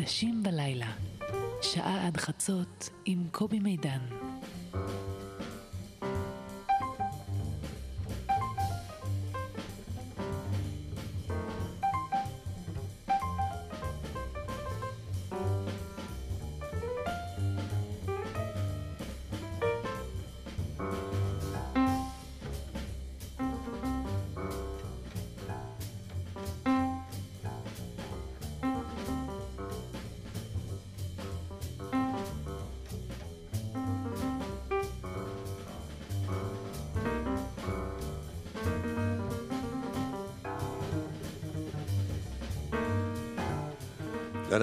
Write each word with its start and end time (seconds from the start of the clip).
אנשים 0.00 0.42
בלילה, 0.42 0.92
שעה 1.62 2.06
עד 2.06 2.16
חצות 2.16 2.90
עם 3.04 3.24
קובי 3.32 3.58
מידן. 3.58 4.29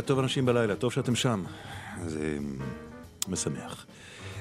טוב 0.07 0.19
אנשים 0.19 0.45
בלילה, 0.45 0.75
טוב 0.75 0.91
שאתם 0.91 1.15
שם. 1.15 1.43
זה 2.05 2.37
משמח. 3.27 3.85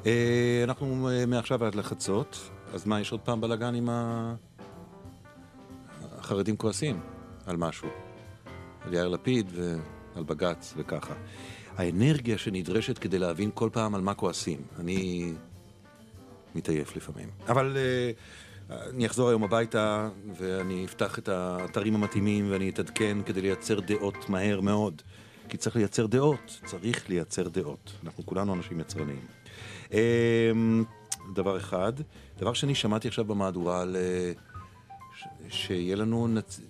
אה, 0.07 0.61
אנחנו 0.65 1.09
אה, 1.11 1.27
מעכשיו 1.27 1.65
עד 1.65 1.75
לחצות, 1.75 2.51
אז 2.75 2.87
מה, 2.87 3.01
יש 3.01 3.13
עוד 3.13 3.21
פעם 3.21 3.41
בלאגן 3.41 3.75
עם. 3.75 3.89
החרדים 6.19 6.57
כועסים 6.57 7.01
על 7.47 7.57
משהו. 7.57 7.89
על 8.81 8.95
יאיר 8.95 9.09
לפיד 9.09 9.51
ועל 9.55 10.25
בג"ץ 10.25 10.75
וככה. 10.77 11.15
האנרגיה 11.77 12.39
שנדרשת 12.39 12.99
כדי 12.99 13.19
להבין 13.19 13.51
כל 13.55 13.71
פעם 13.73 13.95
על 13.95 14.01
מה 14.01 14.15
כועסים. 14.15 14.61
אני 14.81 15.33
מתעייף 16.55 16.97
לפעמים. 16.97 17.29
אבל 17.49 17.77
uh, 17.77 18.73
אני 18.73 19.07
אחזור 19.07 19.29
היום 19.29 19.45
הביתה 19.45 20.09
ואני 20.37 20.85
אפתח 20.85 21.19
את 21.19 21.29
האתרים 21.29 21.95
המתאימים 21.95 22.51
ואני 22.51 22.69
אתעדכן 22.69 23.19
כדי 23.27 23.41
לייצר 23.41 23.81
דעות 23.81 24.29
מהר 24.29 24.61
מאוד. 24.61 25.03
כי 25.49 25.57
צריך 25.57 25.77
לייצר 25.77 26.07
דעות, 26.07 26.61
צריך 26.65 27.09
לייצר 27.09 27.49
דעות. 27.49 27.93
אנחנו 28.05 28.27
כולנו 28.27 28.55
אנשים 28.55 28.81
יצרניים. 28.81 29.27
אמ, 29.93 30.85
דבר 31.35 31.57
אחד. 31.57 31.93
דבר 32.39 32.53
שני, 32.53 32.75
שמעתי 32.75 33.09
עכשיו 33.09 33.25
במהדורה 33.25 33.83
על... 33.83 33.97
אה, 33.97 34.33
שיהיה 35.49 35.97
לנו, 35.97 36.29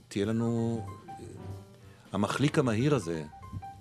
תהיה 0.08 0.26
לנו... 0.26 0.80
אה, 1.08 1.14
המחליק 2.12 2.58
המהיר 2.58 2.94
הזה, 2.94 3.24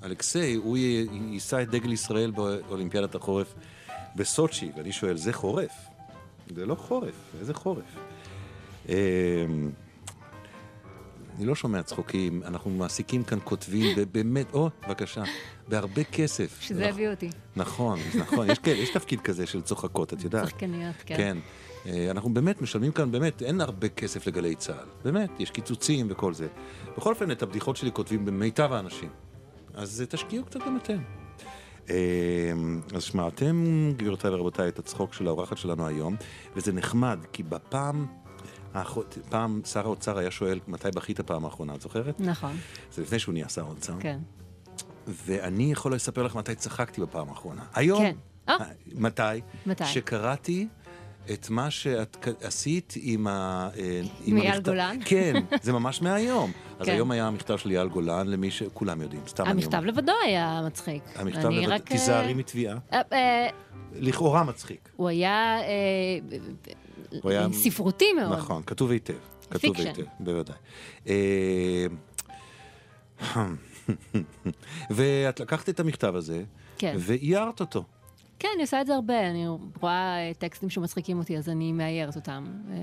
אלכסיי, 0.03 0.53
הוא 0.55 0.77
יישא 0.77 1.61
את 1.61 1.69
דגל 1.69 1.91
ישראל 1.91 2.31
באולימפיאדת 2.31 3.15
החורף 3.15 3.53
בסוצ'י, 4.15 4.71
ואני 4.77 4.91
שואל, 4.91 5.17
זה 5.17 5.33
חורף? 5.33 5.71
זה 6.55 6.65
לא 6.65 6.75
חורף, 6.75 7.15
איזה 7.39 7.53
חורף? 7.53 7.95
אמ, 11.35 11.39
אני 11.39 11.45
לא 11.45 11.55
שומע 11.55 11.83
צחוקים, 11.83 12.43
אנחנו 12.45 12.71
מעסיקים 12.71 13.23
כאן 13.23 13.39
כותבים, 13.43 13.97
באמת, 14.11 14.53
או, 14.53 14.69
בבקשה, 14.87 15.23
בהרבה 15.67 16.03
כסף. 16.03 16.57
שזה 16.61 16.89
הביא 16.89 17.09
אותי. 17.09 17.29
נכון, 17.55 17.99
נכון, 18.19 18.49
יש, 18.49 18.57
יש 18.65 18.89
תפקיד 18.89 19.21
כזה 19.21 19.45
של 19.45 19.61
צוחקות, 19.61 20.13
את 20.13 20.23
יודעת. 20.23 20.45
צחקניות, 20.45 20.95
כן. 21.05 21.17
כן. 21.17 21.37
אה, 21.85 22.11
אנחנו 22.11 22.33
באמת 22.33 22.61
משלמים 22.61 22.91
כאן, 22.91 23.11
באמת, 23.11 23.41
אין 23.41 23.61
הרבה 23.61 23.89
כסף 23.89 24.27
לגלי 24.27 24.55
צה"ל. 24.55 24.87
באמת, 25.03 25.29
יש 25.39 25.51
קיצוצים 25.51 26.07
וכל 26.09 26.33
זה. 26.33 26.47
בכל 26.97 27.09
אופן, 27.09 27.31
את 27.31 27.43
הבדיחות 27.43 27.77
שלי 27.77 27.91
כותבים 27.91 28.25
במיטב 28.25 28.73
האנשים. 28.73 29.09
אז 29.73 30.01
אה, 30.01 30.05
תשקיעו 30.05 30.45
קצת 30.45 30.59
גם 30.59 30.77
אתם. 30.77 30.97
אה, 31.89 31.95
אז 32.95 33.03
שמעתם, 33.03 33.63
גבירותיי 33.97 34.31
ורבותיי, 34.31 34.67
את 34.67 34.79
הצחוק 34.79 35.13
של 35.13 35.27
האורחת 35.27 35.57
שלנו 35.57 35.87
היום, 35.87 36.15
וזה 36.55 36.73
נחמד, 36.73 37.19
כי 37.33 37.43
בפעם... 37.43 38.24
פעם 39.29 39.61
שר 39.65 39.85
האוצר 39.85 40.17
היה 40.17 40.31
שואל, 40.31 40.59
מתי 40.67 40.87
בכית 40.95 41.21
פעם 41.21 41.45
האחרונה, 41.45 41.75
את 41.75 41.81
זוכרת? 41.81 42.19
נכון. 42.19 42.57
זה 42.91 43.01
לפני 43.01 43.19
שהוא 43.19 43.33
נהיה 43.33 43.49
שר 43.49 43.65
האוצר. 43.65 43.93
כן. 43.99 44.19
ואני 45.07 45.71
יכול 45.71 45.95
לספר 45.95 46.23
לך 46.23 46.35
מתי 46.35 46.55
צחקתי 46.55 47.01
בפעם 47.01 47.29
האחרונה. 47.29 47.61
היום. 47.73 47.99
כן. 47.99 48.15
אה? 48.49 48.55
מתי? 48.95 49.23
מתי? 49.65 49.85
שקראתי 49.85 50.67
את 51.33 51.49
מה 51.49 51.71
שאת 51.71 52.27
עשית 52.41 52.93
עם 53.01 53.27
ה... 53.27 53.69
אה, 53.77 54.01
עם 54.25 54.37
אייל 54.37 54.61
גולן? 54.61 54.97
כן, 55.05 55.33
זה 55.61 55.73
ממש 55.73 56.01
מהיום. 56.01 56.51
אז 56.79 56.85
כן. 56.85 56.91
היום 56.91 57.11
היה 57.11 57.27
המכתב 57.27 57.57
של 57.57 57.71
אייל 57.71 57.87
גולן 57.87 58.27
למי 58.27 58.51
שכולם 58.51 59.01
יודעים, 59.01 59.21
סתם 59.27 59.43
אני 59.43 59.51
אומר. 59.51 59.63
המכתב 59.63 59.85
לבדו 59.85 60.13
היה 60.25 60.61
מצחיק. 60.65 61.03
המכתב 61.15 61.49
לבדו, 61.49 61.71
רק... 61.73 61.89
תיזהרי 61.89 62.33
מתביעה. 62.33 62.77
לכאורה 63.93 64.43
מצחיק. 64.43 64.89
הוא 64.95 65.09
היה 65.09 65.57
היה- 67.23 67.47
ספרותי 67.53 68.13
מאוד. 68.13 68.37
נכון, 68.37 68.63
כתוב 68.65 68.91
היטב. 68.91 69.13
כתוב. 69.49 69.75
היטב, 69.77 70.03
בוודאי. 70.19 70.55
אה, 71.07 71.85
ואת 74.89 75.39
לקחת 75.39 75.69
את 75.69 75.79
המכתב 75.79 76.15
הזה, 76.15 76.43
כן. 76.77 76.95
ואיירת 76.99 77.59
אותו. 77.59 77.83
כן, 78.39 78.47
אני 78.55 78.61
עושה 78.61 78.81
את 78.81 78.87
זה 78.87 78.95
הרבה, 78.95 79.29
אני 79.29 79.47
רואה 79.81 79.93
אה, 79.93 80.31
טקסטים 80.37 80.69
שמצחיקים 80.69 81.19
אותי, 81.19 81.37
אז 81.37 81.49
אני 81.49 81.71
מאיירת 81.71 82.15
אותם. 82.15 82.45
אה, 82.71 82.75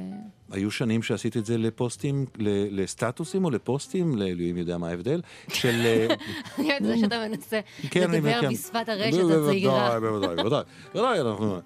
היו 0.51 0.71
שנים 0.71 1.03
שעשית 1.03 1.37
את 1.37 1.47
זה 1.47 1.59
לפוסטים, 1.59 2.27
לסטטוסים 2.71 3.45
או 3.45 3.51
לפוסטים, 3.51 4.17
לאלוהים 4.17 4.57
יודע 4.57 4.79
מה 4.79 4.89
ההבדל, 4.89 5.21
של... 5.49 5.81
אה, 5.85 6.07
אני 6.59 6.73
יודעת 6.73 6.83
זה 6.83 6.97
שאתה 6.97 7.29
מנסה 7.29 7.61
כן, 7.91 8.11
לדבר 8.11 8.41
כן. 8.41 8.49
בשפת 8.49 8.89
הרשת 8.89 9.19
הצעירה. 9.19 10.01
בוודאי, 10.01 10.37
בוודאי, 10.37 10.63
בוודאי, 10.95 11.21
אנחנו... 11.21 11.59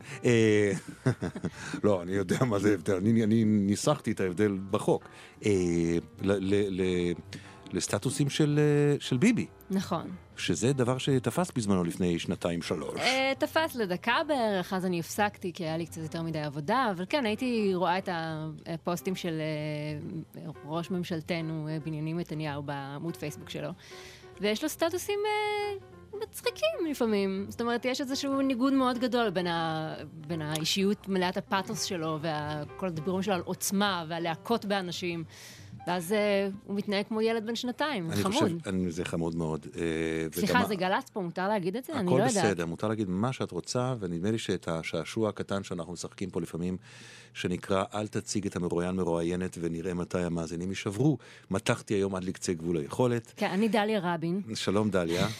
לא, 1.84 2.02
אני 2.02 2.12
יודע 2.12 2.44
מה 2.44 2.58
זה 2.58 2.74
הבדל, 2.74 2.96
אני 2.96 3.44
ניסחתי 3.44 4.12
את 4.12 4.20
ההבדל 4.20 4.58
בחוק. 4.70 5.08
לסטטוסים 7.72 8.30
של 8.30 8.58
אה, 8.58 8.96
של 9.00 9.16
ביבי, 9.16 9.46
נכון. 9.70 10.10
שזה 10.36 10.72
דבר 10.72 10.98
שתפס 10.98 11.50
בזמנו 11.50 11.84
לפני 11.84 12.18
שנתיים-שלוש. 12.18 13.00
אה, 13.00 13.32
תפס 13.38 13.74
לדקה 13.74 14.16
בערך, 14.28 14.72
אז 14.72 14.86
אני 14.86 15.00
הפסקתי, 15.00 15.52
כי 15.52 15.64
היה 15.64 15.76
לי 15.76 15.86
קצת 15.86 16.02
יותר 16.02 16.22
מדי 16.22 16.40
עבודה, 16.40 16.88
אבל 16.90 17.04
כן, 17.08 17.26
הייתי 17.26 17.70
רואה 17.74 17.98
את 17.98 18.08
הפוסטים 18.66 19.16
של 19.16 19.40
אה, 20.36 20.42
ראש 20.64 20.90
ממשלתנו, 20.90 21.68
בנימין 21.84 22.18
נתניהו, 22.18 22.62
בעמוד 22.62 23.16
פייסבוק 23.16 23.50
שלו, 23.50 23.70
ויש 24.40 24.62
לו 24.62 24.68
סטטוסים 24.68 25.18
מצחיקים 26.22 26.86
לפעמים. 26.90 27.46
זאת 27.48 27.60
אומרת, 27.60 27.84
יש 27.84 28.00
איזשהו 28.00 28.40
ניגוד 28.42 28.72
מאוד 28.72 28.98
גדול 28.98 29.30
בין, 29.30 29.46
ה, 29.46 29.94
בין 30.26 30.42
האישיות 30.42 31.08
מלאת 31.08 31.36
הפאתוס 31.36 31.84
שלו, 31.84 32.18
וכל 32.20 32.86
הדיבורים 32.86 33.22
שלו 33.22 33.34
על 33.34 33.42
עוצמה 33.44 34.04
ועל 34.08 34.22
להכות 34.22 34.64
באנשים. 34.64 35.24
ואז 35.86 36.12
אה, 36.12 36.48
הוא 36.66 36.76
מתנהג 36.76 37.06
כמו 37.08 37.20
ילד 37.22 37.46
בן 37.46 37.54
שנתיים, 37.56 38.10
אני 38.10 38.22
חמוד. 38.22 38.34
חושב, 38.34 38.68
אני- 38.68 38.90
זה 38.90 39.04
חמוד 39.04 39.34
מאוד. 39.36 39.66
אה, 39.76 39.82
סליחה, 40.34 40.58
וגם- 40.58 40.68
זה 40.68 40.74
גל"צ 40.74 41.10
פה, 41.10 41.20
מותר 41.20 41.48
להגיד 41.48 41.76
את 41.76 41.84
זה? 41.84 41.92
אני 41.92 42.06
הכל 42.10 42.18
לא 42.18 42.24
יודעת. 42.24 42.44
בסדר, 42.44 42.66
מותר 42.66 42.88
להגיד 42.88 43.08
מה 43.08 43.32
שאת 43.32 43.50
רוצה, 43.50 43.94
ונדמה 44.00 44.30
לי 44.30 44.38
שאת 44.38 44.68
השעשוע 44.68 45.28
הקטן 45.28 45.62
שאנחנו 45.62 45.92
משחקים 45.92 46.30
פה 46.30 46.40
לפעמים, 46.40 46.76
שנקרא 47.34 47.84
אל 47.94 48.06
תציג 48.06 48.46
את 48.46 48.56
המרואיין 48.56 48.94
מרואיינת 48.94 49.58
ונראה 49.60 49.94
מתי 49.94 50.18
המאזינים 50.18 50.68
יישברו, 50.68 51.18
מתחתי 51.50 51.94
היום 51.94 52.14
עד 52.14 52.24
לקצה 52.24 52.52
גבול 52.52 52.76
היכולת. 52.76 53.32
כן, 53.36 53.50
אני 53.50 53.68
דליה 53.68 54.00
רבין. 54.14 54.42
שלום 54.54 54.90
דליה. 54.90 55.26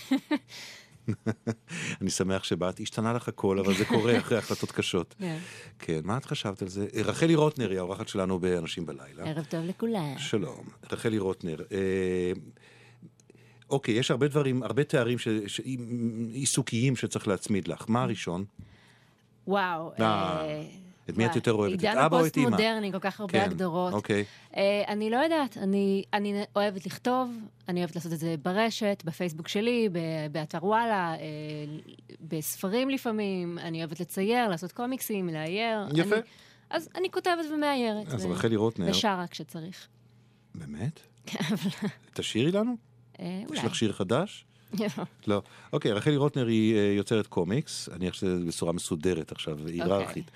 אני 2.01 2.11
שמח 2.11 2.45
שבאת, 2.45 2.81
השתנה 2.81 3.13
לך 3.13 3.29
הכל, 3.29 3.59
אבל 3.59 3.75
זה 3.75 3.85
קורה 3.85 4.19
אחרי 4.21 4.39
החלטות 4.39 4.73
קשות. 4.73 5.15
כן. 5.19 5.39
כן, 5.79 6.01
מה 6.05 6.17
את 6.17 6.25
חשבת 6.25 6.63
על 6.63 6.69
זה? 6.69 6.87
רחלי 7.05 7.35
רוטנר 7.35 7.71
היא 7.71 7.79
האורחת 7.79 8.09
שלנו 8.09 8.39
באנשים 8.39 8.87
בלילה. 8.87 9.25
ערב 9.25 9.45
טוב 9.45 9.65
לכולם. 9.65 10.15
שלום, 10.19 10.65
רחלי 10.93 11.19
רוטנר. 11.19 11.57
אה, 11.73 12.33
אוקיי, 13.71 13.95
יש 13.95 14.11
הרבה 14.11 14.29
דברים, 14.29 14.63
הרבה 14.63 14.85
תארים 14.85 15.19
ש- 15.19 15.29
ש- 15.47 15.61
עיסוקיים 16.33 16.97
שצריך 16.97 17.29
להצמיד 17.29 17.69
לך. 17.69 17.85
מה 17.89 18.03
הראשון? 18.03 18.45
וואו. 19.47 19.93
אה, 20.01 20.63
את 21.11 21.17
מי 21.17 21.27
את 21.27 21.37
יותר 21.37 21.53
אוהבת? 21.53 21.75
את 21.79 21.85
עידן 21.85 21.99
אבא 21.99 22.21
או 22.21 22.27
את 22.27 22.37
אמא? 22.37 22.47
הפוסט-מודרני, 22.47 22.93
כל 22.93 22.99
כך 22.99 23.21
הרבה 23.21 23.33
כן, 23.33 23.45
הגדרות. 23.45 23.93
אוקיי. 23.93 24.25
אה, 24.57 24.83
אני 24.89 25.11
לא 25.11 25.17
יודעת, 25.17 25.57
אני, 25.57 26.05
אני 26.13 26.45
אוהבת 26.57 26.87
לכתוב, 26.87 27.31
אני 27.69 27.81
אוהבת 27.81 27.95
לעשות 27.97 28.13
את 28.13 28.19
זה 28.19 28.35
ברשת, 28.43 29.03
בפייסבוק 29.05 29.49
שלי, 29.49 29.89
באתר 30.33 30.65
וואלה, 30.65 31.15
אה, 31.15 31.19
בספרים 32.21 32.91
לפעמים, 32.91 33.59
אני 33.59 33.79
אוהבת 33.79 34.01
לצייר, 34.01 34.49
לעשות 34.49 34.73
קומיקסים, 34.73 35.29
לאייר. 35.29 35.79
יפה. 35.95 36.15
אני, 36.15 36.23
אז 36.71 36.89
אני 36.95 37.11
כותבת 37.11 37.45
ומאיירת. 37.55 38.09
אז 38.09 38.25
ו- 38.27 38.31
רחלי 38.31 38.57
רוטנר, 38.57 38.87
ושרה 38.91 39.27
כשצריך. 39.31 39.89
באמת? 40.55 41.01
אבל, 41.41 41.71
תשאירי 42.15 42.53
לנו? 42.53 42.77
אה, 43.21 43.41
יש 43.45 43.51
אולי. 43.51 43.67
לך 43.67 43.75
שיר 43.75 43.93
חדש? 43.93 44.45
לא. 45.27 45.43
אוקיי, 45.73 45.93
רחלי 45.93 46.17
רוטנר 46.17 46.47
היא 46.47 46.77
אה, 46.77 46.93
יוצרת 46.97 47.27
קומיקס, 47.27 47.89
אני 47.93 48.11
חושב 48.11 48.27
שזה 48.27 48.45
בצורה 48.45 48.73
מסודרת 48.73 49.33
עכשיו, 49.33 49.59
היררכית. 49.67 50.31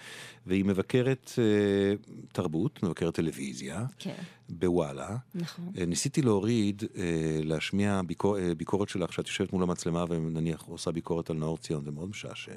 והיא 0.47 0.65
מבקרת 0.65 1.33
אה, 1.39 1.95
תרבות, 2.33 2.83
מבקרת 2.83 3.15
טלוויזיה, 3.15 3.85
כן, 3.99 4.15
בוואלה. 4.49 5.17
נכון. 5.35 5.73
אה, 5.79 5.87
ניסיתי 5.87 6.23
להוריד, 6.23 6.83
להשמיע 7.43 8.01
ביקור, 8.07 8.37
ביקורת 8.57 8.89
שלך, 8.89 9.13
שאת 9.13 9.27
יושבת 9.27 9.53
מול 9.53 9.63
המצלמה 9.63 10.05
ונניח 10.09 10.63
עושה 10.63 10.91
ביקורת 10.91 11.31
על 11.31 11.37
נאור 11.37 11.59
ציון, 11.59 11.85
זה 11.85 11.91
מאוד 11.91 12.09
משעשע. 12.09 12.55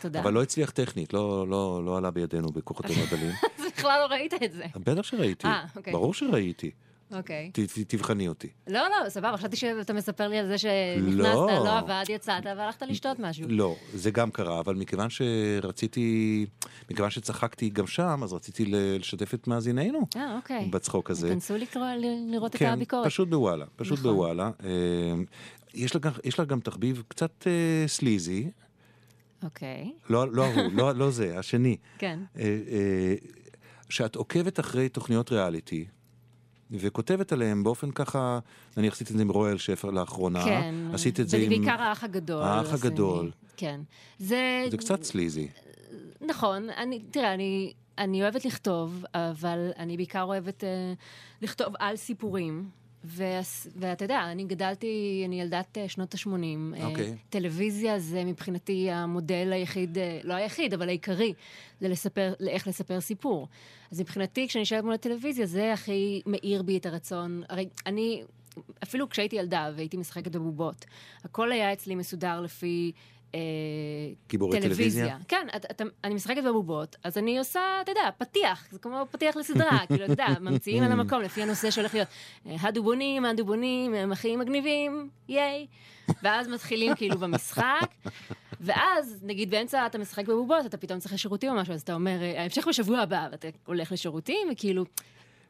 תודה. 0.00 0.20
אבל 0.20 0.32
לא 0.32 0.42
הצליח 0.42 0.70
טכנית, 0.70 1.12
לא, 1.12 1.48
לא, 1.48 1.82
לא 1.84 1.98
עלה 1.98 2.10
בידינו 2.10 2.48
בכוחותינו 2.48 3.00
הדלים. 3.02 3.30
אז 3.58 3.64
בכלל 3.76 4.00
לא 4.00 4.14
ראית 4.14 4.34
את 4.34 4.52
זה. 4.52 4.64
בטח 4.76 5.02
שראיתי, 5.02 5.48
אוקיי. 5.76 5.92
ברור 5.92 6.14
שראיתי. 6.14 6.70
אוקיי. 7.12 7.50
תבחני 7.88 8.28
אותי. 8.28 8.48
לא, 8.66 8.80
לא, 9.04 9.08
סבבה, 9.08 9.36
חשבתי 9.36 9.56
שאתה 9.56 9.92
מספר 9.92 10.28
לי 10.28 10.38
על 10.38 10.46
זה 10.46 10.58
שנכנסת, 10.58 11.16
לא. 11.18 11.46
לא 11.64 11.78
עבד, 11.78 12.04
יצאת 12.08 12.42
והלכת 12.46 12.82
לשתות 12.82 13.18
משהו. 13.18 13.44
לא, 13.48 13.76
זה 13.94 14.10
גם 14.10 14.30
קרה, 14.30 14.60
אבל 14.60 14.74
מכיוון 14.74 15.08
שרציתי, 15.10 16.46
מכיוון 16.90 17.10
שצחקתי 17.10 17.68
גם 17.68 17.86
שם, 17.86 18.20
אז 18.22 18.32
רציתי 18.32 18.64
לשתף 18.68 19.34
את 19.34 19.46
מאזיננו 19.48 20.06
אה, 20.16 20.36
אוקיי. 20.36 20.68
בצחוק 20.70 21.10
הזה. 21.10 21.34
ל- 21.96 22.32
לראות 22.34 22.54
את 22.54 22.60
כן, 22.60 22.72
הביקורת. 22.72 23.06
פשוט 23.06 23.28
בוואלה, 23.28 23.64
פשוט 23.76 23.98
נכון. 23.98 24.12
בוואלה. 24.12 24.50
יש 25.74 25.94
לה, 25.94 26.00
גם- 26.00 26.12
יש 26.24 26.38
לה 26.38 26.44
גם 26.44 26.60
תחביב 26.60 27.02
קצת 27.08 27.46
אה, 27.46 27.88
סליזי, 27.88 28.50
אוקיי, 29.44 29.92
לא, 30.10 30.32
לא 30.32 30.44
ההוא, 30.46 30.72
לא, 30.72 30.92
לא 30.94 31.10
זה, 31.10 31.38
השני. 31.38 31.76
כן. 31.98 32.18
אה, 32.38 32.42
אה, 32.44 33.14
שאת 33.88 34.16
עוקבת 34.16 34.60
אחרי 34.60 34.88
תוכניות 34.88 35.32
ריאליטי, 35.32 35.84
וכותבת 36.70 37.32
עליהם 37.32 37.64
באופן 37.64 37.90
ככה, 37.90 38.38
נניח 38.76 38.92
עשית 38.94 39.10
את 39.10 39.16
זה 39.16 39.22
עם 39.22 39.28
רויאל 39.30 39.58
שפר 39.58 39.90
לאחרונה, 39.90 40.44
כן. 40.44 40.74
עשית 40.92 41.20
את 41.20 41.28
זה 41.28 41.36
עם... 41.36 41.48
בעיקר 41.48 41.82
האח 41.82 42.04
הגדול. 42.04 42.42
האח 42.42 42.66
אני- 42.66 42.74
הגדול. 42.74 43.30
כן. 43.56 43.80
זה... 44.18 44.66
זה 44.70 44.76
קצת 44.76 45.02
סליזי. 45.02 45.48
נכון, 46.20 46.70
אני, 46.70 47.02
תראה, 47.10 47.34
אני, 47.34 47.72
אני 47.98 48.22
אוהבת 48.22 48.44
לכתוב, 48.44 49.04
אבל 49.14 49.70
אני 49.78 49.96
בעיקר 49.96 50.22
אוהבת 50.22 50.64
אה, 50.64 50.92
לכתוב 51.42 51.74
על 51.78 51.96
סיפורים. 51.96 52.68
ואתה 53.04 54.04
יודע, 54.04 54.22
אני 54.32 54.44
גדלתי, 54.44 55.22
אני 55.26 55.40
ילדת 55.40 55.78
אה, 55.78 55.88
שנות 55.88 56.14
ה-80. 56.14 56.82
אוקיי. 56.84 57.14
טלוויזיה 57.30 57.98
זה 57.98 58.24
מבחינתי 58.24 58.90
המודל 58.90 59.52
היחיד, 59.52 59.98
אה, 59.98 60.20
לא 60.24 60.34
היחיד, 60.34 60.74
אבל 60.74 60.88
העיקרי, 60.88 61.32
ללספר, 61.80 62.32
לאיך 62.40 62.68
לספר 62.68 63.00
סיפור. 63.00 63.48
אז 63.92 64.00
מבחינתי, 64.00 64.48
כשאני 64.48 64.60
יושבת 64.60 64.84
מול 64.84 64.94
הטלוויזיה, 64.94 65.46
זה 65.46 65.72
הכי 65.72 66.22
מאיר 66.26 66.62
בי 66.62 66.76
את 66.76 66.86
הרצון. 66.86 67.42
הרי 67.48 67.68
אני, 67.86 68.22
אפילו 68.82 69.08
כשהייתי 69.08 69.36
ילדה 69.36 69.70
והייתי 69.76 69.96
משחקת 69.96 70.32
בבובות, 70.32 70.84
הכל 71.24 71.52
היה 71.52 71.72
אצלי 71.72 71.94
מסודר 71.94 72.40
לפי... 72.40 72.92
אה, 73.34 73.38
גיבורי 74.28 74.60
טלוויזיה? 74.60 75.18
כן, 75.28 75.46
את, 75.56 75.66
את, 75.70 75.82
אני 76.04 76.14
משחקת 76.14 76.42
בבובות, 76.44 76.96
אז 77.04 77.18
אני 77.18 77.38
עושה, 77.38 77.60
אתה 77.82 77.90
יודע, 77.90 78.10
פתיח, 78.18 78.68
זה 78.70 78.78
כמו 78.78 79.06
פתיח 79.10 79.36
לסדרה, 79.36 79.78
כאילו, 79.88 80.04
אתה 80.04 80.12
יודע, 80.12 80.26
ממציאים 80.40 80.82
על 80.82 80.92
המקום 80.92 81.22
לפי 81.22 81.42
הנושא 81.42 81.70
שהולך 81.70 81.94
להיות. 81.94 82.08
אה, 82.46 82.56
הדובונים, 82.60 83.24
הדובונים, 83.24 83.94
הם 83.94 84.12
הכי 84.12 84.36
מגניבים, 84.36 85.08
ייי. 85.28 85.66
ואז 86.22 86.48
מתחילים 86.48 86.94
כאילו 86.94 87.18
במשחק, 87.18 87.94
ואז, 88.60 89.20
נגיד 89.22 89.50
באמצע 89.50 89.86
אתה 89.86 89.98
משחק 89.98 90.28
בבובות, 90.28 90.66
אתה 90.66 90.76
פתאום 90.76 90.98
צריך 90.98 91.14
לשירותים 91.14 91.50
או 91.50 91.56
משהו, 91.56 91.74
אז 91.74 91.82
אתה 91.82 91.94
אומר, 91.94 92.22
אה, 92.22 92.40
ההמשך 92.40 92.68
בשבוע 92.68 92.98
הבא, 92.98 93.28
ואתה 93.32 93.48
הולך 93.66 93.92
לשירותים, 93.92 94.48
וכאילו... 94.52 94.84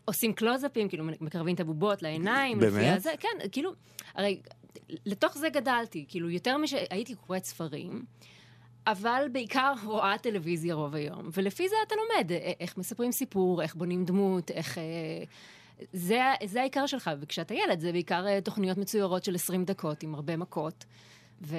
עושים 0.07 0.33
קלוזאפים, 0.33 0.89
כאילו 0.89 1.05
מקרבים 1.21 1.55
את 1.55 1.61
הבובות 1.61 2.03
לעיניים, 2.03 2.59
באמת? 2.59 2.97
הזה, 2.97 3.11
כן, 3.21 3.49
כאילו, 3.53 3.73
הרי 4.15 4.41
לתוך 5.06 5.38
זה 5.38 5.49
גדלתי, 5.49 6.05
כאילו 6.09 6.31
יותר 6.31 6.59
משהייתי 6.59 7.15
קוראת 7.15 7.44
ספרים, 7.44 8.05
אבל 8.87 9.26
בעיקר 9.32 9.73
רואה 9.85 10.19
טלוויזיה 10.19 10.75
רוב 10.75 10.94
היום, 10.94 11.29
ולפי 11.32 11.69
זה 11.69 11.76
אתה 11.87 11.94
לומד 11.94 12.32
איך 12.61 12.79
מספרים 12.79 13.12
סיפור, 13.12 13.62
איך 13.62 13.75
בונים 13.75 14.05
דמות, 14.05 14.50
איך... 14.50 14.79
אה, 14.79 14.82
זה, 15.93 16.21
זה 16.44 16.61
העיקר 16.61 16.87
שלך, 16.87 17.11
וכשאתה 17.21 17.55
ילד 17.55 17.81
זה 17.81 17.93
בעיקר 17.93 18.26
אה, 18.26 18.41
תוכניות 18.41 18.79
מצוירות 18.79 19.25
של 19.25 19.35
20 19.35 19.65
דקות 19.65 20.03
עם 20.03 20.15
הרבה 20.15 20.37
מכות, 20.37 20.85
ו, 21.43 21.56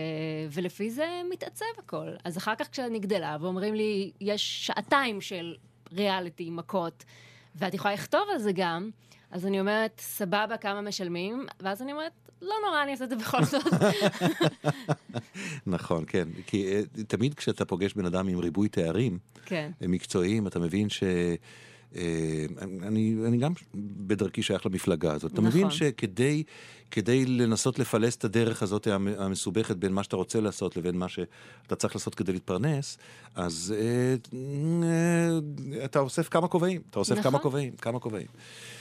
ולפי 0.52 0.90
זה 0.90 1.22
מתעצב 1.30 1.66
הכל. 1.78 2.08
אז 2.24 2.38
אחר 2.38 2.56
כך 2.56 2.72
כשאני 2.72 3.00
גדלה 3.00 3.38
ואומרים 3.42 3.76
לי, 3.76 4.12
יש 4.22 4.66
שעתיים 4.66 5.22
של 5.22 5.56
ריאליטי, 5.94 6.50
מכות, 6.50 7.04
ואת 7.56 7.74
יכולה 7.74 7.94
לכתוב 7.94 8.22
על 8.32 8.38
זה 8.40 8.52
גם, 8.56 8.90
אז 9.32 9.46
אני 9.46 9.60
אומרת, 9.60 10.00
סבבה, 10.00 10.58
כמה 10.58 10.82
משלמים? 10.82 11.46
ואז 11.60 11.82
אני 11.82 11.92
אומרת, 11.92 12.25
לא 12.42 12.56
נורא, 12.66 12.84
אני 12.84 12.92
אעשה 12.92 13.04
את 13.04 13.10
זה 13.10 13.16
בכל 13.16 13.44
זאת. 13.44 13.74
נכון, 15.68 16.04
כן. 16.08 16.28
כי 16.48 16.68
אה, 16.68 16.82
תמיד 17.08 17.34
כשאתה 17.34 17.66
פוגש 17.66 17.94
בן 17.94 18.06
אדם 18.06 18.28
עם 18.28 18.40
ריבוי 18.40 18.70
תארים 18.70 19.18
כן. 19.46 19.72
אה, 19.82 19.88
מקצועיים, 19.88 20.48
אתה 20.48 20.60
מבין 20.60 20.90
ש... 20.90 21.04
אה, 21.96 22.46
אני, 22.84 23.16
אני 23.28 23.38
גם 23.38 23.54
בדרכי 23.76 24.42
שייך 24.42 24.66
למפלגה 24.66 25.14
הזאת. 25.14 25.34
אתה 25.34 25.42
נכון. 25.42 25.60
מבין 25.60 25.72
שכדי 25.72 26.44
כדי 26.92 27.26
לנסות 27.26 27.80
לפלס 27.80 28.16
את 28.16 28.24
הדרך 28.26 28.64
הזאת 28.64 28.88
המ- 28.88 29.08
המסובכת 29.18 29.76
בין 29.76 29.94
מה 29.94 30.04
שאתה 30.04 30.16
רוצה 30.16 30.42
לעשות 30.42 30.78
לבין 30.78 30.98
מה 30.98 31.08
שאתה 31.10 31.76
צריך 31.76 31.96
לעשות 31.96 32.16
כדי 32.16 32.32
להתפרנס, 32.34 32.98
אז 33.36 33.74
אה, 33.78 34.16
אה, 34.84 35.86
אתה 35.86 36.00
אוסף 36.00 36.30
כמה 36.30 36.48
כובעים, 36.48 36.82
אתה 36.90 37.00
אוסף 37.00 37.12
נכון. 37.18 37.24
כמה 37.32 37.40
כובעים, 37.40 37.74
כמה 37.76 38.00
כובעים. 38.00 38.28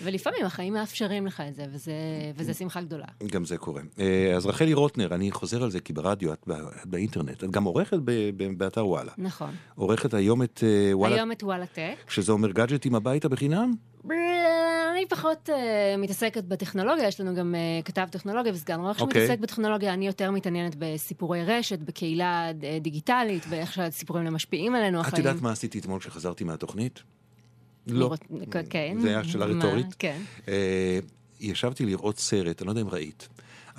ולפעמים 0.03 0.45
החיים 0.45 0.73
מאפשרים 0.73 1.27
לך 1.27 1.43
את 1.49 1.55
זה, 1.55 1.67
וזה, 1.73 1.93
וזה 2.37 2.55
שמחה 2.55 2.81
גדולה. 2.81 3.05
גם 3.27 3.45
זה 3.45 3.57
קורה. 3.59 3.83
אה, 3.99 4.33
אז 4.37 4.47
רחלי 4.47 4.73
רוטנר, 4.75 5.15
אני 5.15 5.31
חוזר 5.33 5.63
על 5.63 5.71
זה 5.71 5.81
כי 5.81 5.93
ברדיו, 5.93 6.33
את, 6.33 6.39
ב- 6.47 6.53
את 6.53 6.87
באינטרנט, 6.87 7.45
את 7.45 7.51
גם 7.51 7.65
עורכת 7.65 7.97
ב- 8.05 8.11
ב- 8.37 8.59
באתר 8.59 8.87
וואלה. 8.87 9.13
נכון. 9.19 9.51
עורכת 9.75 10.15
היום 10.15 10.43
את 10.43 10.65
אה, 10.67 10.97
וואלה, 10.97 11.15
היום 11.15 11.33
את 11.33 11.43
וואלה 11.43 11.67
טק. 11.67 11.97
שזה 12.11 12.33
אומר 12.33 12.51
גאדג'טים 12.51 12.95
הביתה 12.95 13.29
בחינם? 13.29 13.73
אני 14.11 15.07
פחות 15.09 15.49
uh, 15.49 15.53
מתעסקת 15.99 16.45
בטכנולוגיה, 16.45 17.09
יש 17.09 17.21
לנו 17.21 17.35
גם 17.35 17.55
uh, 17.55 17.85
כתב 17.85 18.07
טכנולוגיה 18.11 18.53
וסגן 18.53 18.81
עורך 18.81 19.01
אוקיי. 19.01 19.21
שמתעסק 19.23 19.41
בטכנולוגיה, 19.41 19.95
אני 19.95 20.07
יותר 20.07 20.31
מתעניינת 20.31 20.75
בסיפורי 20.79 21.45
רשת, 21.45 21.79
בקהילה 21.79 22.51
uh, 22.51 22.83
דיגיטלית, 22.83 23.47
באיך 23.47 23.73
שהסיפורים 23.73 24.35
משפיעים 24.35 24.75
עלינו, 24.75 25.01
את 25.01 25.07
החיים. 25.07 25.27
יודעת 25.27 25.43
מה 25.43 25.53
עשיתי 25.53 25.79
אתמול 25.79 26.01
כשחזרתי 26.01 26.45
מהתוכנית? 26.45 27.03
לא. 27.87 27.99
לראות- 27.99 28.25
כן. 28.71 28.97
זה 29.01 29.09
היה 29.09 29.25
שאלה? 29.25 29.45
רטורית. 29.45 29.95
כן. 29.99 30.19
אה, 30.49 30.99
ישבתי 31.41 31.85
לראות 31.87 32.19
סרט, 32.19 32.61
אני 32.63 32.67
לא 32.67 32.73
יודע 32.73 32.81
אם 32.81 32.89
ראית. 32.89 33.29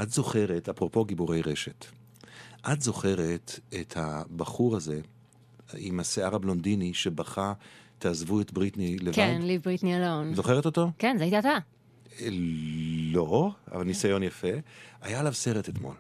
את 0.02 0.10
זוכרת, 0.12 0.70
אפרופו 0.70 1.06
גיבורי 1.06 1.42
רשת, 1.42 1.86
את 2.74 2.82
זוכרת 2.82 3.60
את 3.82 3.94
הבחור 3.98 4.76
הזה 4.76 5.00
עם 5.78 6.00
השיער 6.00 6.36
הבלונדיני 6.36 6.94
שבכה, 6.94 7.54
תעזבו 8.00 8.42
את 8.42 8.54
בריטני 8.54 8.98
לבד? 9.00 9.16
כן, 9.16 9.42
ליב 9.42 9.62
בריטני 9.62 9.98
אלון. 9.98 10.36
זוכרת 10.36 10.66
אותו? 10.66 10.92
כן, 11.00 11.16
זה 11.18 11.24
היית 11.24 11.34
אתה. 11.34 11.58
אה, 12.22 12.28
לא, 13.12 13.52
אבל 13.72 13.84
ניסיון 13.84 14.24
יפה. 14.24 14.48
היה 15.02 15.20
עליו 15.20 15.34
סרט 15.34 15.70
אתמול, 15.70 15.96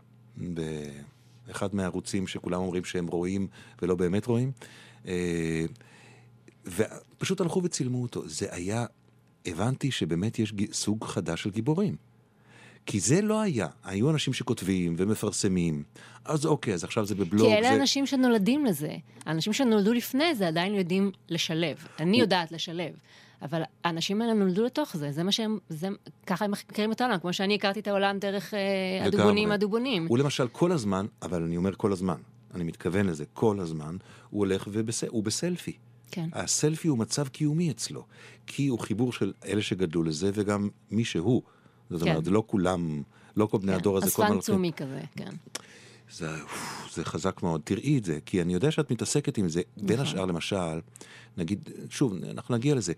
באחד 1.48 1.75
מהערוצים 1.75 2.28
שכולם 2.28 2.62
אומרים 2.62 2.86
שהם 2.86 3.08
רואים 3.08 3.48
ולא 3.82 3.96
באמת 3.96 4.25
רואים. 4.25 4.52
אה, 5.08 5.66
ופשוט 6.66 7.42
הלכו 7.42 7.62
וצילמו 7.64 8.02
אותו. 8.02 8.28
זה 8.28 8.48
היה, 8.52 8.86
הבנתי 9.46 9.92
שבאמת 9.92 10.40
יש 10.40 10.54
סוג 10.72 11.06
חדש 11.06 11.44
של 11.44 11.52
גיבורים. 11.52 11.96
כי 12.86 13.00
זה 13.00 13.22
לא 13.22 13.42
היה. 13.42 13.68
היו 13.84 14.10
אנשים 14.10 14.34
שכותבים 14.34 14.96
ומפרסמים, 14.98 15.84
אז 16.25 16.46
אוקיי, 16.46 16.74
אז 16.74 16.84
עכשיו 16.84 17.06
זה 17.06 17.15
בבלוג. 17.15 17.48
כי 17.48 17.54
אלה 17.54 17.70
זה... 17.70 17.75
אנשים 17.75 18.06
שנולדים 18.06 18.65
לזה. 18.65 18.96
האנשים 19.25 19.54
שנולדו 19.54 19.94
לפני 19.94 20.36
זה 20.36 20.48
עדיין 20.48 20.75
יודעים 20.75 21.12
לשלב. 21.30 21.77
אני 22.00 22.20
יודעת 22.20 22.51
לשלב. 22.51 22.94
אבל 23.42 23.62
האנשים 23.84 24.22
האלה 24.22 24.34
נולדו 24.34 24.63
לתוך 24.63 24.98
זה, 24.98 25.12
זה 25.12 25.24
מה 25.24 25.32
שהם, 25.32 25.58
זה, 25.70 25.88
ככה 26.25 26.46
הם 26.46 26.51
מכירים 26.51 26.92
את 26.92 27.01
העולם, 27.01 27.20
כמו 27.20 27.34
שאני 27.34 27.56
הכרתי 27.56 27.80
את 27.80 27.88
העולם 27.88 28.20
דרך 28.20 28.54
אה. 28.54 29.06
הדובונים 29.06 29.51
הדובונים. 29.51 30.08
הוא 30.08 30.18
למשל 30.18 30.48
כל 30.48 30.72
הזמן, 30.72 31.06
אבל 31.22 31.44
אני 31.44 31.58
אומר 31.58 31.75
כל 31.75 31.92
הזמן, 31.92 32.18
אני 32.54 32.63
מתכוון 32.63 33.06
לזה, 33.06 33.25
כל 33.34 33.60
הזמן, 33.60 33.98
הוא 34.30 34.39
הולך 34.39 34.68
ובס... 34.72 35.04
הוא 35.04 35.24
בסלפי. 35.24 35.77
כן. 36.12 36.30
הסלפי 36.34 36.88
הוא 36.88 36.98
מצב 36.98 37.27
קיומי 37.27 37.72
אצלו, 37.72 38.06
כי 38.48 38.68
הוא 38.68 38.80
חיבור 38.80 39.13
של 39.13 39.34
אלה 39.46 39.62
שגדלו 39.62 40.04
לזה 40.04 40.32
וגם 40.34 40.70
מי 40.92 41.06
שהוא. 41.06 41.42
זאת 41.89 42.04
כן. 42.04 42.10
אומרת, 42.10 42.27
לא 42.27 42.44
כולם, 42.48 43.04
לא 43.38 43.46
כל 43.46 43.58
בני 43.58 43.72
כן. 43.72 43.77
הדור 43.77 43.98
הזה, 43.98 44.06
כל 44.06 44.12
אספן 44.12 44.25
הזמן... 44.25 44.39
צומי 44.39 44.72
כזה, 44.75 45.01
כן. 45.15 45.32
זה, 46.12 46.30
זה 46.94 47.06
חזק 47.06 47.44
מאוד. 47.44 47.62
תראי 47.63 47.98
את 47.98 48.06
זה, 48.06 48.20
כי 48.25 48.42
אני 48.42 48.54
יודע 48.54 48.72
שאת 48.72 48.92
מתעסקת 48.92 49.38
עם 49.38 49.50
זה. 49.50 49.62
בין 49.77 49.94
נכון. 49.94 50.06
השאר, 50.06 50.25
למשל, 50.25 50.80
נגיד, 51.38 51.70
שוב, 51.89 52.13
אנחנו 52.24 52.56
נגיע 52.56 52.75
לזה, 52.75 52.94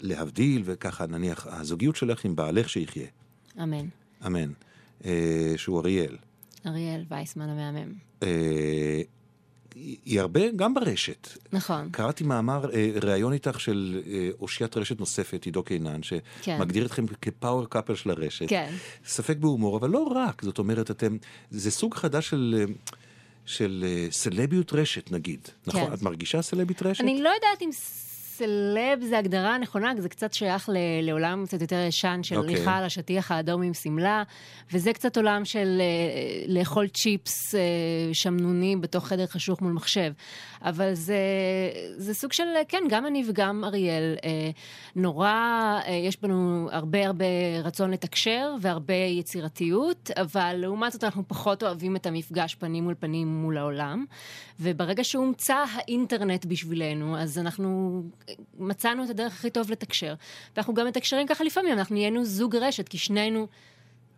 להבדיל 0.00 0.62
וככה, 0.64 1.06
נניח, 1.06 1.46
הזוגיות 1.50 1.96
שלך 1.96 2.24
עם 2.24 2.36
בעלך 2.36 2.68
שיחיה, 2.68 3.06
אמן. 3.62 3.86
אמן, 4.26 4.52
אה, 5.04 5.54
שהוא 5.56 5.80
אריאל. 5.80 6.16
אריאל 6.66 7.04
וייסמן 7.10 7.48
המהמם. 7.48 7.92
אה, 8.22 9.02
היא 9.74 10.20
הרבה 10.20 10.40
גם 10.56 10.74
ברשת. 10.74 11.28
נכון. 11.52 11.88
קראתי 11.90 12.24
מאמר, 12.24 12.70
אה, 12.74 12.90
ראיון 13.02 13.32
איתך 13.32 13.60
של 13.60 14.02
אה, 14.06 14.28
אושיית 14.40 14.76
רשת 14.76 15.00
נוספת, 15.00 15.44
עידו 15.44 15.62
קינן, 15.62 16.00
כן. 16.02 16.18
שמגדיר 16.42 16.86
אתכם 16.86 17.06
כפאוור 17.22 17.66
קאפל 17.68 17.94
של 17.94 18.10
הרשת. 18.10 18.48
כן. 18.48 18.74
ספק 19.06 19.36
בהומור, 19.36 19.76
אבל 19.76 19.90
לא 19.90 20.02
רק, 20.02 20.42
זאת 20.44 20.58
אומרת, 20.58 20.90
אתם, 20.90 21.16
זה 21.50 21.70
סוג 21.70 21.94
חדש 21.94 22.28
של, 22.30 22.54
אה, 22.58 22.74
של 23.46 23.84
סלביות 24.10 24.72
רשת, 24.72 25.12
נגיד. 25.12 25.48
נכון? 25.66 25.86
כן. 25.86 25.92
את 25.92 26.02
מרגישה 26.02 26.42
סלבית 26.42 26.82
רשת? 26.82 27.00
אני 27.00 27.22
לא 27.22 27.28
יודעת 27.28 27.62
אם 27.62 27.70
סלב 28.42 29.04
זה 29.08 29.18
הגדרה 29.18 29.58
נכונה, 29.58 29.92
זה 29.98 30.08
קצת 30.08 30.32
שייך 30.32 30.68
ל- 30.68 30.76
לעולם 31.02 31.44
קצת 31.46 31.60
יותר 31.60 31.84
ישן 31.88 32.20
של 32.22 32.36
אוקיי. 32.36 32.54
הליכה 32.54 32.76
על 32.76 32.84
השטיח 32.84 33.32
האדום 33.32 33.62
עם 33.62 33.74
שמלה, 33.74 34.22
וזה 34.72 34.92
קצת 34.92 35.16
עולם 35.16 35.44
של 35.44 35.80
אה, 35.80 36.44
לאכול 36.48 36.88
צ'יפס 36.88 37.54
אה, 37.54 37.60
שמנוני 38.12 38.76
בתוך 38.76 39.06
חדר 39.06 39.26
חשוך 39.26 39.62
מול 39.62 39.72
מחשב. 39.72 40.12
אבל 40.62 40.94
זה, 40.94 41.16
זה 41.96 42.14
סוג 42.14 42.32
של, 42.32 42.42
אה, 42.56 42.64
כן, 42.68 42.82
גם 42.88 43.06
אני 43.06 43.24
וגם 43.28 43.64
אריאל, 43.64 44.14
נורא, 44.96 45.80
יש 45.88 46.20
בנו 46.22 46.68
הרבה 46.72 47.06
הרבה 47.06 47.24
רצון 47.64 47.90
לתקשר 47.90 48.54
והרבה 48.60 48.94
יצירתיות, 48.94 50.10
אבל 50.16 50.56
לעומת 50.58 50.92
זאת 50.92 51.04
אנחנו 51.04 51.28
פחות 51.28 51.62
אוהבים 51.62 51.96
את 51.96 52.06
המפגש 52.06 52.54
פנים 52.54 52.84
מול 52.84 52.94
פנים 53.00 53.28
מול 53.28 53.58
העולם. 53.58 54.04
וברגע 54.60 55.04
שהומצא 55.04 55.64
האינטרנט 55.74 56.44
בשבילנו, 56.44 57.18
אז 57.18 57.38
אנחנו 57.38 58.02
מצאנו 58.58 59.04
את 59.04 59.10
הדרך 59.10 59.32
הכי 59.32 59.50
טוב 59.50 59.70
לתקשר. 59.70 60.14
ואנחנו 60.56 60.74
גם 60.74 60.86
מתקשרים 60.86 61.26
ככה 61.26 61.44
לפעמים, 61.44 61.72
אנחנו 61.72 61.94
נהיינו 61.94 62.24
זוג 62.24 62.56
רשת, 62.56 62.88
כי 62.88 62.98
שנינו 62.98 63.46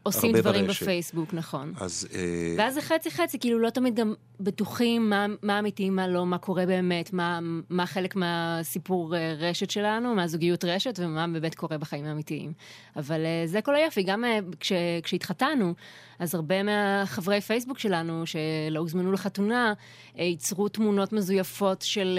עושים 0.04 0.36
דברים 0.36 0.66
ברשת. 0.66 0.82
בפייסבוק, 0.82 1.34
נכון. 1.34 1.72
אז... 1.80 2.08
אה, 2.14 2.54
ואז 2.58 2.74
זה 2.74 2.80
חצי 2.80 3.10
חצי, 3.10 3.38
כאילו 3.38 3.58
לא 3.58 3.70
תמיד 3.70 3.94
גם 3.94 4.14
בטוחים 4.40 5.10
מה, 5.10 5.26
מה 5.42 5.58
אמיתי, 5.58 5.90
מה 5.90 6.08
לא, 6.08 6.26
מה 6.26 6.38
קורה 6.38 6.66
באמת, 6.66 7.12
מה, 7.12 7.38
מה 7.70 7.86
חלק 7.86 8.16
מהסיפור 8.16 9.16
אה, 9.16 9.34
רשת 9.38 9.70
שלנו, 9.70 10.14
מהזוגיות 10.14 10.64
רשת, 10.64 10.98
ומה 11.02 11.26
באמת 11.26 11.54
קורה 11.54 11.78
בחיים 11.78 12.04
האמיתיים. 12.04 12.52
אבל 12.96 13.24
אה, 13.24 13.46
זה 13.46 13.60
כל 13.60 13.74
היופי, 13.74 14.02
גם 14.02 14.24
כש, 14.60 14.72
כשהתחתנו, 15.02 15.74
אז 16.18 16.34
הרבה 16.34 16.62
מהחברי 16.62 17.40
פייסבוק 17.40 17.78
שלנו, 17.78 18.26
שלא 18.26 18.80
הוזמנו 18.80 19.12
לחתונה, 19.12 19.72
ייצרו 20.16 20.68
תמונות 20.68 21.12
מזויפות 21.12 21.82
של, 21.82 22.18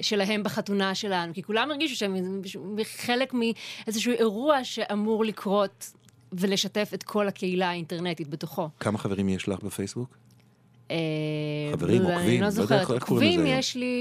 שלהם 0.00 0.42
בחתונה 0.42 0.94
שלנו, 0.94 1.34
כי 1.34 1.42
כולם 1.42 1.70
הרגישו 1.70 1.96
שהם 1.96 2.42
חלק 2.84 3.34
מאיזשהו 3.34 4.12
אירוע 4.12 4.64
שאמור 4.64 5.24
לקרות. 5.24 5.92
ולשתף 6.32 6.90
את 6.94 7.02
כל 7.02 7.28
הקהילה 7.28 7.68
האינטרנטית 7.68 8.28
בתוכו. 8.28 8.68
כמה 8.80 8.98
חברים 8.98 9.28
יש 9.28 9.48
לך 9.48 9.62
בפייסבוק? 9.62 10.16
אה, 10.90 10.96
חברים, 11.72 12.02
אני 12.02 12.14
עוקבים, 12.14 12.40
לא 12.40 12.46
לא 12.46 12.52
יודע 12.62 12.78
זוכרת. 12.78 12.90
עוקבים. 12.90 13.46
יש 13.46 13.76
לי... 13.76 13.94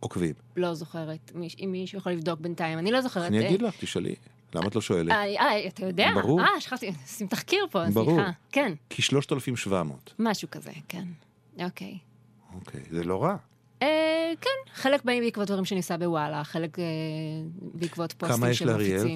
עוקבים. 0.00 0.34
לא 0.56 0.74
זוכרת. 0.74 1.32
אם 1.64 1.68
מישהו 1.72 1.98
יכול 1.98 2.12
לבדוק 2.12 2.40
בינתיים. 2.40 2.78
אני 2.78 2.90
לא 2.90 3.00
זוכרת. 3.00 3.26
אני 3.26 3.38
אה, 3.38 3.48
אגיד 3.48 3.62
לך, 3.62 3.74
תשאלי. 3.80 4.14
למה 4.54 4.68
את 4.68 4.74
לא 4.74 4.80
שואלת? 4.80 5.10
אה, 5.10 5.24
אה, 5.40 5.66
אתה 5.68 5.86
יודע? 5.86 6.10
ברור. 6.14 6.40
אה, 6.40 6.60
שכחתי, 6.60 6.92
עושים 7.02 7.26
תחקיר 7.26 7.66
פה, 7.70 7.84
ברור. 7.92 8.14
סליחה. 8.14 8.30
כן, 8.52 8.72
כי 8.90 9.02
3,700. 9.02 10.14
משהו 10.18 10.48
כזה, 10.50 10.70
כן. 10.88 11.04
אוקיי. 11.64 11.98
אוקיי, 12.54 12.80
זה 12.90 13.04
לא 13.04 13.22
רע. 13.22 13.36
כן, 14.40 14.72
חלק 14.74 15.04
באים 15.04 15.22
בעקבות 15.22 15.48
דברים 15.48 15.64
שניסה 15.64 15.96
בוואלה, 15.96 16.44
חלק 16.44 16.78
בעקבות 17.74 18.12
כמה 18.12 18.28
פוסטים 18.28 18.50
יש 18.50 18.62
לאריאל? 18.62 19.06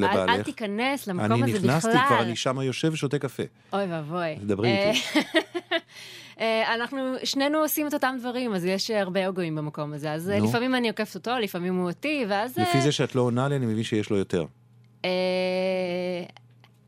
וואו, 0.00 0.12
אל- 0.12 0.18
אל 0.18 0.22
לבעלך? 0.24 0.44
תיכנס 0.44 1.06
למקום 1.06 1.32
אני 1.32 1.50
הזה 1.50 1.58
בכלל. 1.58 1.70
נכנסתי 1.70 1.98
כבר, 2.06 2.22
אני 2.22 2.36
שם 2.36 2.60
יושב 2.60 2.90
ושותה 2.92 3.18
קפה. 3.18 3.42
אוי 3.72 3.84
ואבוי. 3.92 4.34
דברי 4.42 4.68
אה, 4.68 4.90
איתי. 4.90 5.18
אה, 6.40 6.74
אנחנו 6.74 6.98
שנינו 7.24 7.58
עושים 7.58 7.86
את 7.88 7.94
אותם 7.94 8.16
דברים, 8.20 8.54
אז 8.54 8.64
יש 8.64 8.90
הרבה 8.90 9.26
אוגואים 9.26 9.54
במקום 9.56 9.92
הזה. 9.92 10.12
אז 10.12 10.30
אה, 10.30 10.38
נו. 10.38 10.44
לפעמים 10.48 10.74
אני 10.74 10.88
עוקפת 10.88 11.14
אותו, 11.14 11.30
לפעמים 11.38 11.76
הוא 11.76 11.88
אותי, 11.88 12.24
ואז... 12.28 12.58
לפי 12.58 12.80
זה 12.80 12.92
שאת 12.92 13.14
לא 13.14 13.20
עונה 13.22 13.48
לי, 13.48 13.56
אני 13.56 13.66
מבין 13.66 13.84
שיש 13.84 14.10
לו 14.10 14.16
יותר. 14.16 14.44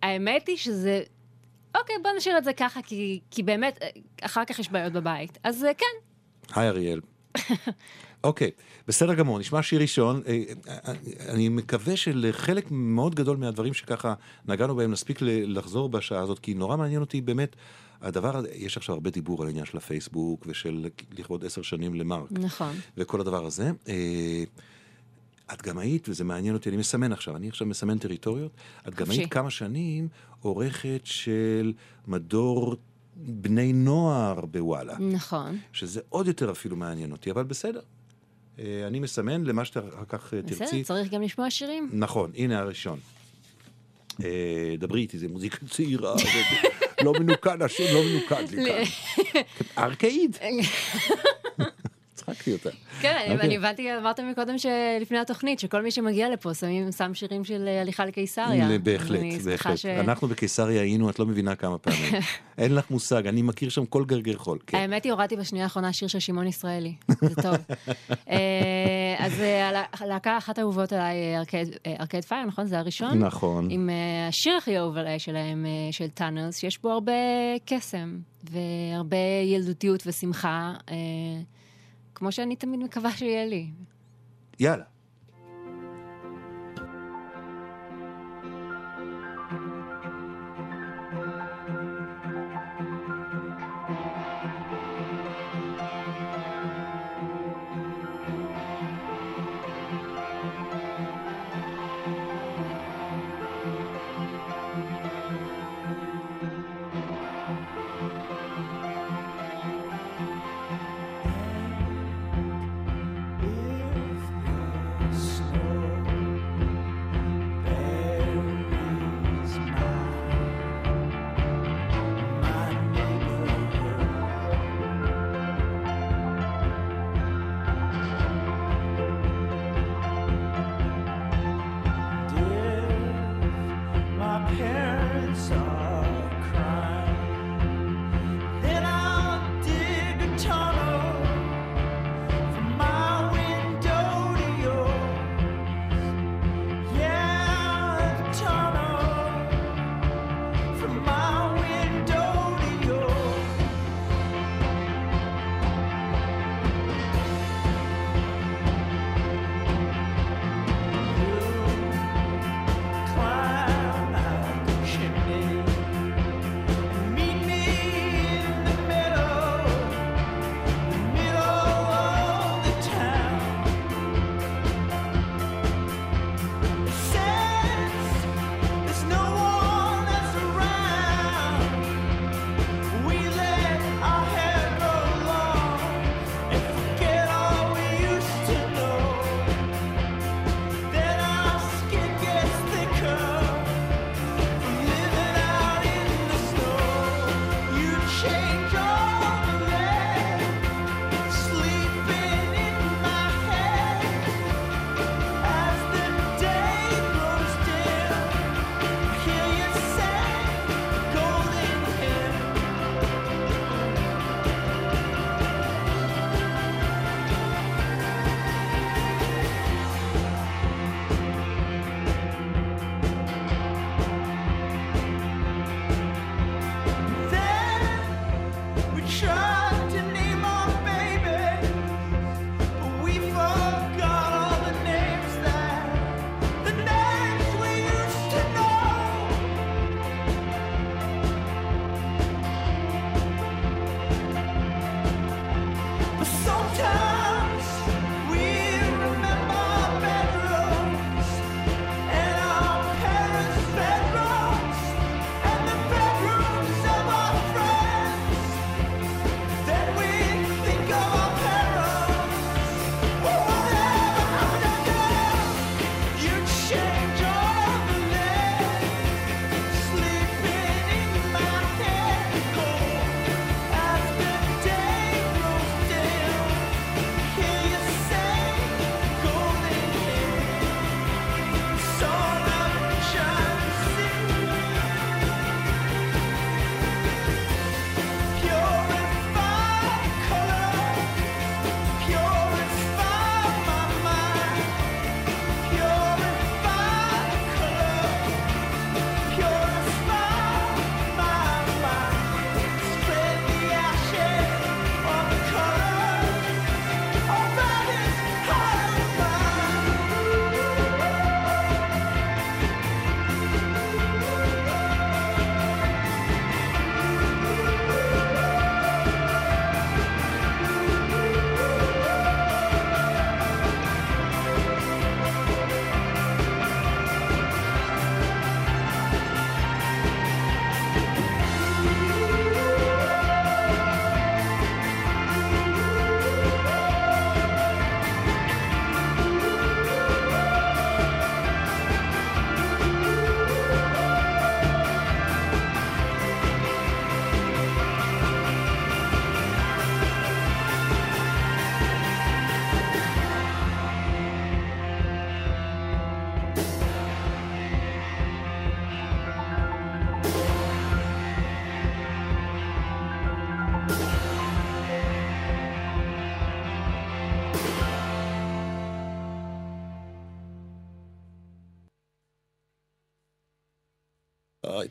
האמת 0.03 0.49
היא 0.49 0.57
שזה... 0.57 1.01
אוקיי, 1.79 1.97
בוא 2.03 2.11
נשאיר 2.17 2.39
את 2.39 2.45
זה 2.45 2.53
ככה, 2.53 2.81
כי, 2.83 3.21
כי 3.31 3.43
באמת, 3.43 3.79
אחר 4.23 4.45
כך 4.45 4.59
יש 4.59 4.71
בעיות 4.71 4.93
בבית. 4.93 5.39
אז 5.45 5.67
כן, 5.79 5.87
היי 6.55 6.69
אריאל. 6.69 7.01
אוקיי, 8.25 8.51
בסדר 8.89 9.15
גמור, 9.15 9.39
נשמע 9.39 9.63
שיר 9.63 9.81
ראשון. 9.81 10.23
אה, 10.27 10.43
אה, 10.69 10.93
אני 11.29 11.49
מקווה 11.49 11.97
שלחלק 11.97 12.67
מאוד 12.71 13.15
גדול 13.15 13.37
מהדברים 13.37 13.75
שככה 13.75 14.15
נגענו 14.49 14.77
בהם 14.77 14.91
נספיק 14.91 15.19
לחזור 15.23 15.89
בשעה 15.89 16.21
הזאת, 16.21 16.39
כי 16.39 16.55
נורא 16.55 16.77
מעניין 16.77 17.01
אותי 17.01 17.21
באמת, 17.21 17.57
הדבר 18.01 18.37
הזה, 18.37 18.49
יש 18.55 18.77
עכשיו 18.77 18.95
הרבה 18.95 19.11
דיבור 19.11 19.43
על 19.43 19.47
העניין 19.49 19.67
של 19.67 19.77
הפייסבוק 19.77 20.47
ושל 20.49 20.89
לכבוד 21.19 21.45
עשר 21.45 21.63
שנים 21.63 21.95
למרק. 21.95 22.29
נכון. 22.31 22.77
וכל 22.97 23.21
הדבר 23.21 23.47
הזה. 23.47 23.71
אה, 23.89 24.45
את 25.53 25.63
גם 25.63 25.79
היית, 25.79 26.09
וזה 26.09 26.25
מעניין 26.25 26.55
אותי, 26.55 26.69
אני 26.69 26.77
מסמן 26.77 27.13
עכשיו, 27.13 27.37
אני 27.37 27.49
עכשיו 27.49 27.67
מסמן 27.67 27.99
טריטוריות, 27.99 28.53
את 28.89 28.95
גם. 28.95 29.11
היית 29.11 29.33
כמה 29.33 29.51
שנים 29.51 30.09
עורכת 30.41 31.01
של 31.05 31.73
מדור 32.07 32.77
בני 33.17 33.73
נוער 33.73 34.47
בוואלה, 34.47 34.99
נכון. 34.99 35.59
שזה 35.73 36.01
עוד 36.09 36.27
יותר 36.27 36.51
אפילו 36.51 36.77
מעניין 36.77 37.13
אותי, 37.13 37.31
אבל 37.31 37.45
בסדר. 37.45 37.81
אה, 38.59 38.87
אני 38.87 39.01
מסמן 39.01 39.45
למה 39.45 39.65
שאתה 39.65 39.81
אחר 39.81 40.05
כך 40.09 40.35
אה, 40.35 40.43
בסדר, 40.43 40.59
תרצי. 40.59 40.83
צריך 40.85 41.13
גם 41.13 41.23
לשמוע 41.23 41.51
שירים. 41.51 41.91
נכון, 41.93 42.33
הנה 42.37 42.59
הראשון. 42.59 42.99
אה, 44.25 44.75
דברי 44.79 45.01
איתי, 45.01 45.19
זה 45.19 45.29
מוזיקה 45.29 45.67
צעירה, 45.71 46.15
לא 47.05 47.13
מנוקד, 47.13 47.63
השם 47.63 47.95
לא 47.95 48.03
מנוקד 48.05 48.51
לי 48.51 48.67
כאן. 48.67 49.43
ארקאיד. 49.79 50.37
צחקתי 52.27 52.53
אותה. 52.53 52.71
כן, 53.01 53.17
אני- 53.25 53.33
אוקיי. 53.35 53.47
אני 53.47 53.57
הבנתי, 53.57 53.97
אמרת 53.99 54.21
מקודם 54.21 54.55
שלפני 54.59 55.19
התוכנית, 55.19 55.59
שכל 55.61 55.83
מי 55.83 55.91
שמגיע 55.91 56.31
לפה 56.31 56.55
שמים, 56.55 56.93
שם 56.93 57.15
שירים 57.15 57.45
של 57.45 57.69
אה, 57.69 57.81
הליכה 57.81 58.05
לקיסריה. 58.07 58.79
בהחלט, 58.79 59.21
בהחלט. 59.45 59.79
ש- 59.79 59.87
אנחנו 59.87 60.29
בקיסריה 60.29 60.83
היינו, 60.83 61.11
את 61.11 61.19
לא 61.19 61.27
מבינה 61.27 61.55
כמה 61.57 61.79
פעמים. 61.79 62.15
אין 62.59 62.75
לך 62.75 62.91
מושג, 62.91 63.27
אני 63.27 63.43
מכיר 63.43 63.69
שם 63.69 63.87
כל 63.87 64.05
גרגר 64.05 64.37
חול. 64.37 64.59
כן. 64.67 64.79
האמת 64.79 65.05
היא, 65.05 65.13
הורדתי 65.13 65.37
בשנייה 65.37 65.65
האחרונה 65.65 65.93
שיר 65.93 66.09
של 66.09 66.19
שמעון 66.19 66.47
ישראלי, 66.47 66.95
זה 67.09 67.43
טוב. 67.43 67.57
אה, 68.31 68.37
אז 69.19 69.41
אה, 69.41 69.69
הלה- 69.69 69.85
הלהקה 70.01 70.39
אחת 70.39 70.59
האהובות 70.59 70.93
עליי, 70.93 71.17
ארקד 72.01 72.25
פייר, 72.29 72.45
נכון? 72.47 72.67
זה 72.67 72.79
הראשון? 72.79 73.19
נכון. 73.19 73.69
עם 73.71 73.91
השיר 74.29 74.57
הכי 74.57 74.79
אהוב 74.79 74.97
עליי 74.97 75.19
שלהם, 75.19 75.67
של 75.91 76.09
טאנרס, 76.09 76.59
שיש 76.59 76.79
בו 76.83 76.91
הרבה 76.91 77.13
קסם 77.67 78.19
והרבה 78.51 79.17
ילדותיות 79.45 80.03
ושמחה, 80.07 80.73
כמו 82.15 82.33
שאני 82.33 82.57
תמיד 82.57 82.81
מקווה 82.81 83.11
שיהיה 83.13 83.47
לי. 83.47 83.71
יאללה. 84.61 84.85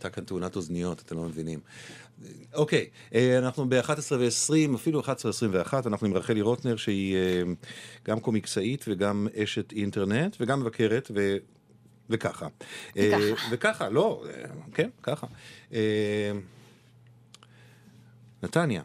הייתה 0.05 0.15
כאן 0.15 0.23
תאונת 0.23 0.55
אוזניות, 0.55 1.01
אתם 1.01 1.17
לא 1.17 1.23
מבינים. 1.23 1.59
אוקיי, 2.53 2.89
אה, 3.13 3.37
אנחנו 3.37 3.69
ב-11 3.69 4.13
ו-20, 4.19 4.75
אפילו 4.75 4.99
11 4.99 5.31
ו-21, 5.51 5.73
אנחנו 5.87 6.07
עם 6.07 6.13
רחלי 6.13 6.41
רוטנר, 6.41 6.75
שהיא 6.75 7.15
אה, 7.15 7.41
גם 8.05 8.19
קומיקסאית 8.19 8.85
וגם 8.87 9.27
אשת 9.43 9.71
אינטרנט 9.71 10.37
וגם 10.39 10.59
מבקרת, 10.59 11.11
ו... 11.15 11.37
וככה. 12.09 12.47
אה, 12.97 13.11
וככה. 13.17 13.47
וככה, 13.51 13.89
לא, 13.89 14.23
כן, 14.73 14.89
ככה. 15.03 15.27
נתניה, 18.43 18.81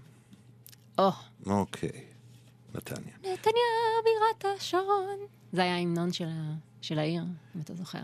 או, 0.99 1.11
אוקיי, 1.47 2.05
נתניה. 2.75 3.15
נתניה 3.19 3.71
בירת 4.05 4.57
השרון. 4.57 5.19
זה 5.53 5.63
היה 5.63 5.75
ההמנון 5.75 6.13
של 6.13 6.29
של 6.81 6.99
העיר, 6.99 7.23
אם 7.57 7.61
אתה 7.61 7.75
זוכר. 7.75 7.99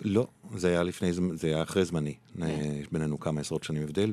לא, 0.00 0.26
זה 0.56 0.68
היה 0.68 0.82
לפני, 0.82 1.12
זה 1.12 1.46
היה 1.46 1.62
אחרי 1.62 1.84
זמני. 1.84 2.14
כן. 2.36 2.42
אה, 2.42 2.78
יש 2.80 2.86
בינינו 2.92 3.20
כמה 3.20 3.40
עשרות 3.40 3.64
שנים 3.64 3.82
הבדל, 3.82 4.12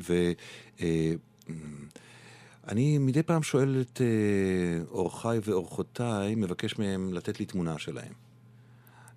ואני 2.68 2.98
מדי 2.98 3.24
פעם 3.24 3.44
שואל 3.44 3.82
את 3.82 4.02
אה, 4.02 4.84
אורחיי 4.92 5.40
ואורחותיי, 5.44 6.36
מבקש 6.36 6.80
מהם 6.80 7.14
לתת 7.14 7.40
לי 7.40 7.46
תמונה 7.46 7.80
שלהם. 7.80 8.14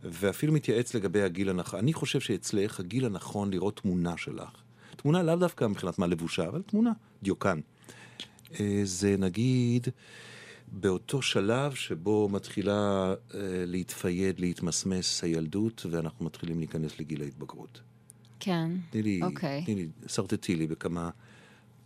ואפילו 0.05 0.53
מתייעץ 0.53 0.95
לגבי 0.95 1.23
הגיל 1.23 1.51
הנכון. 1.51 1.79
אני 1.79 1.93
חושב 1.93 2.21
שאצלך 2.21 2.81
הגיל 2.81 3.07
הנכון 3.07 3.51
לראות 3.51 3.77
תמונה 3.77 4.17
שלך. 4.17 4.51
תמונה 4.97 5.23
לאו 5.23 5.37
דווקא 5.37 5.65
מבחינת 5.65 5.99
מה 5.99 6.07
לבושה, 6.07 6.49
אבל 6.49 6.63
תמונה, 6.63 6.93
דיוקן. 7.23 7.61
אה, 8.61 8.81
זה 8.85 9.17
נגיד 9.19 9.89
באותו 10.81 11.23
שלב 11.23 11.75
שבו 11.75 12.29
מתחילה 12.29 13.15
אה, 13.35 13.39
להתפייד, 13.67 14.41
להתמסמס 14.41 15.25
הילדות, 15.25 15.87
ואנחנו 15.91 16.25
מתחילים 16.25 16.59
להיכנס 16.59 16.99
לגיל 17.01 17.23
ההתבגרות. 17.23 17.81
כן. 18.41 18.71
תני 18.91 19.03
לי, 19.03 19.21
אוקיי. 19.23 19.65
תני 19.65 19.75
לי, 19.75 19.89
שרטטי 20.07 20.57
לי 20.57 20.67
בכמה 20.67 21.11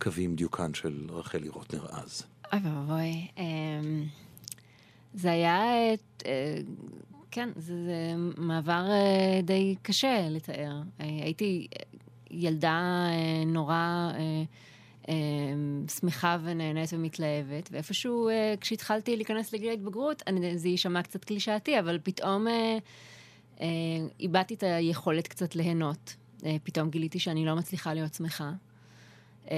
קווים 0.01 0.35
דיוקן 0.35 0.73
של 0.73 1.07
רחלי 1.09 1.49
רוטנר 1.49 1.85
אז. 1.89 2.23
אוי 2.53 2.59
ואבוי. 2.63 3.27
אמ, 3.37 4.03
זה 5.13 5.31
היה, 5.31 5.61
אה, 6.25 6.57
כן, 7.31 7.49
זה, 7.55 7.83
זה 7.85 8.13
מעבר 8.37 8.87
אה, 8.89 9.41
די 9.43 9.75
קשה 9.81 10.29
לתאר. 10.29 10.81
אה, 11.01 11.05
הייתי 11.05 11.67
ילדה 12.31 13.05
אה, 13.09 13.45
נורא 13.45 14.11
אה, 14.13 14.43
שמחה 15.99 16.37
ונהנית 16.43 16.89
ומתלהבת, 16.93 17.69
ואיפשהו 17.71 18.29
אה, 18.29 18.53
כשהתחלתי 18.61 19.15
להיכנס 19.15 19.53
לגיל 19.53 19.69
ההתבגרות, 19.69 20.23
זה 20.55 20.69
יישמע 20.69 21.01
קצת 21.01 21.25
קלישאתי, 21.25 21.79
אבל 21.79 21.99
פתאום 22.03 22.47
אה, 22.47 22.77
אה, 23.61 23.67
איבדתי 24.19 24.53
את 24.53 24.63
היכולת 24.63 25.27
קצת 25.27 25.55
ליהנות. 25.55 26.15
פתאום 26.63 26.89
גיליתי 26.89 27.19
שאני 27.19 27.45
לא 27.45 27.55
מצליחה 27.55 27.93
להיות 27.93 28.13
שמחה. 28.13 28.51
אה, 29.51 29.57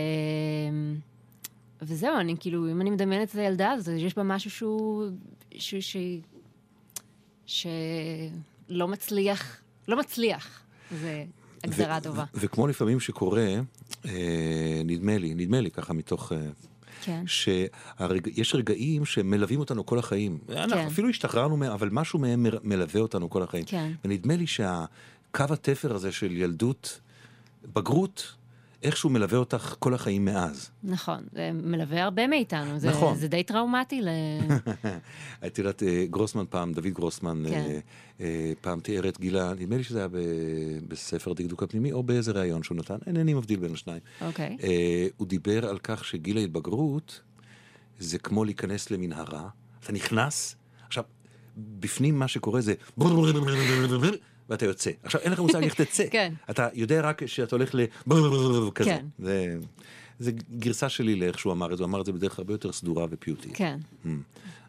וזהו, 1.81 2.17
אני 2.19 2.35
כאילו, 2.39 2.71
אם 2.71 2.81
אני 2.81 2.89
מדמיינת 2.89 3.29
את 3.29 3.35
הילדה 3.35 3.71
הזאת, 3.71 3.87
אז 3.87 4.01
יש 4.01 4.15
בה 4.15 4.23
משהו 4.23 4.51
שהוא... 4.51 5.05
ש... 5.57 5.75
ש... 5.75 5.97
שלא 7.45 8.87
מצליח, 8.87 9.61
לא 9.87 9.99
מצליח. 9.99 10.63
זה 10.91 11.25
הגדרה 11.63 12.00
טובה. 12.02 12.24
וכמו 12.34 12.67
לפעמים 12.67 13.00
שקורה, 13.00 13.47
אה, 14.06 14.12
נדמה 14.86 15.17
לי, 15.17 15.34
נדמה 15.34 15.62
לי 15.62 15.71
ככה 15.71 15.93
מתוך... 15.93 16.32
אה, 16.32 16.38
כן. 17.04 17.24
שיש 17.28 18.56
רגעים 18.56 19.06
שמלווים 19.06 19.60
אותנו 19.60 19.86
כל 19.86 20.00
החיים. 20.00 20.38
אנחנו 20.50 20.76
כן. 20.76 20.86
אפילו 20.88 21.10
השתחררנו 21.10 21.58
מהם, 21.58 21.71
אבל 21.71 21.89
משהו 21.91 22.19
מהם 22.19 22.43
מר- 22.43 22.60
מלווה 22.63 23.02
אותנו 23.02 23.30
כל 23.30 23.43
החיים. 23.43 23.65
כן. 23.65 23.91
ונדמה 24.06 24.36
לי 24.36 24.47
שהקו 24.47 24.86
התפר 25.50 25.95
הזה 25.95 26.12
של 26.12 26.32
ילדות, 26.32 27.00
בגרות, 27.74 28.34
איכשהו 28.83 29.09
מלווה 29.09 29.37
אותך 29.37 29.75
כל 29.79 29.93
החיים 29.93 30.25
מאז. 30.25 30.69
נכון, 30.83 31.23
זה 31.31 31.51
מלווה 31.53 32.03
הרבה 32.03 32.27
מאיתנו. 32.27 32.79
זה, 32.79 32.89
נכון. 32.89 33.17
זה 33.17 33.27
די 33.27 33.43
טראומטי 33.43 34.01
ל... 34.01 34.07
את 35.47 35.57
יודעת, 35.57 35.83
אה, 35.83 36.05
גרוסמן 36.09 36.45
פעם, 36.49 36.73
דוד 36.73 36.87
גרוסמן, 36.87 37.43
כן. 37.49 37.53
אה, 37.53 37.79
אה, 38.21 38.53
פעם 38.61 38.79
תיאר 38.79 39.09
את 39.09 39.19
גילה, 39.19 39.53
נדמה 39.53 39.77
לי 39.77 39.83
שזה 39.83 39.99
היה 39.99 40.07
בספר 40.87 41.33
דקדוק 41.33 41.63
הפנימי, 41.63 41.91
או 41.91 42.03
באיזה 42.03 42.31
ראיון 42.31 42.63
שהוא 42.63 42.77
נתן, 42.77 42.97
אינני 43.07 43.33
מבדיל 43.33 43.59
בין 43.59 43.73
השניים. 43.73 44.01
אוקיי. 44.21 44.57
אה, 44.63 45.07
הוא 45.17 45.27
דיבר 45.27 45.69
על 45.69 45.77
כך 45.83 46.05
שגיל 46.05 46.37
ההתבגרות 46.37 47.21
זה 47.99 48.19
כמו 48.19 48.45
להיכנס 48.45 48.91
למנהרה, 48.91 49.49
אתה 49.79 49.91
נכנס, 49.91 50.55
עכשיו, 50.87 51.03
בפנים 51.57 52.19
מה 52.19 52.27
שקורה 52.27 52.61
זה 52.61 52.73
ואתה 54.51 54.65
יוצא. 54.65 54.91
עכשיו, 55.03 55.21
אין 55.21 55.31
לך 55.31 55.39
מושג 55.39 55.63
איך 55.63 55.73
תצא. 55.73 56.03
כן. 56.11 56.33
אתה 56.49 56.67
יודע 56.73 57.01
רק 57.01 57.25
שאתה 57.25 57.55
הולך 57.55 57.75
ל... 57.75 57.85
כזה. 58.75 58.89
כן. 58.89 59.05
זה, 59.19 59.57
זה 60.19 60.31
גרסה 60.57 60.89
שלי 60.89 61.15
לאיך 61.15 61.39
שהוא 61.39 61.53
אמר 61.53 61.73
את 61.73 61.77
זה, 61.77 61.83
הוא 61.83 61.89
אמר 61.89 62.01
את 62.01 62.05
זה 62.05 62.11
בדרך 62.11 62.39
הרבה 62.39 62.53
יותר 62.53 62.71
סדורה 62.71 63.05
ופיוטית. 63.09 63.51
כן. 63.55 63.79
Mm. 64.05 64.09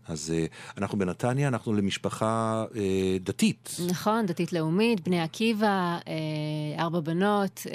אז 0.09 0.35
אה, 0.37 0.47
אנחנו 0.79 0.99
בנתניה, 0.99 1.49
אנחנו 1.49 1.73
למשפחה 1.73 2.65
אה, 2.77 3.17
דתית. 3.21 3.77
נכון, 3.91 4.27
דתית-לאומית, 4.27 5.01
בני 5.01 5.21
עקיבא, 5.21 5.99
אה, 6.09 6.83
ארבע 6.83 7.01
בנות, 7.01 7.67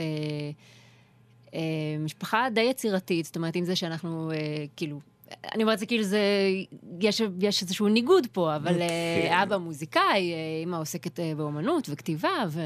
משפחה 1.99 2.47
די 2.53 2.61
יצירתית, 2.61 3.25
זאת 3.25 3.35
אומרת, 3.35 3.55
עם 3.55 3.65
זה 3.65 3.75
שאנחנו, 3.75 4.31
כאילו, 4.75 4.99
אני 5.55 5.63
אומרת 5.63 5.79
זה 5.79 5.85
כאילו 5.85 6.03
זה, 6.03 6.19
יש, 7.01 7.21
יש 7.41 7.61
איזשהו 7.63 7.87
ניגוד 7.87 8.27
פה, 8.31 8.55
אבל 8.55 8.73
כן. 8.73 8.81
אה, 8.81 9.43
אבא 9.43 9.57
מוזיקאי, 9.57 10.33
אה, 10.33 10.37
אמא 10.63 10.77
עוסקת 10.77 11.19
אה, 11.19 11.33
באומנות 11.37 11.87
וכתיבה, 11.91 12.45
ו, 12.49 12.59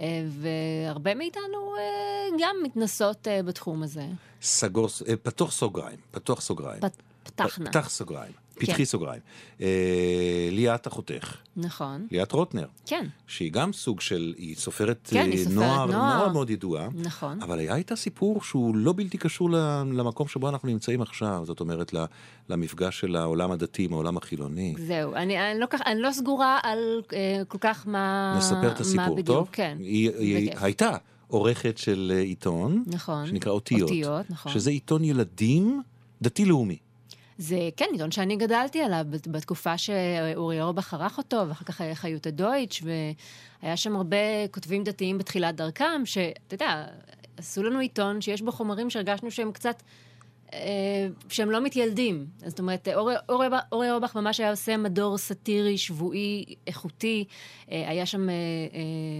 אה, 0.00 0.22
והרבה 0.28 1.14
מאיתנו 1.14 1.74
אה, 1.78 1.82
גם 2.40 2.56
מתנסות 2.62 3.28
אה, 3.28 3.42
בתחום 3.42 3.82
הזה. 3.82 4.06
סגור, 4.42 4.88
אה, 5.08 5.16
פתוח 5.16 5.52
סוגריים, 5.52 5.98
פתוח 6.10 6.40
סוגריים. 6.40 6.80
פת, 6.80 6.96
פתחנה. 7.22 7.70
פתח 7.70 7.88
סוגריים, 7.90 8.32
פתחי 8.60 8.76
כן. 8.76 8.84
סוגריים. 8.84 9.20
אה, 9.60 10.48
ליאת 10.50 10.86
אחותך, 10.86 11.36
נכון, 11.56 12.06
ליאת 12.10 12.32
רוטנר, 12.32 12.66
כן, 12.86 13.06
שהיא 13.26 13.52
גם 13.52 13.72
סוג 13.72 14.00
של, 14.00 14.34
היא 14.36 14.56
סופרת 14.56 15.08
כן, 15.12 15.30
היא 15.32 15.46
אה, 15.46 15.52
נוער 15.52 15.86
נוער. 15.86 16.32
מאוד 16.32 16.50
ידועה. 16.50 16.88
נכון. 16.94 17.42
אבל 17.42 17.58
היה 17.58 17.76
איתה 17.76 17.96
סיפור 17.96 18.42
שהוא 18.42 18.76
לא 18.76 18.92
בלתי 18.96 19.18
קשור 19.18 19.50
למקום 19.92 20.28
שבו 20.28 20.48
אנחנו 20.48 20.68
נמצאים 20.68 21.02
עכשיו, 21.02 21.42
זאת 21.44 21.60
אומרת, 21.60 21.94
למפגש 22.48 23.00
של 23.00 23.16
העולם 23.16 23.50
הדתי 23.50 23.84
עם 23.84 23.92
העולם 23.92 24.16
החילוני. 24.16 24.74
זהו, 24.78 25.14
אני, 25.14 25.50
אני, 25.50 25.60
לא, 25.60 25.66
כך, 25.70 25.80
אני 25.86 26.00
לא 26.00 26.12
סגורה 26.12 26.58
על 26.62 27.02
אה, 27.12 27.42
כל 27.48 27.58
כך 27.60 27.86
מה, 27.86 28.34
נספר 28.38 28.72
את 28.72 28.80
הסיפור, 28.80 29.16
בדיוק, 29.16 29.26
טוב? 29.38 29.48
כן. 29.52 29.76
היא, 29.80 30.10
היא. 30.18 30.50
הייתה 30.60 30.96
עורכת 31.28 31.78
של 31.78 32.12
אה, 32.14 32.20
עיתון, 32.20 32.84
נכון. 32.86 33.26
שנקרא 33.26 33.52
אותיות. 33.52 33.82
אותיות, 33.82 34.30
נכון. 34.30 34.52
שזה 34.52 34.70
עיתון 34.70 35.04
ילדים 35.04 35.82
דתי-לאומי. 36.22 36.78
זה 37.40 37.68
כן 37.76 37.86
עיתון 37.92 38.10
שאני 38.10 38.36
גדלתי 38.36 38.82
עליו 38.82 39.04
בת- 39.10 39.28
בתקופה 39.28 39.78
שאורי 39.78 40.60
אורבך 40.62 40.94
ערך 40.94 41.18
אותו, 41.18 41.44
ואחר 41.48 41.64
כך 41.64 41.80
היה 41.80 41.94
חיותה 41.94 42.30
דויטש, 42.30 42.82
והיה 43.62 43.76
שם 43.76 43.96
הרבה 43.96 44.16
כותבים 44.50 44.84
דתיים 44.84 45.18
בתחילת 45.18 45.56
דרכם, 45.56 46.02
שאתה 46.04 46.54
יודע, 46.54 46.86
עשו 47.36 47.62
לנו 47.62 47.78
עיתון 47.78 48.20
שיש 48.20 48.42
בו 48.42 48.52
חומרים 48.52 48.90
שהרגשנו 48.90 49.30
שהם 49.30 49.52
קצת... 49.52 49.82
אה, 50.52 51.08
שהם 51.28 51.50
לא 51.50 51.60
מתיילדים. 51.60 52.26
זאת 52.46 52.58
אומרת, 52.58 52.88
אורי, 53.28 53.46
אורבך 53.72 54.16
ממש 54.16 54.40
היה 54.40 54.50
עושה 54.50 54.76
מדור 54.76 55.18
סאטירי, 55.18 55.78
שבועי, 55.78 56.44
איכותי. 56.66 57.24
אה, 57.70 57.90
היה 57.90 58.06
שם 58.06 58.28
אה, 58.30 58.34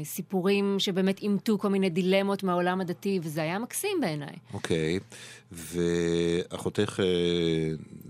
סיפורים 0.05 0.77
שבאמת 0.79 1.21
אימתו 1.21 1.59
כל 1.59 1.69
מיני 1.69 1.91
דילמות 1.91 2.43
מהעולם 2.43 2.81
הדתי, 2.81 3.19
וזה 3.23 3.43
היה 3.43 3.59
מקסים 3.59 4.01
בעיניי. 4.01 4.35
אוקיי, 4.55 4.99
ואחותך, 5.53 7.01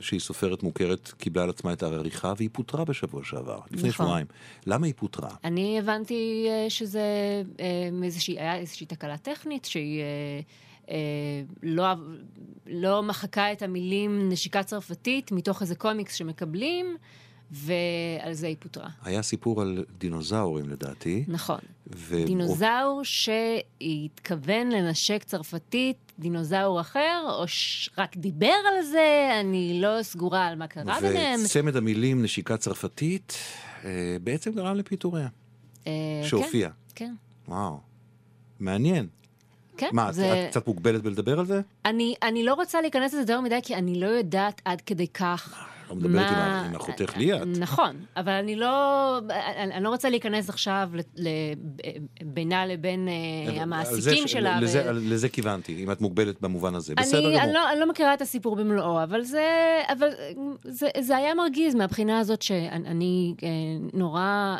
שהיא 0.00 0.20
סופרת 0.20 0.62
מוכרת, 0.62 1.12
קיבלה 1.18 1.42
על 1.42 1.50
עצמה 1.50 1.72
את 1.72 1.82
העריכה 1.82 2.32
והיא 2.36 2.48
פוטרה 2.52 2.84
בשבוע 2.84 3.24
שעבר, 3.24 3.58
לפני 3.70 3.88
נכון. 3.88 4.06
שבועיים. 4.06 4.26
למה 4.66 4.86
היא 4.86 4.94
פוטרה? 4.96 5.30
אני 5.44 5.78
הבנתי 5.78 6.48
שזה 6.68 7.02
איזושהי, 8.02 8.38
היה 8.40 8.56
איזושהי 8.56 8.86
תקלה 8.86 9.16
טכנית, 9.18 9.64
שהיא 9.64 10.02
לא, 11.62 11.84
לא 12.66 13.02
מחקה 13.02 13.52
את 13.52 13.62
המילים 13.62 14.28
נשיקה 14.28 14.62
צרפתית 14.62 15.32
מתוך 15.32 15.62
איזה 15.62 15.74
קומיקס 15.74 16.14
שמקבלים, 16.14 16.96
ועל 17.50 18.32
זה 18.32 18.46
היא 18.46 18.56
פוטרה. 18.58 18.88
היה 19.02 19.22
סיפור 19.22 19.62
על 19.62 19.84
דינוזאורים 19.98 20.68
לדעתי. 20.68 21.24
נכון. 21.28 21.58
ו... 21.94 22.24
דינוזאור 22.26 23.00
שהתכוון 23.04 24.68
לנשק 24.68 25.24
צרפתית 25.24 26.12
דינוזאור 26.18 26.80
אחר, 26.80 27.36
או 27.38 27.48
ש... 27.48 27.90
רק 27.98 28.16
דיבר 28.16 28.46
על 28.46 28.84
זה, 28.84 29.30
אני 29.40 29.78
לא 29.80 30.02
סגורה 30.02 30.46
על 30.46 30.58
מה 30.58 30.66
קרה 30.66 31.00
ביניהם. 31.00 31.40
וצמד 31.44 31.76
המילים 31.76 32.22
נשיקה 32.22 32.56
צרפתית 32.56 33.34
אה, 33.84 34.16
בעצם 34.22 34.52
גרם 34.52 34.76
לפיטוריה, 34.76 35.28
אה, 35.86 35.92
שהופיע. 36.24 36.68
כן, 36.94 37.04
כן. 37.06 37.14
וואו, 37.48 37.80
מעניין. 38.60 39.06
כן, 39.80 39.88
מה, 39.92 40.12
זה... 40.12 40.44
את 40.44 40.50
קצת 40.50 40.66
מוגבלת 40.66 41.02
בלדבר 41.02 41.38
על 41.38 41.46
זה? 41.46 41.60
אני, 41.84 42.14
אני 42.22 42.44
לא 42.44 42.54
רוצה 42.54 42.80
להיכנס 42.80 43.12
לזה 43.12 43.22
יותר 43.22 43.40
מדי, 43.40 43.58
כי 43.62 43.74
אני 43.74 44.00
לא 44.00 44.06
יודעת 44.06 44.62
עד 44.64 44.80
כדי 44.80 45.08
כך 45.08 45.66
את 45.86 45.94
מדברת 45.96 46.30
עם 46.30 46.36
ה- 46.38 46.62
עם 46.66 46.74
אחותך 46.74 47.16
ליאת. 47.16 47.46
נכון, 47.58 47.96
אבל 48.16 48.32
אני 48.32 48.56
לא, 48.56 49.18
אני, 49.58 49.74
אני 49.74 49.84
לא 49.84 49.88
רוצה 49.88 50.10
להיכנס 50.10 50.48
עכשיו 50.48 50.90
בינה 52.24 52.66
לבין 52.66 53.08
אה, 53.08 53.62
המעסיקים 53.62 54.28
ש- 54.28 54.32
שלה. 54.32 54.60
לזה, 54.60 54.82
ו- 54.86 54.92
לזה 54.92 55.28
כיוונתי, 55.28 55.84
אם 55.84 55.92
את 55.92 56.00
מוגבלת 56.00 56.40
במובן 56.40 56.74
הזה. 56.74 56.94
בסדר 56.94 57.18
אני, 57.18 57.28
גמור. 57.28 57.42
אני, 57.42 57.52
לא, 57.52 57.72
אני 57.72 57.80
לא 57.80 57.88
מכירה 57.88 58.14
את 58.14 58.20
הסיפור 58.22 58.56
במלואו, 58.56 59.02
אבל 59.02 59.22
זה, 59.22 59.46
אבל 59.92 60.08
זה, 60.64 60.88
זה 61.00 61.16
היה 61.16 61.34
מרגיז 61.34 61.74
מהבחינה 61.74 62.18
הזאת 62.18 62.42
שאני 62.42 62.70
אני, 62.86 63.34
אה, 63.42 63.48
נורא, 63.92 64.56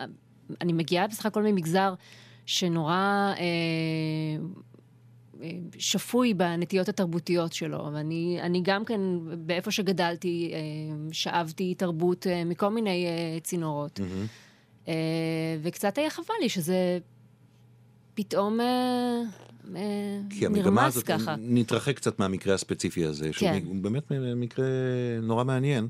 אני 0.60 0.72
מגיעה 0.72 1.06
בסך 1.06 1.26
הכל 1.26 1.42
ממגזר 1.42 1.94
שנורא 2.46 2.92
אה, 2.94 3.34
אה, 3.38 4.44
שפוי 5.78 6.34
בנטיות 6.34 6.88
התרבותיות 6.88 7.52
שלו, 7.52 7.88
ואני 7.92 8.38
אני 8.42 8.60
גם 8.64 8.84
כן, 8.84 9.00
באיפה 9.38 9.70
שגדלתי, 9.70 10.50
אה, 10.52 10.58
שאבתי 11.12 11.74
תרבות 11.74 12.26
אה, 12.26 12.44
מכל 12.44 12.68
מיני 12.68 13.06
אה, 13.06 13.40
צינורות. 13.40 14.00
אה, 14.88 14.94
וקצת 15.62 15.98
היה 15.98 16.10
חבל 16.10 16.34
לי 16.40 16.48
שזה 16.48 16.98
פתאום 18.14 18.58
כי 20.30 20.46
המגמה 20.46 20.86
הזאת, 20.86 21.04
ככה. 21.04 21.34
נתרחק 21.38 21.96
קצת 21.96 22.18
מהמקרה 22.18 22.54
הספציפי 22.54 23.04
הזה, 23.04 23.32
שהוא 23.32 23.48
כן. 23.48 23.82
באמת 23.82 24.02
מקרה 24.36 24.66
נורא 25.22 25.44
מעניין. 25.44 25.88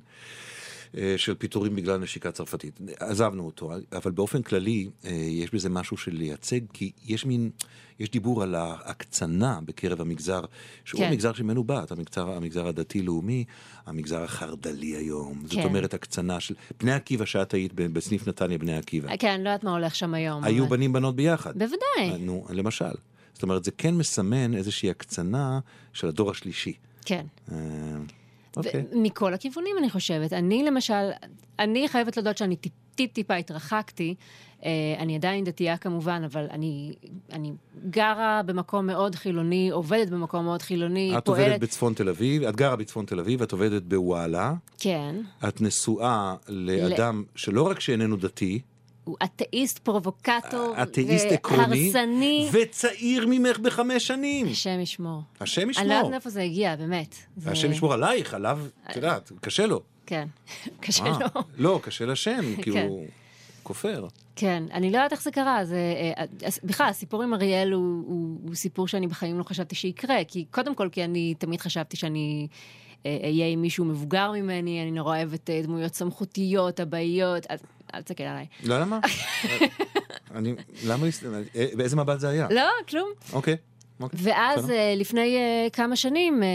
אה, 0.96 1.14
של 1.16 1.34
פיטורים 1.34 1.76
בגלל 1.76 1.96
נשיקה 1.98 2.32
צרפתית. 2.32 2.80
עזבנו 3.00 3.46
אותו, 3.46 3.72
אבל 3.92 4.10
באופן 4.10 4.42
כללי 4.42 4.88
אה, 5.04 5.10
יש 5.10 5.54
בזה 5.54 5.68
משהו 5.68 5.96
של 5.96 6.12
לייצג, 6.14 6.60
כי 6.72 6.92
יש 7.06 7.26
מין, 7.26 7.50
יש 7.98 8.10
דיבור 8.10 8.42
על 8.42 8.54
ההקצנה 8.54 9.58
בקרב 9.64 10.00
המגזר, 10.00 10.40
שהוא 10.84 11.00
כן. 11.00 11.08
המגזר 11.08 11.32
שממנו 11.32 11.64
באת, 11.64 11.92
המגזר, 11.92 12.30
המגזר 12.30 12.66
הדתי-לאומי, 12.68 13.44
המגזר 13.86 14.22
החרד"לי 14.22 14.96
היום. 14.96 15.42
זאת 15.44 15.52
כן. 15.54 15.62
אומרת, 15.64 15.94
הקצנה 15.94 16.40
של... 16.40 16.54
בני 16.80 16.92
עקיבא, 16.92 17.24
שאת 17.24 17.54
היית 17.54 17.72
בסניף 17.74 18.28
נתניה, 18.28 18.58
בני 18.58 18.76
עקיבא. 18.76 19.16
כן, 19.16 19.28
אני 19.28 19.44
לא 19.44 19.48
יודעת 19.48 19.64
מה 19.64 19.70
הולך 19.72 19.94
שם 19.94 20.14
היום. 20.14 20.44
היו 20.44 20.64
אבל- 20.64 20.76
בנים 20.76 20.92
בנות 20.92 21.16
ביחד. 21.16 21.52
בוודאי, 21.58 22.18
נו, 22.18 22.46
למשל. 22.50 22.84
זאת 23.34 23.42
אומרת, 23.42 23.64
זה 23.64 23.70
כן 23.70 23.94
מסמן 23.94 24.54
איזושהי 24.54 24.90
הקצנה 24.90 25.60
של 25.92 26.08
הדור 26.08 26.30
השלישי. 26.30 26.72
כן. 27.04 27.26
אה, 28.56 28.62
אוקיי. 28.64 28.84
מכל 28.92 29.34
הכיוונים, 29.34 29.76
אני 29.78 29.90
חושבת. 29.90 30.32
אני 30.32 30.62
למשל, 30.62 31.10
אני 31.58 31.88
חייבת 31.88 32.16
להודות 32.16 32.38
שאני 32.38 32.56
טיפ- 32.56 32.94
טיפ-טיפה 32.94 33.34
התרחקתי. 33.34 34.14
אה, 34.64 34.70
אני 34.98 35.14
עדיין 35.16 35.44
דתייה 35.44 35.76
כמובן, 35.76 36.22
אבל 36.24 36.46
אני, 36.50 36.92
אני 37.32 37.52
גרה 37.90 38.40
במקום 38.46 38.86
מאוד 38.86 39.14
חילוני, 39.14 39.70
עובדת 39.70 40.08
במקום 40.10 40.44
מאוד 40.44 40.62
חילוני, 40.62 41.18
את 41.18 41.24
פועלת... 41.24 41.42
עובדת 41.44 41.60
בצפון 41.60 41.94
תל 41.94 42.08
אביב, 42.08 42.42
את 42.42 42.56
גרה 42.56 42.76
בצפון 42.76 43.04
תל 43.06 43.20
אביב, 43.20 43.42
את 43.42 43.52
עובדת 43.52 43.82
בוואלה, 43.82 44.54
כן. 44.78 45.14
את 45.48 45.60
נשואה 45.60 46.34
לאדם 46.48 47.24
שלא 47.34 47.62
רק 47.62 47.80
שאיננו 47.80 48.16
דתי, 48.16 48.60
הוא 49.04 49.16
אתאיסט, 49.24 49.78
פרובוקטור, 49.78 50.74
אתאיסט 50.82 51.26
עקרוני, 51.30 51.62
והרסני. 51.94 52.48
וצעיר 52.52 53.26
ממך 53.28 53.58
בחמש 53.58 54.06
שנים. 54.06 54.46
השם 54.46 54.80
ישמור. 54.80 55.22
השם 55.40 55.60
אני 55.60 55.66
לא 55.66 55.70
ישמור. 55.70 55.92
יודעת 55.92 56.10
מאיפה 56.10 56.30
זה 56.30 56.42
הגיע, 56.42 56.76
באמת. 56.76 57.14
זה- 57.36 57.50
השם 57.50 57.72
ישמור 57.72 57.92
עלייך, 57.92 58.34
עליו, 58.34 58.58
את 58.90 58.96
יודעת, 58.96 59.32
קשה 59.40 59.66
לו. 59.66 59.80
כן, 60.06 60.28
קשה 60.80 61.04
אה, 61.04 61.18
לו. 61.34 61.40
לא, 61.58 61.80
קשה 61.82 62.06
לשם, 62.06 62.56
כי 62.62 62.72
כן. 62.72 62.86
הוא 62.88 63.06
כופר. 63.62 64.06
כן, 64.36 64.62
אני 64.72 64.90
לא 64.90 64.96
יודעת 64.96 65.12
איך 65.12 65.22
זה 65.22 65.30
קרה. 65.30 65.64
זה, 65.64 65.76
אה, 66.18 66.24
בכלל, 66.64 66.86
הסיפור 66.88 67.22
עם 67.22 67.34
אריאל 67.34 67.72
הוא, 67.72 67.82
הוא, 68.06 68.38
הוא 68.46 68.54
סיפור 68.54 68.88
שאני 68.88 69.06
בחיים 69.06 69.38
לא 69.38 69.44
חשבתי 69.44 69.74
שיקרה. 69.74 70.16
כי 70.28 70.44
קודם 70.50 70.74
כל, 70.74 70.88
כי 70.92 71.04
אני 71.04 71.34
תמיד 71.38 71.60
חשבתי 71.60 71.96
שאני 71.96 72.46
אה, 73.06 73.18
אהיה 73.24 73.46
עם 73.48 73.62
מישהו 73.62 73.84
מבוגר 73.84 74.32
ממני, 74.32 74.82
אני 74.82 74.90
נורא 74.90 75.16
אוהבת 75.16 75.50
אה, 75.50 75.60
דמויות 75.62 75.94
סמכותיות, 75.94 76.80
אבאיות. 76.80 77.46
אל 77.94 78.02
תסתכל 78.02 78.22
עליי. 78.24 78.46
לא, 78.64 78.80
למה? 78.80 78.98
אני, 80.34 80.54
למה, 80.86 81.06
אה, 81.56 81.66
באיזה 81.74 81.96
מבט 81.96 82.20
זה 82.20 82.28
היה? 82.28 82.48
לא, 82.50 82.68
כלום. 82.88 83.10
אוקיי. 83.32 83.56
אוקיי, 84.00 84.18
ואז 84.22 84.58
בסדר. 84.58 84.74
אה, 84.74 84.94
לפני 84.96 85.36
אה, 85.36 85.66
כמה 85.72 85.96
שנים, 85.96 86.42
אה, 86.42 86.48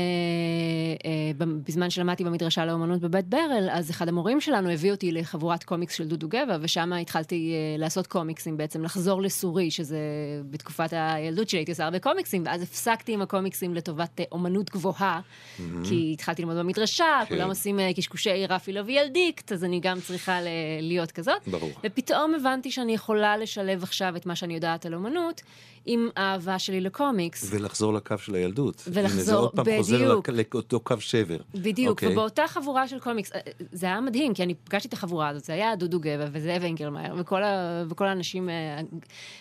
בזמן 1.38 1.90
שלמדתי 1.90 2.24
במדרשה 2.24 2.66
לאומנות 2.66 3.02
בבית 3.02 3.28
ברל, 3.28 3.68
אז 3.72 3.92
אחד 3.92 4.08
המורים 4.08 4.42
שלנו 4.42 4.70
הביא 4.70 4.92
אותי 4.92 5.12
לחבורת 5.12 5.64
קומיקס 5.64 5.96
של 5.96 6.08
דודו 6.08 6.28
גבע, 6.28 6.58
ושם 6.62 6.94
התחלתי 6.94 7.54
לעשות 7.78 8.08
קומיקסים 8.08 8.58
בעצם, 8.58 8.84
לחזור 8.84 9.22
לסורי, 9.22 9.72
שזה 9.72 10.00
בתקופת 10.50 10.90
הילדות 10.92 11.50
שלי 11.50 11.60
הייתי 11.60 11.72
עושה 11.72 11.84
הרבה 11.84 12.00
קומיקסים, 12.00 12.44
ואז 12.46 12.62
הפסקתי 12.62 13.14
עם 13.14 13.22
הקומיקסים 13.22 13.74
לטובת 13.76 14.22
אומנות 14.32 14.70
גבוהה, 14.70 15.20
כי 15.84 16.12
התחלתי 16.14 16.42
ללמוד 16.42 16.58
במדרשה, 16.58 17.22
כן. 17.28 17.36
כולם 17.36 17.50
עושים 17.50 17.80
קשקושי 17.98 18.46
רפי 18.50 18.74
לוי 18.74 18.94
ילדיקט, 18.94 19.52
אז 19.52 19.64
אני 19.64 19.80
גם 19.80 20.00
צריכה 20.02 20.40
להיות 20.82 21.12
כזאת. 21.12 21.48
ברור. 21.48 21.72
ופתאום 21.84 22.36
הבנתי 22.36 22.72
שאני 22.72 22.94
יכולה 22.94 23.38
לשלב 23.38 23.84
עכשיו 23.84 24.16
את 24.16 24.26
מה 24.26 24.36
שאני 24.36 24.54
יודעת 24.56 24.86
על 24.86 24.94
אומנות, 24.94 25.42
עם 25.86 26.10
האהבה 26.16 26.60
שלי 26.60 26.82
לקומיקס. 26.82 27.35
ולחזור 27.50 27.94
לקו 27.94 28.18
של 28.18 28.36
הילדות. 28.36 28.84
הנה, 28.86 28.94
זה 28.94 29.02
ולחזור, 29.02 29.36
עוד 29.40 29.52
פעם 29.56 29.66
חוזר 29.78 29.96
בדיוק. 29.98 30.30
לק- 30.30 30.56
לאותו 30.56 30.80
קו 30.80 30.96
שבר. 31.00 31.38
בדיוק, 31.56 31.90
אוקיי. 31.90 32.12
ובאותה 32.12 32.44
חבורה 32.48 32.88
של 32.88 33.00
קומיקס, 33.00 33.32
זה 33.72 33.86
היה 33.86 34.02
מדהים, 34.02 34.34
כי 34.34 34.44
אני 34.44 34.54
פגשתי 34.54 34.88
את 34.88 34.94
החבורה 34.94 35.30
הזאת, 35.30 35.44
זה 35.44 35.54
היה 35.54 35.76
דודו 35.76 36.00
גבע 36.00 36.26
וזאב 36.32 36.64
אנגלמאייר 36.64 37.14
וכל, 37.18 37.44
ה, 37.44 37.84
וכל 37.90 38.08
האנשים 38.08 38.50
אה, 38.50 38.80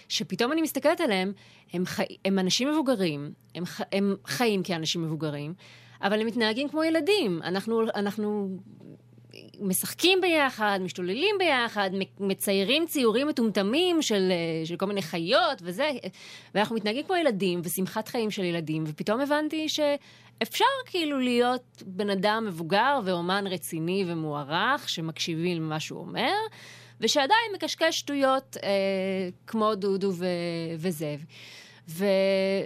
שפתאום 0.09 0.53
אני 0.53 0.63
מסתכלת 0.63 1.01
עליהם, 1.01 1.33
הם, 1.73 1.87
חי, 1.87 2.05
הם 2.25 2.39
אנשים 2.39 2.69
מבוגרים, 2.71 3.33
הם, 3.55 3.67
ח, 3.67 3.81
הם 3.93 4.17
חיים 4.27 4.63
כאנשים 4.63 5.03
מבוגרים, 5.03 5.55
אבל 6.03 6.21
הם 6.21 6.27
מתנהגים 6.27 6.69
כמו 6.69 6.85
ילדים. 6.85 7.41
אנחנו, 7.45 7.83
אנחנו 7.95 8.59
משחקים 9.61 10.21
ביחד, 10.21 10.79
משתוללים 10.83 11.37
ביחד, 11.39 11.91
מציירים 12.21 12.87
ציורים 12.87 13.29
מטומטמים 13.29 14.03
של, 14.03 14.29
אה, 14.31 14.67
של 14.67 14.77
כל 14.77 14.87
מיני 14.87 15.03
חיות 15.03 15.63
וזה, 15.63 15.91
ואנחנו 16.55 16.77
מתנהגים 16.77 17.05
כמו 17.07 17.17
ילדים, 17.17 17.61
ושמחת 17.65 18.09
חיים 18.09 18.31
של 18.31 18.45
ילדים, 18.45 18.85
ופתאום 18.87 19.21
הבנתי 19.21 19.69
שאפשר 19.69 20.65
כאילו 20.87 21.21
להיות 21.21 21.83
בן 21.87 22.11
אדם 22.11 22.45
מבוגר 22.47 23.01
ואומן 23.05 23.45
רציני 23.47 24.05
ומוערך, 24.09 24.89
שמקשיבים 24.89 25.63
למה 25.63 25.81
שהוא 25.81 26.01
אומר, 26.01 26.33
ושעדיין 27.01 27.53
מקשקש 27.55 27.99
שטויות 27.99 28.57
אה, 28.63 28.69
כמו 29.47 29.75
דודו 29.75 30.13
ו- 30.15 30.27
וזאב. 30.79 31.25
ו... 31.89 32.05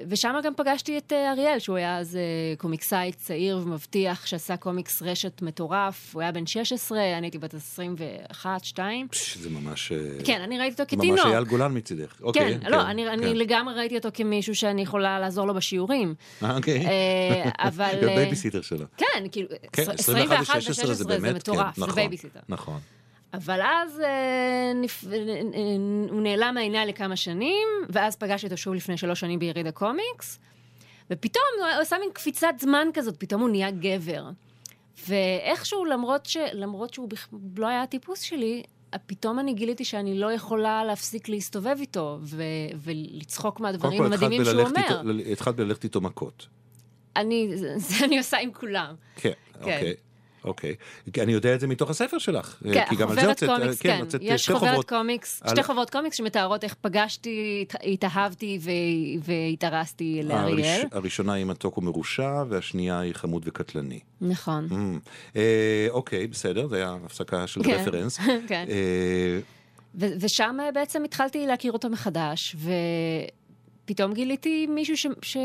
ושם 0.09 0.35
גם 0.45 0.53
פגשתי 0.57 0.99
את 0.99 1.13
אה, 1.13 1.33
אריאל, 1.33 1.59
שהוא 1.59 1.77
היה 1.77 1.99
אז 1.99 2.17
אה, 2.17 2.57
קומיקסאי 2.59 3.13
צעיר 3.13 3.61
ומבטיח, 3.63 4.27
שעשה 4.27 4.57
קומיקס 4.57 5.03
רשת 5.03 5.43
מטורף. 5.43 6.11
הוא 6.15 6.23
היה 6.23 6.33
בן 6.33 6.47
16, 6.47 6.99
אני 7.19 7.27
הייתי 7.27 7.39
בת 7.39 7.55
21, 7.55 8.65
2. 8.65 9.09
פש, 9.09 9.37
זה 9.37 9.51
ממש... 9.51 9.93
אה, 9.93 9.99
כן, 10.25 10.41
אני 10.41 10.59
ראיתי 10.59 10.83
אותו 10.83 10.97
ממש 10.97 11.05
כתינוק. 11.05 11.27
אייל 11.27 11.45
גולן 11.45 11.77
מצידך. 11.77 12.21
אוקיי, 12.23 12.59
כן, 12.61 12.71
לא, 12.71 12.83
אני, 12.83 13.09
אני 13.09 13.35
לגמרי 13.35 13.75
ראיתי 13.75 13.97
אותו 13.97 14.09
כמישהו 14.15 14.55
שאני 14.55 14.83
יכולה 14.83 15.21
לעזור 15.21 15.47
לו 15.47 15.55
בשיעורים. 15.55 16.15
אוקיי. 16.43 16.87
אבל... 17.59 17.95
גם 18.03 18.09
אה, 18.09 18.17
בייביסיטר 18.17 18.63
שלו. 18.63 18.85
כן, 18.97 19.25
כאילו, 19.33 19.49
כן, 19.73 19.91
21 19.91 20.57
ו-16 20.57 20.69
ו-16 20.69 20.87
זה 20.87 20.95
זה 20.95 21.35
מטורף, 21.35 21.67
כן, 21.67 21.73
זה 21.75 21.83
נכון, 21.83 21.95
בייביסיטר. 21.95 22.41
נכון. 22.49 22.81
אבל 23.35 23.61
אז 23.63 24.01
אה, 24.01 24.73
נפ... 24.75 25.05
אה, 25.05 25.17
אה, 25.19 25.41
הוא 26.11 26.23
נעלם 26.23 26.55
מהעניין 26.55 26.89
לכמה 26.89 27.17
שנים, 27.17 27.69
ואז 27.89 28.17
פגשתי 28.17 28.47
אותו 28.47 28.57
שוב 28.57 28.75
לפני 28.75 28.97
שלוש 28.97 29.21
שנים 29.21 29.39
ביריד 29.39 29.67
הקומיקס, 29.67 30.39
ופתאום 31.11 31.45
הוא 31.59 31.83
עשה 31.83 31.97
מין 32.01 32.11
קפיצת 32.13 32.55
זמן 32.61 32.89
כזאת, 32.95 33.17
פתאום 33.19 33.41
הוא 33.41 33.49
נהיה 33.51 33.71
גבר. 33.71 34.25
ואיכשהו, 35.09 35.85
למרות, 35.85 36.27
ש... 36.27 36.37
למרות 36.53 36.95
שהוא 36.95 37.09
בכ... 37.09 37.29
לא 37.57 37.67
היה 37.67 37.83
הטיפוס 37.83 38.21
שלי, 38.21 38.63
פתאום 39.07 39.39
אני 39.39 39.55
גיליתי 39.55 39.85
שאני 39.85 40.19
לא 40.19 40.33
יכולה 40.33 40.85
להפסיק 40.85 41.29
להסתובב 41.29 41.77
איתו 41.81 42.19
ו... 42.23 42.43
ולצחוק 42.77 43.61
מהדברים 43.61 43.99
קודם 43.99 44.11
כל, 44.11 44.15
המדהימים 44.15 44.45
שהוא 44.45 44.61
אומר. 44.63 45.19
איתו- 45.19 45.31
התחלת 45.33 45.57
בללכת 45.57 45.85
איתו 45.85 46.01
מכות. 46.01 46.47
אני, 47.17 47.51
זה, 47.77 48.05
אני 48.05 48.19
עושה 48.19 48.39
עם 48.39 48.53
כולם. 48.53 48.95
כן, 49.17 49.33
אוקיי. 49.61 49.95
אוקיי. 50.45 50.75
כי 51.13 51.23
אני 51.23 51.33
יודע 51.33 51.55
את 51.55 51.61
זה 51.61 51.67
מתוך 51.67 51.91
הספר 51.91 52.19
שלך. 52.19 52.57
כן, 52.73 52.85
כי 52.89 52.97
גם 52.97 53.09
על 53.09 53.15
זה 53.15 53.21
חוברת 53.21 53.43
הוצאת, 53.43 53.59
קומיקס, 53.61 53.79
כן, 53.83 54.01
כן. 54.11 54.19
יש 54.21 54.43
שתי 54.43 54.53
חוברת 54.53 54.69
חוברות. 54.71 54.89
קומיקס, 54.89 55.43
על- 55.43 55.51
שתי 55.51 55.63
חוברות 55.63 55.91
קומיקס 55.91 56.17
שמתארות 56.17 56.65
איך 56.65 56.75
פגשתי, 56.81 57.31
הת- 57.69 57.81
התאהבתי 57.85 58.59
ו- 58.63 58.71
והתארסתי 59.23 60.21
לאריאל. 60.25 60.81
הראש- 60.81 60.93
הראשונה 60.93 61.33
היא 61.33 61.45
מתוק 61.45 61.79
ומרושע, 61.79 62.43
והשנייה 62.49 62.99
היא 63.01 63.15
חמוד 63.15 63.43
וקטלני. 63.47 64.01
נכון. 64.21 64.69
Mm. 64.71 65.09
אה, 65.37 65.87
אוקיי, 65.91 66.27
בסדר, 66.27 66.69
זה 66.69 66.77
היה 66.77 66.97
הפסקה 67.07 67.47
של 67.47 67.63
כן. 67.63 67.71
רפרנס. 67.71 68.19
כן. 68.49 68.65
אה, 68.69 69.39
ו- 69.95 70.13
ושם 70.21 70.57
אה, 70.61 70.73
בעצם 70.73 71.05
התחלתי 71.05 71.47
להכיר 71.47 71.73
אותו 71.73 71.89
מחדש, 71.89 72.57
ופתאום 73.85 74.13
גיליתי 74.15 74.67
מישהו 74.67 74.97
ש... 74.97 75.07
ש... 75.23 75.37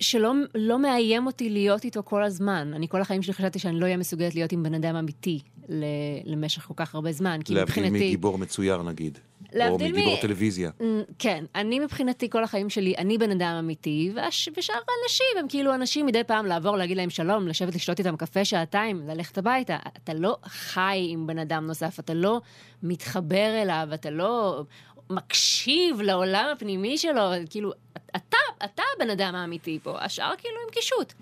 שלא 0.00 0.32
לא 0.54 0.78
מאיים 0.78 1.26
אותי 1.26 1.50
להיות 1.50 1.84
איתו 1.84 2.02
כל 2.04 2.24
הזמן. 2.24 2.72
אני 2.74 2.88
כל 2.88 3.00
החיים 3.00 3.22
שלי 3.22 3.34
חשבתי 3.34 3.58
שאני 3.58 3.80
לא 3.80 3.84
אהיה 3.84 3.96
מסוגלת 3.96 4.34
להיות 4.34 4.52
עם 4.52 4.62
בן 4.62 4.74
אדם 4.74 4.96
אמיתי 4.96 5.40
ל- 5.68 5.84
למשך 6.24 6.62
כל 6.62 6.74
כך 6.76 6.94
הרבה 6.94 7.12
זמן. 7.12 7.40
כי 7.44 7.54
להבדיל 7.54 7.62
מבחינתי... 7.84 8.06
מגיבור 8.06 8.38
מצויר 8.38 8.82
נגיד. 8.82 9.18
או 9.18 9.58
להבדיל 9.58 9.92
מ- 9.92 9.96
מגיבור 9.96 10.16
טלוויזיה. 10.20 10.70
כן, 11.18 11.44
אני 11.54 11.80
מבחינתי 11.80 12.30
כל 12.30 12.44
החיים 12.44 12.70
שלי, 12.70 12.94
אני 12.98 13.18
בן 13.18 13.30
אדם 13.30 13.56
אמיתי, 13.58 14.10
והש- 14.14 14.48
ושאר 14.56 14.74
האנשים 14.74 15.26
הם 15.40 15.48
כאילו 15.48 15.74
אנשים 15.74 16.06
מדי 16.06 16.24
פעם 16.24 16.46
לעבור, 16.46 16.76
להגיד 16.76 16.96
להם 16.96 17.10
שלום, 17.10 17.48
לשבת 17.48 17.74
לשתות 17.74 17.98
איתם 17.98 18.16
קפה 18.16 18.44
שעתיים, 18.44 19.02
ללכת 19.08 19.38
הביתה. 19.38 19.76
אתה 20.04 20.14
לא 20.14 20.36
חי 20.44 21.06
עם 21.08 21.26
בן 21.26 21.38
אדם 21.38 21.66
נוסף, 21.66 22.00
אתה 22.00 22.14
לא 22.14 22.40
מתחבר 22.82 23.62
אליו, 23.62 23.88
אתה 23.94 24.10
לא 24.10 24.62
מקשיב 25.10 26.00
לעולם 26.00 26.48
הפנימי 26.52 26.98
שלו, 26.98 27.20
כאילו, 27.50 27.72
אתה, 28.16 28.18
אתה 28.64 28.82
הבן 28.96 29.10
אדם 29.10 29.34
האמיתי 29.34 29.78
פה, 29.82 30.00
השאר 30.00 30.32
כאילו 30.38 30.56
עם 30.66 30.72
קישוט. 30.72 31.12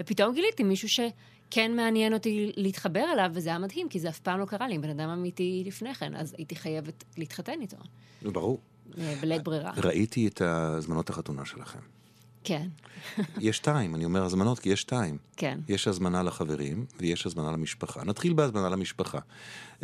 ופתאום 0.00 0.34
גיליתי 0.34 0.62
מישהו 0.62 0.88
שכן 0.88 1.76
מעניין 1.76 2.14
אותי 2.14 2.52
להתחבר 2.56 3.04
אליו, 3.12 3.30
וזה 3.34 3.48
היה 3.48 3.58
מדהים, 3.58 3.88
כי 3.88 4.00
זה 4.00 4.08
אף 4.08 4.20
פעם 4.20 4.40
לא 4.40 4.44
קרה 4.44 4.68
לי 4.68 4.74
עם 4.74 4.80
בן 4.80 4.90
אדם 4.90 5.08
אמיתי 5.08 5.62
לפני 5.66 5.94
כן, 5.94 6.14
אז 6.16 6.34
הייתי 6.38 6.56
חייבת 6.56 7.04
להתחתן 7.18 7.60
איתו, 7.60 7.76
ברור. 8.22 8.60
אה, 8.98 9.14
בלית 9.20 9.42
ברירה. 9.42 9.72
ראיתי 9.76 10.26
את 10.26 10.40
הזמנות 10.40 11.10
החתונה 11.10 11.44
שלכם. 11.44 11.78
כן, 12.44 12.68
יש 13.40 13.56
שתיים, 13.56 13.94
אני 13.94 14.04
אומר 14.04 14.24
הזמנות 14.24 14.58
כי 14.58 14.68
יש 14.68 14.80
שתיים. 14.80 15.18
כן. 15.36 15.58
יש 15.68 15.88
הזמנה 15.88 16.22
לחברים 16.22 16.86
ויש 16.98 17.26
הזמנה 17.26 17.52
למשפחה. 17.52 18.04
נתחיל 18.04 18.32
בהזמנה 18.32 18.68
למשפחה. 18.68 19.18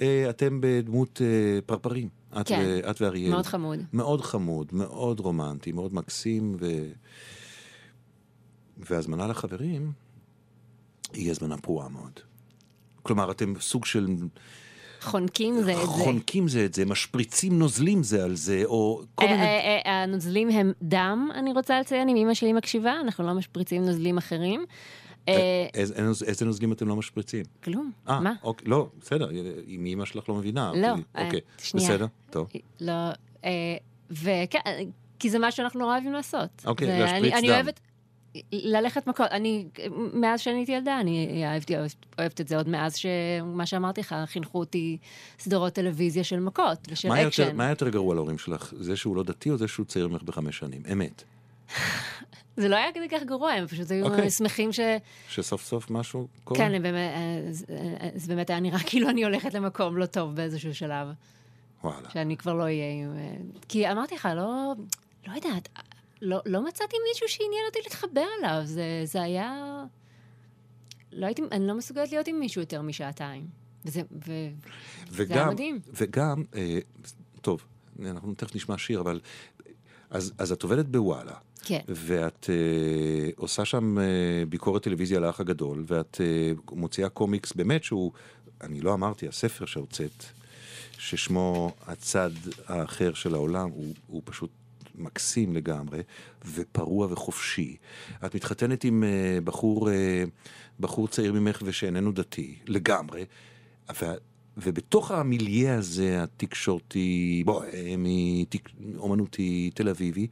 אה, 0.01 0.31
אתם 0.31 0.59
בדמות 0.63 1.21
אה, 1.25 1.61
פרפרים. 1.67 2.09
את, 2.41 2.49
כן. 2.49 2.65
ו- 2.67 2.91
את 2.91 3.01
ואריאל. 3.01 3.31
מאוד 3.31 3.47
חמוד. 3.47 3.79
מאוד 3.93 4.21
חמוד, 4.21 4.67
מאוד 4.73 5.21
רומנטי, 5.21 5.73
מאוד 5.73 5.95
מקסים, 5.95 6.57
ו... 6.61 6.67
והזמנה 8.79 9.27
לחברים 9.27 9.93
היא 11.13 11.31
הזמנה 11.31 11.57
פרועה 11.57 11.89
מאוד. 11.89 12.21
כלומר, 13.03 13.31
אתם 13.31 13.55
סוג 13.61 13.85
של 13.85 14.07
חונקים 15.01 15.63
זה 15.63 15.73
את 15.73 15.77
זה. 15.77 15.87
חונקים 15.87 16.49
זה 16.49 16.65
את 16.65 16.75
זה, 16.75 16.85
משפריצים 16.85 17.59
נוזלים 17.59 18.03
זה 18.03 18.25
על 18.25 18.35
זה, 18.35 18.63
או 18.65 19.03
כל 19.15 19.27
אה, 19.27 19.31
מיני... 19.31 19.43
אה, 19.43 19.81
אה, 19.87 20.03
הנוזלים 20.03 20.49
הם 20.49 20.73
דם, 20.83 21.29
אני 21.35 21.53
רוצה 21.53 21.81
לציין, 21.81 22.09
אם 22.09 22.17
אמא 22.17 22.35
שלי 22.35 22.53
מקשיבה, 22.53 22.93
אנחנו 23.01 23.27
לא 23.27 23.35
משפריצים 23.35 23.85
נוזלים 23.85 24.19
אחרים. 24.19 24.65
איזה, 25.75 26.45
נוזלים 26.45 26.73
אתם 26.73 26.89
לא 26.89 26.97
משפריצים? 26.97 27.45
כלום, 27.65 27.91
אה, 28.09 28.21
מה? 28.21 28.33
אוקיי, 28.43 28.69
לא, 28.69 28.89
בסדר, 29.01 29.31
אם 29.69 29.87
אמא 29.87 30.05
שלך 30.05 30.29
לא 30.29 30.35
מבינה. 30.35 30.73
לא, 30.77 30.87
אה, 31.17 31.25
אוקיי, 31.25 31.41
שנייה. 31.59 31.89
בסדר, 31.89 32.07
טוב. 32.31 32.49
לא, 32.81 32.95
וכן, 34.11 34.61
כי 35.19 35.31
זה 35.31 35.39
מה 35.39 35.51
שאנחנו 35.51 35.81
נורא 35.81 35.93
אוהבים 35.93 36.13
לעשות. 36.13 36.49
אוקיי, 36.67 37.01
להשפריץ 37.01 37.35
דם. 37.45 37.90
ללכת 38.53 39.07
מכות, 39.07 39.27
אני, 39.31 39.67
מאז 40.13 40.41
שאני 40.41 40.57
הייתי 40.57 40.73
ילדה, 40.73 41.01
אני 41.01 41.43
אהבתי, 41.47 41.75
אוהבת, 42.19 42.41
את 42.41 42.49
זה 42.49 42.57
עוד 42.57 42.69
מאז 42.69 42.97
שמה 42.97 43.67
שאמרתי 43.67 44.01
לך, 44.01 44.15
חינכו 44.27 44.59
אותי 44.59 44.99
סדרות 45.39 45.73
טלוויזיה 45.73 46.25
של 46.25 46.41
מכות 46.41 46.79
ושל 46.91 47.09
מה 47.09 47.21
יותר, 47.21 47.29
אקשן. 47.29 47.57
מה 47.57 47.71
יותר 47.71 47.89
גרוע 47.89 48.15
להורים 48.15 48.39
שלך? 48.39 48.73
זה 48.77 48.97
שהוא 48.97 49.17
לא 49.17 49.23
דתי 49.23 49.51
או 49.51 49.57
זה 49.57 49.69
שהוא 49.69 49.87
צעיר 49.87 50.09
ממך 50.09 50.23
בחמש 50.23 50.59
שנים? 50.59 50.83
אמת. 50.93 51.23
זה 52.57 52.69
לא 52.69 52.77
היה 52.77 52.93
כדי 52.95 53.09
כך 53.09 53.23
גרוע, 53.23 53.51
הם 53.53 53.67
פשוט 53.67 53.91
היו 53.91 54.07
אוקיי. 54.07 54.31
שמחים 54.31 54.73
ש... 54.73 54.81
שסוף 55.29 55.65
סוף 55.65 55.91
משהו 55.91 56.29
קורה? 56.45 56.61
כן, 56.61 56.83
באמת, 56.83 57.11
זה- 57.51 57.65
זה 58.15 58.29
באמת 58.35 58.51
היה 58.51 58.61
נראה 58.61 58.79
כאילו 58.89 59.09
אני 59.09 59.25
הולכת 59.25 59.55
למקום 59.55 59.97
לא 59.97 60.07
טוב 60.07 60.35
באיזשהו 60.35 60.75
שלב, 60.75 61.09
וואלה. 61.85 62.11
שאני 62.11 62.37
כבר 62.37 62.55
לא 62.55 62.63
אהיה 62.63 62.85
עם... 63.03 63.17
אה, 63.17 63.35
כי 63.69 63.91
אמרתי 63.91 64.15
לך, 64.15 64.29
לא, 64.37 64.73
לא 65.27 65.33
יודעת, 65.33 65.69
לא, 66.23 66.41
לא 66.47 66.65
מצאתי 66.65 66.97
מישהו 67.09 67.29
שעניין 67.29 67.63
אותי 67.69 67.79
להתחבר 67.85 68.27
אליו, 68.39 68.61
זה, 68.65 69.03
זה 69.05 69.23
היה... 69.23 69.83
לא 71.13 71.27
הייתי, 71.27 71.43
אני 71.53 71.67
לא 71.67 71.75
מסוגלת 71.75 72.13
להיות 72.13 72.29
עם 72.29 72.41
מישהו 72.41 72.61
יותר 72.61 72.83
משעתיים. 72.83 73.47
וזה, 73.85 74.03
ו... 74.27 74.33
זה 75.11 75.23
היה 75.29 75.43
וגם, 75.43 75.49
מדהים. 75.49 75.81
וגם, 75.93 76.45
אה, 76.55 76.79
טוב, 77.41 77.65
אנחנו 78.05 78.35
תכף 78.35 78.57
נשמע 78.57 78.79
שיר, 78.79 79.01
אבל... 79.01 79.21
אז, 80.11 80.33
אז 80.39 80.53
את 80.53 80.63
עובדת 80.63 80.87
בוואלה, 80.87 81.35
כן, 81.65 81.81
ואת 81.89 82.51
אה, 82.51 83.31
עושה 83.37 83.65
שם 83.65 83.99
אה, 83.99 84.05
ביקורת 84.49 84.83
טלוויזיה 84.83 85.19
על 85.19 85.25
האח 85.25 85.41
הגדול, 85.41 85.85
ואת 85.87 86.21
אה, 86.21 86.53
מוציאה 86.73 87.09
קומיקס 87.09 87.53
באמת 87.53 87.85
שהוא, 87.85 88.13
אני 88.61 88.81
לא 88.81 88.95
אמרתי, 88.95 89.29
הספר 89.29 89.67
שהוצאת, 89.67 90.25
ששמו 90.99 91.73
הצד 91.87 92.31
האחר 92.67 93.15
של 93.15 93.35
העולם, 93.35 93.71
הוא, 93.71 93.95
הוא 94.07 94.23
פשוט 94.25 94.51
מקסים 94.95 95.53
לגמרי, 95.55 96.03
ופרוע 96.55 97.07
וחופשי. 97.11 97.77
את 98.27 98.35
מתחתנת 98.35 98.85
עם 98.85 99.05
אה, 99.05 99.39
בחור, 99.45 99.91
אה, 99.91 100.25
בחור 100.81 101.09
צעיר 101.09 101.33
ממך 101.33 101.63
ושאיננו 101.65 102.13
דתי, 102.13 102.59
לגמרי, 102.67 103.25
ו, 104.01 104.07
ובתוך 104.57 105.11
המיליה 105.11 105.79
הזה, 105.79 106.23
התקשורתי, 106.23 107.43
בואי, 107.47 107.97
אומנותי, 108.97 109.71
תל 109.75 109.89
אביבי, 109.89 110.27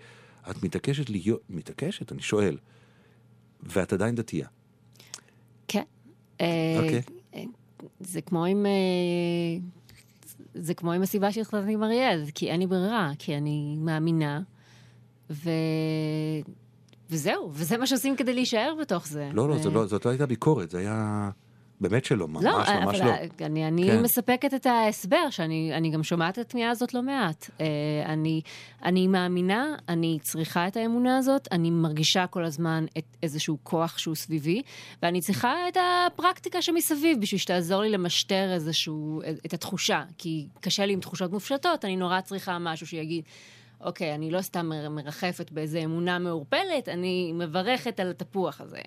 את 0.50 0.62
מתעקשת 0.62 1.10
להיות, 1.10 1.40
מתעקשת? 1.50 2.12
אני 2.12 2.22
שואל. 2.22 2.56
ואת 3.62 3.92
עדיין 3.92 4.14
דתייה. 4.14 4.48
כן. 5.68 5.82
אה, 6.40 6.46
אוקיי. 6.76 7.02
אה, 7.34 7.42
זה 8.00 8.20
כמו 8.20 8.44
עם... 8.44 8.66
זה 10.58 10.74
כמו 10.74 10.92
עם 10.92 11.02
הסיבה 11.02 11.32
שהחלטתי 11.32 11.72
עם 11.72 11.84
אריאל, 11.84 12.24
כי 12.34 12.50
אין 12.50 12.60
לי 12.60 12.66
ברירה, 12.66 13.12
כי 13.18 13.36
אני 13.36 13.76
מאמינה, 13.78 14.40
ו... 15.30 15.50
וזהו, 17.10 17.50
וזה 17.52 17.76
מה 17.78 17.86
שעושים 17.86 18.16
כדי 18.16 18.34
להישאר 18.34 18.74
בתוך 18.80 19.08
זה. 19.08 19.30
לא, 19.32 19.48
לא, 19.48 19.54
ו... 19.54 19.58
זאת 19.58 19.72
לא, 19.72 19.86
זאת 19.86 20.04
לא 20.04 20.10
הייתה 20.10 20.26
ביקורת, 20.26 20.70
זה 20.70 20.78
היה... 20.78 21.30
באמת 21.80 22.04
שלא, 22.04 22.28
ממש, 22.28 22.44
לא, 22.44 22.58
ממש 22.80 23.00
לא. 23.00 23.12
אני, 23.40 23.68
אני 23.68 23.86
כן. 23.86 24.02
מספקת 24.02 24.54
את 24.54 24.66
ההסבר, 24.66 25.30
שאני 25.30 25.72
אני 25.74 25.90
גם 25.90 26.02
שומעת 26.02 26.38
את 26.38 26.46
התמיהה 26.46 26.70
הזאת 26.70 26.94
לא 26.94 27.02
מעט. 27.02 27.50
אה, 27.60 27.66
אני, 28.06 28.40
אני 28.84 29.06
מאמינה, 29.06 29.74
אני 29.88 30.18
צריכה 30.22 30.68
את 30.68 30.76
האמונה 30.76 31.18
הזאת, 31.18 31.48
אני 31.52 31.70
מרגישה 31.70 32.26
כל 32.26 32.44
הזמן 32.44 32.84
את 32.98 33.04
איזשהו 33.22 33.58
כוח 33.62 33.98
שהוא 33.98 34.14
סביבי, 34.14 34.62
ואני 35.02 35.20
צריכה 35.20 35.54
את 35.68 35.76
הפרקטיקה 36.06 36.62
שמסביב 36.62 37.20
בשביל 37.20 37.38
שתעזור 37.38 37.82
לי 37.82 37.90
למשטר 37.90 38.52
איזשהו, 38.52 39.22
את 39.46 39.54
התחושה. 39.54 40.02
כי 40.18 40.46
קשה 40.60 40.86
לי 40.86 40.92
עם 40.92 41.00
תחושות 41.00 41.32
מופשטות, 41.32 41.84
אני 41.84 41.96
נורא 41.96 42.20
צריכה 42.20 42.58
משהו 42.58 42.86
שיגיד... 42.86 43.24
אוקיי, 43.80 44.14
אני 44.14 44.30
לא 44.30 44.42
סתם 44.42 44.66
מר- 44.66 44.88
מרחפת 44.88 45.52
באיזה 45.52 45.78
אמונה 45.78 46.18
מעורפלת, 46.18 46.88
אני 46.88 47.32
מברכת 47.34 48.00
על 48.00 48.10
התפוח 48.10 48.60
הזה. 48.60 48.80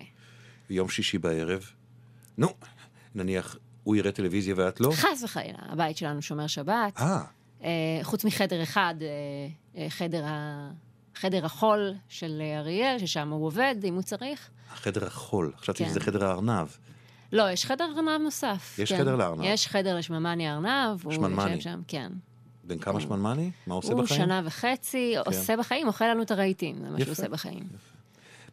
יום 0.70 0.88
שישי 0.88 1.18
בערב, 1.18 1.70
נו, 2.38 2.48
נניח 3.14 3.56
הוא 3.84 3.96
יראה 3.96 4.12
טלוויזיה 4.12 4.54
ואת 4.56 4.80
לא? 4.80 4.90
חס 4.94 5.22
וחלילה, 5.24 5.58
הבית 5.58 5.96
שלנו 5.96 6.22
שומר 6.22 6.46
שבת. 6.46 7.00
אה, 7.00 7.22
אה, 7.62 7.68
חוץ 8.02 8.24
מחדר 8.24 8.62
אחד, 8.62 8.94
אה, 9.00 9.06
אה, 9.82 9.90
חדר, 9.90 10.24
ה... 10.24 10.70
חדר 11.14 11.44
החול 11.44 11.94
של 12.08 12.42
אריאל, 12.58 12.98
ששם 12.98 13.28
הוא 13.28 13.46
עובד, 13.46 13.74
אם 13.84 13.94
הוא 13.94 14.02
צריך. 14.02 14.50
חדר 14.74 15.06
החול, 15.06 15.52
חשבתי 15.58 15.84
כן. 15.84 15.90
שזה 15.90 16.00
חדר 16.00 16.24
הארנב. 16.24 16.66
לא, 17.32 17.50
יש 17.50 17.66
חדר 17.66 17.84
ארנב 17.84 18.22
נוסף. 18.22 18.76
יש 18.78 18.92
כן. 18.92 18.98
חדר 18.98 19.16
לארנב. 19.16 19.40
יש 19.44 19.68
חדר 19.68 19.96
לשממני 19.96 20.50
ארנב. 20.50 21.04
הוא 21.04 21.12
שמנמני. 21.12 21.50
יושב 21.50 21.60
שם, 21.60 21.80
כן. 21.88 22.12
בן 22.64 22.78
כמה 22.78 23.00
שמנמני? 23.00 23.50
מה 23.66 23.74
עושה 23.74 23.92
הוא 23.92 24.02
בחיים? 24.02 24.20
כן. 24.20 24.26
שנה 24.26 24.42
וחצי, 24.44 25.14
עושה 25.26 25.56
בחיים, 25.56 25.86
אוכל 25.86 26.04
לנו 26.04 26.22
את 26.22 26.30
הרהיטים, 26.30 26.76
זה 26.76 26.90
מה 26.90 26.96
יפה. 26.96 27.04
שהוא 27.04 27.12
עושה 27.12 27.28
בחיים. 27.28 27.68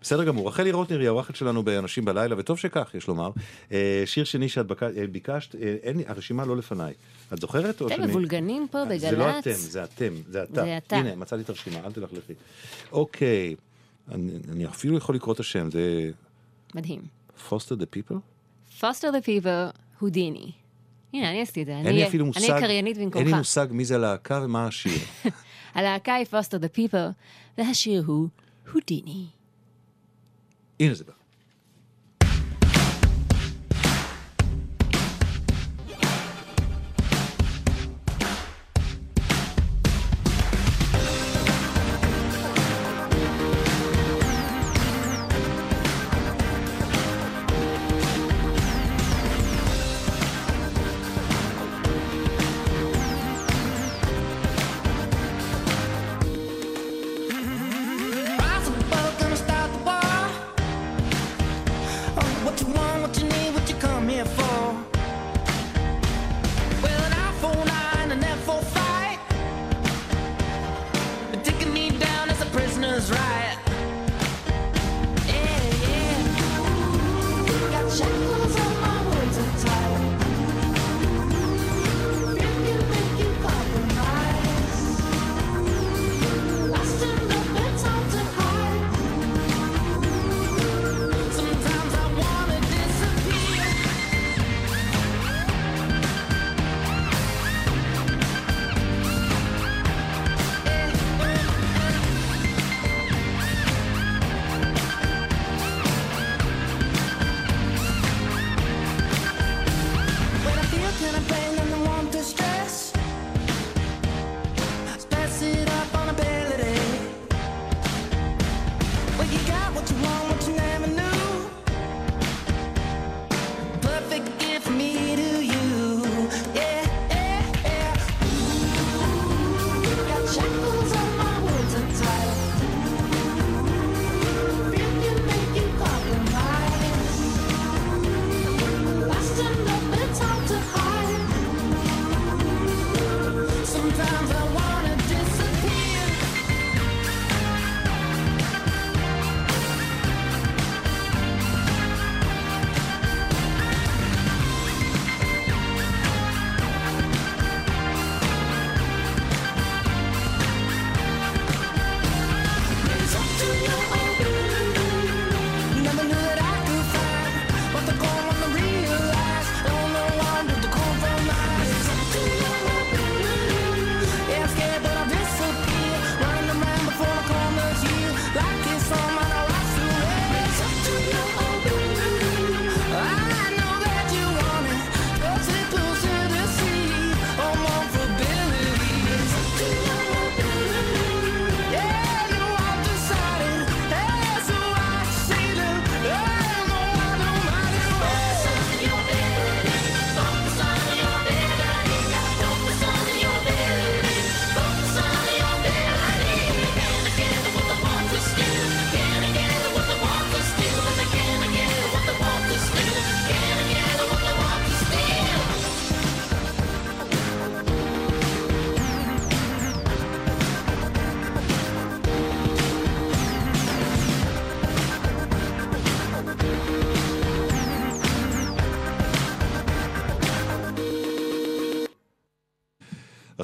בסדר 0.02 0.24
גמור. 0.24 0.48
רחלי 0.48 0.72
רוטנר 0.72 1.00
היא 1.00 1.08
האורחת 1.08 1.36
שלנו 1.36 1.64
באנשים 1.64 2.06
בלילה, 2.06 2.36
וטוב 2.38 2.58
שכך, 2.58 2.92
יש 2.94 3.08
לומר. 3.08 3.30
אה, 3.72 4.04
שיר 4.06 4.24
שני 4.24 4.50
שאת. 4.50 4.84
אה, 4.84 5.08
ביקשת, 5.12 5.56
אה, 5.56 5.76
אין 5.84 6.02
הרשימה 6.08 6.46
לא 6.46 6.58
לפניי. 6.58 6.94
את 7.34 7.42
זוכרת 7.42 7.82
אתם. 7.82 8.04
מבולגנים 8.04 8.68
פה 8.72 8.86
בגל"צ. 8.86 9.02
זה 9.02 9.12
לא 9.12 9.40
אתם, 9.40 9.52
זה 9.54 9.84
אתם, 9.84 10.14
זה 10.28 10.44
אתה. 10.44 10.64
זה 10.64 10.78
אתה. 10.78 10.96
הנה, 10.96 11.16
מצאתי 11.16 11.42
את 11.42 11.50
הרשימה, 11.50 11.80
אל 11.86 11.92
תלכלכי. 11.92 12.34
אוקיי, 12.92 13.56
אני, 14.12 14.32
אני 14.52 14.66
אפילו 14.66 14.98
יכול 14.98 15.16
לקרוא 15.16 15.34
את 15.34 15.40
השם, 15.40 15.72
זה 15.72 16.12
מדהים. 16.76 17.02
פוסטר 17.50 17.76
דה 17.76 17.86
פיפל? 17.86 18.16
Foster 18.80 19.12
the 19.12 19.26
people, 19.26 19.78
הודיני. 20.00 20.52
הנה, 21.14 21.30
אני 21.30 21.42
עשיתי 21.42 21.62
את 21.62 21.66
זה. 21.66 21.72
אין 21.72 21.96
לי 21.96 22.08
אפילו 22.08 22.26
מושג, 22.26 22.52
אני 22.52 22.62
קריינית 22.62 22.98
אין 22.98 23.06
לי 23.08 23.12
במקומך. 23.12 23.38
מושג 23.38 23.68
מי 23.72 23.86
זה 23.86 23.96
הלהקה 23.96 24.42
ומה 24.44 24.68
השיר. 24.68 25.00
הלהקה 25.76 26.16
היא 26.16 26.26
Foster 26.26 26.64
the 26.64 26.78
people, 26.78 26.98
והשיר 27.58 28.04
הוא 28.06 28.28
הודיני. 28.74 29.26
הנה 30.80 30.94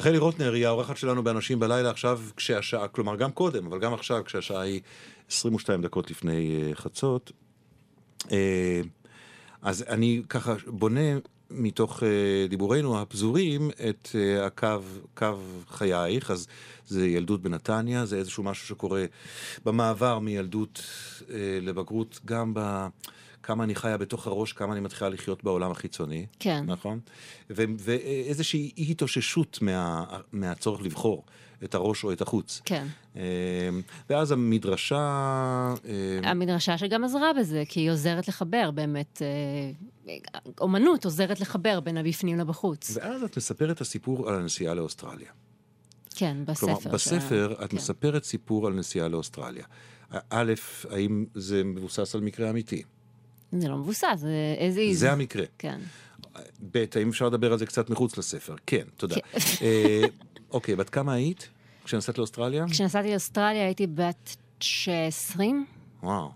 רחלי 0.05 0.17
רוטנר 0.17 0.53
היא 0.53 0.67
האורחת 0.67 0.97
שלנו 0.97 1.23
באנשים 1.23 1.59
בלילה 1.59 1.89
עכשיו 1.89 2.21
כשהשעה, 2.37 2.87
כלומר 2.87 3.15
גם 3.15 3.31
קודם, 3.31 3.65
אבל 3.65 3.79
גם 3.79 3.93
עכשיו 3.93 4.23
כשהשעה 4.25 4.61
היא 4.61 4.81
22 5.31 5.81
דקות 5.81 6.11
לפני 6.11 6.71
uh, 6.71 6.75
חצות. 6.75 7.31
Uh, 8.23 8.29
אז 9.61 9.85
אני 9.89 10.21
ככה 10.29 10.55
בונה 10.67 10.99
מתוך 11.49 11.99
uh, 11.99 12.05
דיבורינו 12.49 13.01
הפזורים 13.01 13.69
את 13.89 14.09
הקו, 14.41 14.81
קו 15.13 15.37
חייך, 15.69 16.31
אז 16.31 16.47
זה 16.87 17.07
ילדות 17.07 17.41
בנתניה, 17.41 18.05
זה 18.05 18.17
איזשהו 18.17 18.43
משהו 18.43 18.67
שקורה 18.67 19.05
במעבר 19.65 20.19
מילדות 20.19 20.81
לבגרות, 21.61 22.19
גם 22.25 22.53
ב... 22.53 22.87
כמה 23.45 23.63
אני 23.63 23.75
חיה 23.75 23.97
בתוך 23.97 24.27
הראש, 24.27 24.53
כמה 24.53 24.73
אני 24.73 24.79
מתחילה 24.81 25.09
לחיות 25.09 25.43
בעולם 25.43 25.71
החיצוני. 25.71 26.25
כן. 26.39 26.63
נכון? 26.67 26.99
ו- 27.49 27.63
ואיזושהי 27.79 28.71
אי 28.77 28.91
התאוששות 28.91 29.59
מה- 29.61 30.03
מהצורך 30.31 30.81
לבחור 30.81 31.25
את 31.63 31.75
הראש 31.75 32.03
או 32.03 32.11
את 32.11 32.21
החוץ. 32.21 32.61
כן. 32.65 32.87
אמ, 33.15 33.21
ואז 34.09 34.31
המדרשה... 34.31 35.73
אמ, 35.85 36.25
המדרשה 36.25 36.77
שגם 36.77 37.03
עזרה 37.03 37.31
בזה, 37.39 37.63
כי 37.69 37.79
היא 37.79 37.91
עוזרת 37.91 38.27
לחבר 38.27 38.71
באמת. 38.71 39.21
אה, 39.21 40.13
אומנות 40.61 41.05
עוזרת 41.05 41.39
לחבר 41.39 41.79
בין 41.79 41.97
הבפנים 41.97 42.37
לבחוץ. 42.37 42.97
ואז 42.97 43.23
את 43.23 43.37
מספרת 43.37 43.75
את 43.75 43.81
הסיפור 43.81 44.29
על 44.29 44.35
הנסיעה 44.35 44.73
לאוסטרליה. 44.73 45.29
כן, 46.15 46.37
בספר. 46.45 46.65
כלומר, 46.75 46.93
בספר 46.93 47.55
את 47.63 47.69
כן. 47.69 47.77
מספרת 47.77 48.23
סיפור 48.23 48.67
על 48.67 48.73
נסיעה 48.73 49.07
לאוסטרליה. 49.07 49.65
א', 50.29 50.53
האם 50.89 51.25
זה 51.35 51.63
מבוסס 51.63 52.15
על 52.15 52.21
מקרה 52.21 52.49
אמיתי? 52.49 52.83
זה 53.61 53.67
לא 53.67 53.77
מבוסס, 53.77 54.07
זה 54.15 54.55
איזה... 54.57 54.81
זה 54.93 55.11
המקרה. 55.11 55.43
כן. 55.57 55.79
ב', 56.71 56.85
האם 56.95 57.09
אפשר 57.09 57.25
לדבר 57.25 57.51
על 57.51 57.57
זה 57.57 57.65
קצת 57.65 57.89
מחוץ 57.89 58.17
לספר? 58.17 58.55
כן, 58.65 58.83
תודה. 58.97 59.15
כן. 59.15 59.37
אה, 59.65 60.01
אוקיי, 60.51 60.75
בת 60.75 60.89
כמה 60.89 61.13
היית 61.13 61.49
כשנסעת 61.85 62.17
לאוסטרליה? 62.17 62.65
כשנסעתי 62.69 63.11
לאוסטרליה 63.11 63.65
הייתי 63.65 63.87
בת 63.87 64.35
20, 65.07 65.65
וואו, 66.03 66.31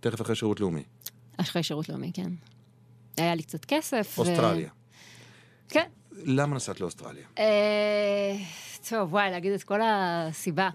תכף 0.00 0.20
אחרי 0.20 0.34
שירות 0.34 0.60
לאומי. 0.60 0.82
אחרי 1.36 1.62
שירות 1.62 1.88
לאומי, 1.88 2.10
כן. 2.14 2.32
היה 3.16 3.34
לי 3.34 3.42
קצת 3.42 3.64
כסף. 3.64 4.14
ו- 4.18 4.20
אוסטרליה. 4.20 4.68
כן. 5.68 5.88
למה 6.12 6.56
נסעת 6.56 6.80
לאוסטרליה? 6.80 7.24
אה, 7.38 8.36
טוב, 8.88 9.12
וואי, 9.12 9.30
להגיד 9.30 9.52
את 9.52 9.62
כל 9.62 9.80
הסיבה. 9.84 10.70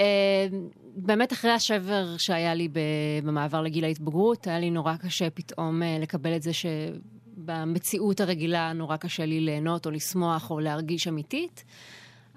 אה, 0.00 0.46
באמת 0.96 1.32
אחרי 1.32 1.50
השבר 1.50 2.16
שהיה 2.18 2.54
לי 2.54 2.68
במעבר 3.24 3.62
לגיל 3.62 3.84
ההתבגרות, 3.84 4.46
היה 4.46 4.58
לי 4.58 4.70
נורא 4.70 4.96
קשה 4.96 5.30
פתאום 5.30 5.82
אה, 5.82 5.98
לקבל 6.00 6.36
את 6.36 6.42
זה 6.42 6.50
שבמציאות 6.52 8.20
הרגילה 8.20 8.72
נורא 8.72 8.96
קשה 8.96 9.26
לי 9.26 9.40
ליהנות 9.40 9.86
או 9.86 9.90
לשמוח 9.90 10.50
או 10.50 10.60
להרגיש 10.60 11.08
אמיתית. 11.08 11.64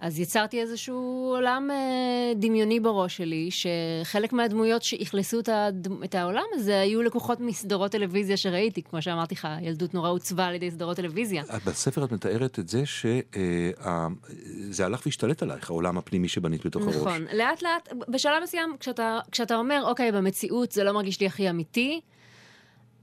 אז 0.01 0.19
יצרתי 0.19 0.61
איזשהו 0.61 1.31
עולם 1.35 1.69
אה, 1.71 2.33
דמיוני 2.35 2.79
בראש 2.79 3.17
שלי, 3.17 3.49
שחלק 3.51 4.33
מהדמויות 4.33 4.83
שאכלסו 4.83 5.39
את, 5.39 5.49
הד... 5.49 5.87
את 6.03 6.15
העולם 6.15 6.43
הזה 6.53 6.79
היו 6.79 7.01
לקוחות 7.01 7.39
מסדרות 7.39 7.91
טלוויזיה 7.91 8.37
שראיתי, 8.37 8.83
כמו 8.83 9.01
שאמרתי 9.01 9.35
לך, 9.35 9.47
ילדות 9.61 9.93
נורא 9.93 10.09
עוצבה 10.09 10.45
על 10.45 10.55
ידי 10.55 10.71
סדרות 10.71 10.97
טלוויזיה. 10.97 11.43
את 11.57 11.65
בספר 11.65 12.05
את 12.05 12.11
מתארת 12.11 12.59
את 12.59 12.69
זה 12.69 12.85
שזה 12.85 14.85
הלך 14.85 15.05
והשתלט 15.05 15.43
עלייך, 15.43 15.69
העולם 15.69 15.97
הפנימי 15.97 16.27
שבנית 16.27 16.65
בתוך 16.65 16.83
הראש. 16.83 16.95
נכון, 16.95 17.25
לאט 17.33 17.61
לאט, 17.61 17.89
בשלב 18.07 18.43
מסוים, 18.43 18.75
כשאתה, 18.79 19.19
כשאתה 19.31 19.55
אומר, 19.55 19.83
אוקיי, 19.85 20.11
במציאות 20.11 20.71
זה 20.71 20.83
לא 20.83 20.91
מרגיש 20.91 21.19
לי 21.19 21.27
הכי 21.27 21.49
אמיתי, 21.49 22.01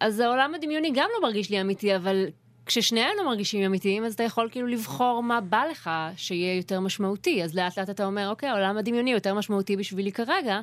אז 0.00 0.20
העולם 0.20 0.54
הדמיוני 0.54 0.90
גם 0.94 1.08
לא 1.14 1.28
מרגיש 1.28 1.50
לי 1.50 1.60
אמיתי, 1.60 1.96
אבל 1.96 2.26
כששניהם 2.66 3.16
מרגישים 3.26 3.62
אמיתיים, 3.62 4.04
אז 4.04 4.14
אתה 4.14 4.22
יכול 4.22 4.48
כאילו 4.50 4.66
לבחור 4.66 5.22
מה 5.22 5.40
בא 5.40 5.62
לך 5.70 5.90
שיהיה 6.16 6.56
יותר 6.56 6.80
משמעותי. 6.80 7.44
אז 7.44 7.54
לאט 7.54 7.78
לאט 7.78 7.90
אתה 7.90 8.06
אומר, 8.06 8.28
אוקיי, 8.28 8.48
העולם 8.48 8.76
הדמיוני 8.78 9.12
יותר 9.12 9.34
משמעותי 9.34 9.76
בשבילי 9.76 10.12
כרגע, 10.12 10.60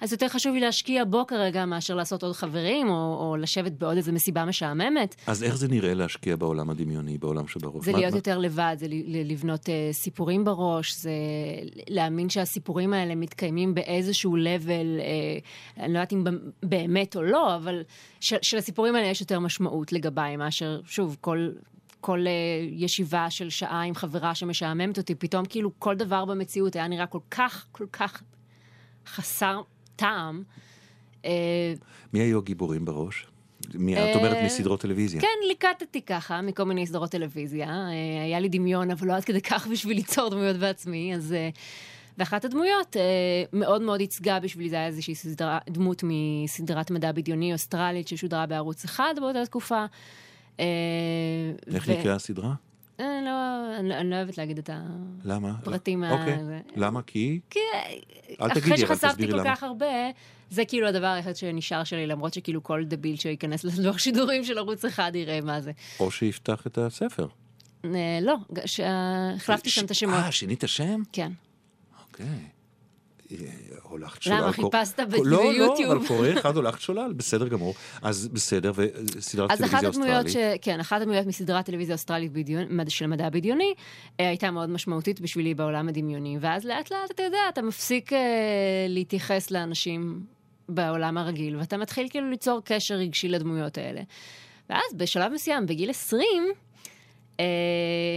אז 0.00 0.12
יותר 0.12 0.28
חשוב 0.28 0.54
לי 0.54 0.60
להשקיע 0.60 1.04
בו 1.04 1.26
כרגע 1.26 1.64
מאשר 1.66 1.94
לעשות 1.94 2.22
עוד 2.22 2.32
חברים, 2.36 2.88
או, 2.88 2.94
או 3.20 3.36
לשבת 3.36 3.72
בעוד 3.72 3.96
איזו 3.96 4.12
מסיבה 4.12 4.44
משעממת. 4.44 5.14
אז 5.26 5.42
איך 5.42 5.56
זה 5.56 5.68
נראה 5.68 5.94
להשקיע 5.94 6.36
בעולם 6.36 6.70
הדמיוני, 6.70 7.18
בעולם 7.18 7.48
שבראש? 7.48 7.84
זה 7.84 7.92
מה- 7.92 7.98
להיות 7.98 8.12
מה- 8.12 8.18
יותר 8.18 8.38
לבד, 8.38 8.76
זה 8.78 8.86
לבנות 9.24 9.60
uh, 9.66 9.68
סיפורים 9.92 10.44
בראש, 10.44 10.94
זה 10.96 11.10
להאמין 11.88 12.28
שהסיפורים 12.28 12.92
האלה 12.92 13.14
מתקיימים 13.14 13.74
באיזשהו 13.74 14.36
level, 14.36 15.00
uh, 15.00 15.80
אני 15.82 15.92
לא 15.92 15.98
יודעת 15.98 16.12
אם 16.12 16.24
באמת 16.62 17.16
או 17.16 17.22
לא, 17.22 17.56
אבל 17.56 17.82
ש- 18.20 18.34
שלסיפורים 18.42 18.94
האלה 18.96 19.06
יש 19.06 19.20
יותר 19.20 19.38
משמעות 19.40 19.92
לגביי 19.92 20.36
מאשר, 20.36 20.80
שוב, 20.84 21.16
כל... 21.20 21.48
כל 22.00 22.24
uh, 22.24 22.28
ישיבה 22.72 23.30
של 23.30 23.50
שעה 23.50 23.82
עם 23.82 23.94
חברה 23.94 24.34
שמשעממת 24.34 24.98
אותי, 24.98 25.14
פתאום 25.14 25.44
כאילו 25.44 25.70
כל 25.78 25.96
דבר 25.96 26.24
במציאות 26.24 26.76
היה 26.76 26.88
נראה 26.88 27.06
כל 27.06 27.18
כך, 27.30 27.66
כל 27.72 27.86
כך 27.92 28.22
חסר 29.06 29.60
טעם. 29.98 30.42
Uh, 31.22 31.26
מי 32.12 32.20
היו 32.20 32.38
הגיבורים 32.38 32.84
בראש? 32.84 33.26
מי, 33.74 33.96
את 33.96 34.16
אומרת 34.16 34.36
אה, 34.36 34.44
מסדרות 34.44 34.80
טלוויזיה. 34.80 35.20
כן, 35.20 35.46
ליקטתי 35.48 36.02
ככה 36.02 36.40
מכל 36.40 36.64
מיני 36.64 36.86
סדרות 36.86 37.10
טלוויזיה. 37.10 37.68
אה, 37.68 38.24
היה 38.24 38.40
לי 38.40 38.48
דמיון, 38.48 38.90
אבל 38.90 39.08
לא 39.08 39.12
עד 39.12 39.24
כדי 39.24 39.40
כך 39.40 39.66
בשביל 39.72 39.96
ליצור 39.96 40.28
דמויות 40.28 40.56
בעצמי. 40.56 41.14
אז... 41.14 41.32
אה, 41.32 41.48
ואחת 42.18 42.44
הדמויות 42.44 42.96
אה, 42.96 43.02
מאוד 43.52 43.82
מאוד 43.82 44.00
ייצגה 44.00 44.40
בשבילי, 44.40 44.70
זה 44.70 44.76
היה 44.76 44.86
איזושהי 44.86 45.14
סדרה, 45.14 45.58
דמות 45.70 46.04
מסדרת 46.04 46.90
מדע 46.90 47.12
בדיוני 47.12 47.52
אוסטרלית 47.52 48.08
ששודרה 48.08 48.46
בערוץ 48.46 48.84
אחד 48.84 49.14
באותה 49.20 49.46
תקופה. 49.46 49.84
אה, 50.60 50.64
איך 51.74 51.84
ו- 51.88 51.92
נקראה 51.92 52.14
הסדרה? 52.14 52.54
אה, 53.00 53.20
לא, 53.24 53.30
אני, 53.78 53.96
אני 53.96 54.10
לא 54.10 54.16
אוהבת 54.16 54.38
להגיד 54.38 54.58
את 54.58 54.70
למה? 55.24 55.50
הפרטים. 55.50 56.04
ה- 56.04 56.10
אוקיי. 56.12 56.44
זה- 56.44 56.60
למה? 56.76 57.02
כי? 57.02 57.40
כי 57.50 57.58
אל 58.40 58.46
אחרי 58.50 58.60
תגידי, 58.62 58.76
שחשפתי 58.76 59.08
תסבירי 59.08 59.32
כל 59.32 59.38
למה. 59.38 59.56
כך 59.56 59.62
הרבה, 59.62 59.86
זה 60.50 60.64
כאילו 60.64 60.88
הדבר 60.88 61.06
היחיד 61.06 61.36
שנשאר 61.36 61.84
שלי, 61.84 62.06
למרות 62.06 62.34
שכאילו 62.34 62.62
כל 62.62 62.84
דביל 62.84 63.16
שייכנס 63.16 63.64
ללוח 63.64 63.98
שידורים 63.98 64.44
של 64.44 64.58
ערוץ 64.58 64.84
אחד 64.84 65.12
יראה 65.14 65.40
מה 65.40 65.60
זה. 65.60 65.72
או 66.00 66.10
שיפתח 66.10 66.66
את 66.66 66.78
הספר. 66.78 67.26
אה, 67.84 67.90
לא, 68.22 68.34
ש- 68.66 68.80
אה, 68.80 69.32
החלפתי 69.36 69.70
שם 69.70 69.84
את 69.84 69.90
השמות. 69.90 70.14
אה, 70.14 70.32
שינית 70.32 70.64
שם? 70.66 71.02
כן. 71.12 71.32
אוקיי. 72.08 72.26
הולכת 73.82 74.22
שולל. 74.22 74.36
למה, 74.36 74.52
חיפשת 74.52 75.00
ב- 75.00 75.14
לא, 75.14 75.22
לא, 75.24 75.50
ביוטיוב? 75.50 75.90
אבל 75.90 76.06
קורא 76.06 76.28
אחד 76.32 76.56
הולכת 76.56 76.80
שולל, 76.80 77.12
בסדר 77.16 77.48
גמור. 77.48 77.74
אז 78.02 78.28
בסדר, 78.28 78.72
וסדרת 78.74 79.50
אז 79.50 79.64
אחת 79.64 79.80
טלוויזיה 79.80 79.88
הדמויות, 79.88 80.28
ש... 80.28 80.36
אוסטרלית. 80.36 80.62
כן, 80.62 80.80
אחת 80.80 81.00
הדמויות 81.00 81.26
מסדרת 81.26 81.66
טלוויזיה 81.66 81.94
אוסטרלית 81.94 82.32
בדיון, 82.32 82.64
של 82.88 83.06
מדע 83.06 83.28
בדיוני, 83.30 83.74
אה, 84.20 84.28
הייתה 84.28 84.50
מאוד 84.50 84.70
משמעותית 84.70 85.20
בשבילי 85.20 85.54
בעולם 85.54 85.88
הדמיוני. 85.88 86.38
ואז 86.40 86.64
לאט 86.64 86.90
לאט, 86.90 87.10
אתה 87.10 87.22
יודע, 87.22 87.38
אתה 87.48 87.62
מפסיק 87.62 88.12
אה, 88.12 88.18
להתייחס 88.88 89.50
לאנשים 89.50 90.20
בעולם 90.68 91.18
הרגיל, 91.18 91.56
ואתה 91.56 91.76
מתחיל 91.76 92.08
כאילו 92.10 92.30
ליצור 92.30 92.60
קשר 92.64 92.94
רגשי 92.94 93.28
לדמויות 93.28 93.78
האלה. 93.78 94.00
ואז 94.70 94.94
בשלב 94.96 95.32
מסוים, 95.32 95.66
בגיל 95.66 95.90
20, 95.90 96.26
אה, 97.40 97.44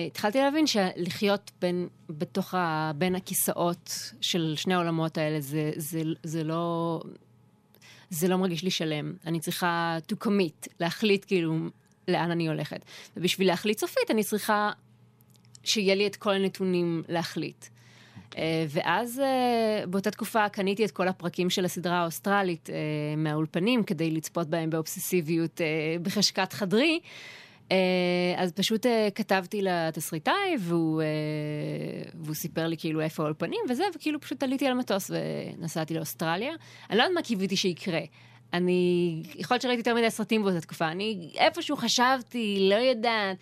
התחלתי 0.07 0.37
להבין 0.37 0.67
שלחיות 0.67 1.51
בין, 1.61 1.87
בתוך 2.09 2.53
ה, 2.53 2.91
בין 2.95 3.15
הכיסאות 3.15 4.13
של 4.21 4.53
שני 4.55 4.73
העולמות 4.73 5.17
האלה, 5.17 5.41
זה, 5.41 5.71
זה, 5.75 6.01
זה 6.23 6.43
לא... 6.43 7.01
זה 8.09 8.27
לא 8.27 8.37
מרגיש 8.37 8.63
לי 8.63 8.71
שלם. 8.71 9.13
אני 9.25 9.39
צריכה 9.39 9.97
to 10.11 10.25
commit, 10.25 10.67
להחליט 10.79 11.25
כאילו 11.27 11.55
לאן 12.07 12.31
אני 12.31 12.47
הולכת. 12.47 12.85
ובשביל 13.17 13.47
להחליט 13.47 13.79
סופית, 13.79 14.11
אני 14.11 14.23
צריכה 14.23 14.71
שיהיה 15.63 15.95
לי 15.95 16.07
את 16.07 16.15
כל 16.15 16.33
הנתונים 16.33 17.03
להחליט. 17.07 17.65
Uh, 18.31 18.35
ואז 18.69 19.21
uh, 19.21 19.87
באותה 19.87 20.11
תקופה 20.11 20.49
קניתי 20.49 20.85
את 20.85 20.91
כל 20.91 21.07
הפרקים 21.07 21.49
של 21.49 21.65
הסדרה 21.65 22.01
האוסטרלית 22.01 22.69
uh, 22.69 22.71
מהאולפנים 23.17 23.83
כדי 23.83 24.11
לצפות 24.11 24.47
בהם 24.47 24.69
באובססיביות 24.69 25.61
uh, 25.61 26.01
בחשכת 26.01 26.53
חדרי. 26.53 26.99
אה, 27.71 28.43
אז 28.43 28.51
פשוט 28.51 28.85
אה, 28.85 29.07
כתבתי 29.15 29.61
לתסריטאי, 29.61 30.55
והוא, 30.59 31.01
אה, 31.01 31.07
והוא 32.13 32.35
סיפר 32.35 32.67
לי 32.67 32.77
כאילו 32.77 33.01
איפה 33.01 33.23
האולפנים 33.23 33.59
וזה, 33.69 33.83
וכאילו 33.95 34.21
פשוט 34.21 34.43
עליתי 34.43 34.65
על 34.65 34.71
המטוס 34.71 35.11
ונסעתי 35.11 35.93
לאוסטרליה. 35.93 36.53
אני 36.89 36.97
לא 36.97 37.03
יודעת 37.03 37.15
מה 37.15 37.21
קיוויתי 37.21 37.55
שיקרה. 37.55 37.99
אני, 38.53 39.23
יכול 39.35 39.55
להיות 39.55 39.61
שראיתי 39.61 39.79
יותר 39.79 39.95
מדי 39.95 40.11
סרטים 40.11 40.43
באותה 40.43 40.61
תקופה, 40.61 40.87
אני 40.87 41.31
איפשהו 41.37 41.77
חשבתי, 41.77 42.67
לא 42.69 42.75
יודעת. 42.75 43.37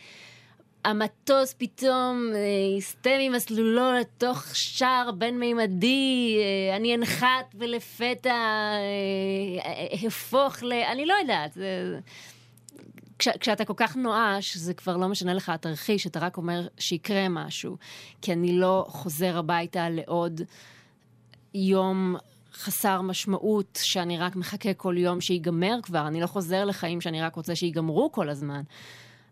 המטוס 0.86 1.56
פתאום 1.58 2.32
יסטה 2.78 3.10
ממסלולו 3.20 3.92
לתוך 3.92 4.56
שער 4.56 5.12
בין-מימדי, 5.12 6.38
אני 6.76 6.96
אנחת 6.96 7.56
ולפתע 7.56 8.30
אה, 8.30 10.08
הפוך 10.08 10.64
ל... 10.64 10.74
אני 10.74 11.06
לא 11.06 11.14
יודעת. 11.22 11.54
זה... 11.54 12.00
כש, 13.20 13.28
כשאתה 13.40 13.66
כל 13.66 13.74
כך 13.78 13.96
נואש, 13.96 14.58
זה 14.58 14.74
כבר 14.74 14.98
לא 14.98 15.08
משנה 15.08 15.34
לך 15.34 15.50
התרחיש, 15.50 16.08
אתה 16.08 16.20
רק 16.20 16.38
אומר 16.38 16.68
שיקרה 16.78 17.30
משהו. 17.30 17.78
כי 18.22 18.34
אני 18.34 18.60
לא 18.60 18.86
חוזר 18.90 19.38
הביתה 19.38 19.90
לעוד 19.90 20.42
יום 21.54 22.16
חסר 22.54 23.02
משמעות, 23.02 23.80
שאני 23.84 24.18
רק 24.18 24.36
מחכה 24.36 24.74
כל 24.74 24.96
יום 24.98 25.22
שיגמר 25.22 25.76
כבר. 25.84 26.08
אני 26.08 26.22
לא 26.22 26.28
חוזר 26.28 26.66
לחיים 26.66 27.02
שאני 27.02 27.22
רק 27.22 27.36
רוצה 27.36 27.56
שיגמרו 27.56 28.12
כל 28.12 28.30
הזמן. 28.30 28.62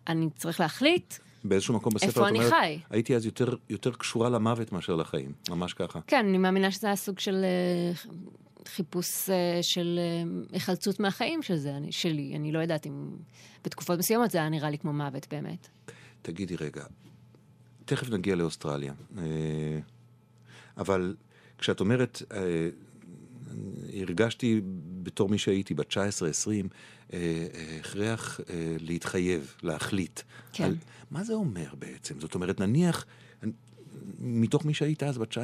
אני 0.08 0.30
צריך 0.36 0.60
להחליט 0.60 1.14
באיזשהו 1.44 1.74
מקום 1.74 1.94
בספר, 1.94 2.08
איפה 2.08 2.28
אני 2.28 2.38
אומרת, 2.40 2.54
חי? 2.54 2.80
הייתי 2.90 3.16
אז 3.16 3.26
יותר, 3.26 3.56
יותר 3.70 3.92
קשורה 3.92 4.30
למוות 4.30 4.72
מאשר 4.72 4.96
לחיים, 4.96 5.32
ממש 5.50 5.74
ככה. 5.74 6.00
כן, 6.08 6.26
אני 6.30 6.38
מאמינה 6.38 6.72
שזה 6.72 6.88
היה 6.88 6.96
סוג 6.96 7.20
של 7.20 7.46
אה, 7.46 8.12
חיפוש 8.68 9.30
אה, 9.30 9.59
של 9.63 9.99
אה, 10.01 10.30
היחלצות 10.51 10.99
מהחיים 10.99 11.41
של 11.43 11.55
זה, 11.55 11.78
אני, 11.78 11.91
שלי. 11.91 12.34
אני 12.36 12.51
לא 12.51 12.59
יודעת 12.59 12.88
אם 12.88 13.09
בתקופות 13.63 13.99
מסוימות 13.99 14.32
זה 14.32 14.38
היה 14.38 14.49
נראה 14.49 14.70
לי 14.70 14.78
כמו 14.78 14.93
מוות 14.93 15.28
באמת. 15.32 15.68
תגידי 16.22 16.55
רגע, 16.55 16.84
תכף 17.86 18.09
נגיע 18.09 18.36
לאוסטרליה, 18.36 18.93
אה, 19.18 19.80
אבל 20.78 21.15
כשאת 21.57 21.80
אומרת, 21.80 22.22
הרגשתי 23.93 24.61
בתור 25.03 25.30
מי 25.30 25.38
שהייתי, 25.38 25.74
בת 25.74 25.91
19-20, 25.91 25.97
אה, 27.13 27.47
הכרח 27.80 28.39
להתחייב, 28.80 29.55
להחליט. 29.63 30.22
כן. 30.53 30.63
על, 30.63 30.76
מה 31.11 31.24
זה 31.24 31.34
אומר 31.34 31.76
בעצם? 31.80 32.20
זאת 32.20 32.36
אומרת, 32.36 32.59
נניח... 32.59 33.05
מתוך 34.20 34.66
מי 34.66 34.74
שהיית 34.74 35.04
אז 35.04 35.18
בת 35.18 35.32
19-20. 35.32 35.38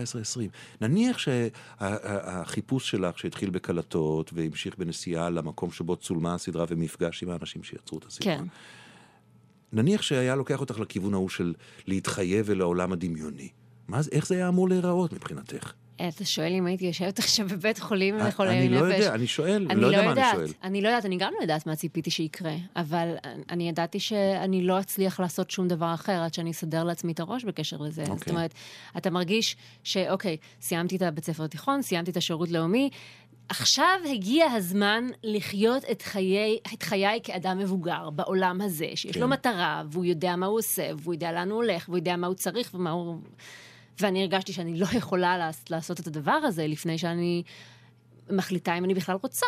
נניח 0.81 1.17
שהחיפוש 1.17 2.91
שלך 2.91 3.19
שהתחיל 3.19 3.49
בקלטות 3.49 4.31
והמשיך 4.33 4.77
בנסיעה 4.77 5.29
למקום 5.29 5.71
שבו 5.71 5.95
צולמה 5.95 6.33
הסדרה 6.33 6.65
ומפגש 6.69 7.23
עם 7.23 7.29
האנשים 7.29 7.63
שיצרו 7.63 7.97
את 7.97 8.05
הסדרה. 8.05 8.37
כן. 8.37 8.43
נניח 9.73 10.01
שהיה 10.01 10.35
לוקח 10.35 10.59
אותך 10.59 10.79
לכיוון 10.79 11.13
ההוא 11.13 11.29
של 11.29 11.53
להתחייב 11.87 12.49
אל 12.49 12.61
העולם 12.61 12.91
הדמיוני. 12.91 13.49
מה, 13.87 13.99
איך 14.11 14.27
זה 14.27 14.35
היה 14.35 14.47
אמור 14.47 14.69
להיראות 14.69 15.13
מבחינתך? 15.13 15.73
אתה 16.07 16.25
שואל 16.25 16.53
אם 16.53 16.65
הייתי 16.65 16.85
יושבת 16.85 17.19
עכשיו 17.19 17.47
בבית 17.47 17.79
חולים 17.79 18.19
אני 18.19 18.27
לחולי 18.27 18.69
נפש. 18.69 18.81
לא 18.81 18.85
יודע, 18.85 19.13
אני 19.13 19.27
שואל, 19.27 19.67
אני 19.69 19.81
לא 19.81 19.87
יודע 19.87 20.01
לא 20.01 20.05
מה 20.05 20.11
אני 20.11 20.31
שואל. 20.31 20.47
אני 20.63 20.81
לא 20.81 20.87
יודעת, 20.87 21.05
אני 21.05 21.17
גם 21.17 21.33
לא 21.37 21.41
יודעת 21.41 21.67
מה 21.67 21.75
ציפיתי 21.75 22.11
שיקרה, 22.11 22.55
אבל 22.75 23.15
אני 23.49 23.69
ידעתי 23.69 23.99
שאני 23.99 24.63
לא 24.63 24.79
אצליח 24.79 25.19
לעשות 25.19 25.51
שום 25.51 25.67
דבר 25.67 25.93
אחר 25.93 26.21
עד 26.23 26.33
שאני 26.33 26.51
אסדר 26.51 26.83
לעצמי 26.83 27.11
את 27.11 27.19
הראש 27.19 27.43
בקשר 27.43 27.77
לזה. 27.77 28.05
זאת 28.05 28.09
אוקיי. 28.09 28.33
אומרת, 28.33 28.53
אתה 28.97 29.09
מרגיש 29.09 29.55
שאוקיי, 29.83 30.37
סיימתי 30.61 30.95
את 30.95 31.01
הבית 31.01 31.25
ספר 31.25 31.43
התיכון, 31.43 31.81
סיימתי 31.81 32.11
את 32.11 32.17
השירות 32.17 32.51
לאומי, 32.51 32.89
עכשיו 33.49 33.99
הגיע 34.11 34.45
הזמן 34.45 35.07
לחיות 35.23 35.83
את 35.91 36.01
חיי, 36.01 36.57
את 36.73 36.83
חיי 36.83 37.19
כאדם 37.23 37.57
מבוגר 37.59 38.09
בעולם 38.09 38.61
הזה, 38.61 38.87
שיש 38.95 39.11
כן. 39.11 39.19
לו 39.21 39.27
מטרה, 39.27 39.83
והוא 39.91 40.05
יודע 40.05 40.35
מה 40.35 40.45
הוא 40.45 40.59
עושה, 40.59 40.89
והוא 40.97 41.13
יודע 41.13 41.31
לאן 41.31 41.49
הוא 41.49 41.55
הולך, 41.55 41.89
והוא 41.89 41.97
יודע 41.97 42.15
מה 42.15 42.27
הוא 42.27 42.35
צריך 42.35 42.71
ומה 42.73 42.91
הוא... 42.91 43.17
ואני 43.99 44.21
הרגשתי 44.21 44.53
שאני 44.53 44.79
לא 44.79 44.87
יכולה 44.97 45.37
לעש- 45.37 45.65
לעשות 45.69 45.99
את 45.99 46.07
הדבר 46.07 46.31
הזה 46.31 46.67
לפני 46.67 46.97
שאני 46.97 47.43
מחליטה 48.29 48.77
אם 48.77 48.85
אני 48.85 48.93
בכלל 48.93 49.17
רוצה. 49.23 49.45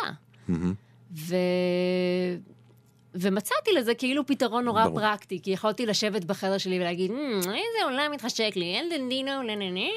ו... 1.14 1.36
ומצאתי 3.14 3.72
לזה 3.78 3.94
כאילו 3.94 4.26
פתרון 4.26 4.64
נורא 4.64 4.84
ברור. 4.86 5.00
פרקטי, 5.00 5.40
כי 5.42 5.50
יכולתי 5.50 5.86
לשבת 5.86 6.24
בחדר 6.24 6.58
שלי 6.58 6.78
ולהגיד, 6.80 7.10
"מ, 7.12 7.16
איזה 7.36 7.54
עולם 7.84 8.12
מתחשק 8.14 8.52
לי, 8.56 8.64
אין 8.74 8.88
דנדינו, 8.90 9.42
לנני, 9.42 9.90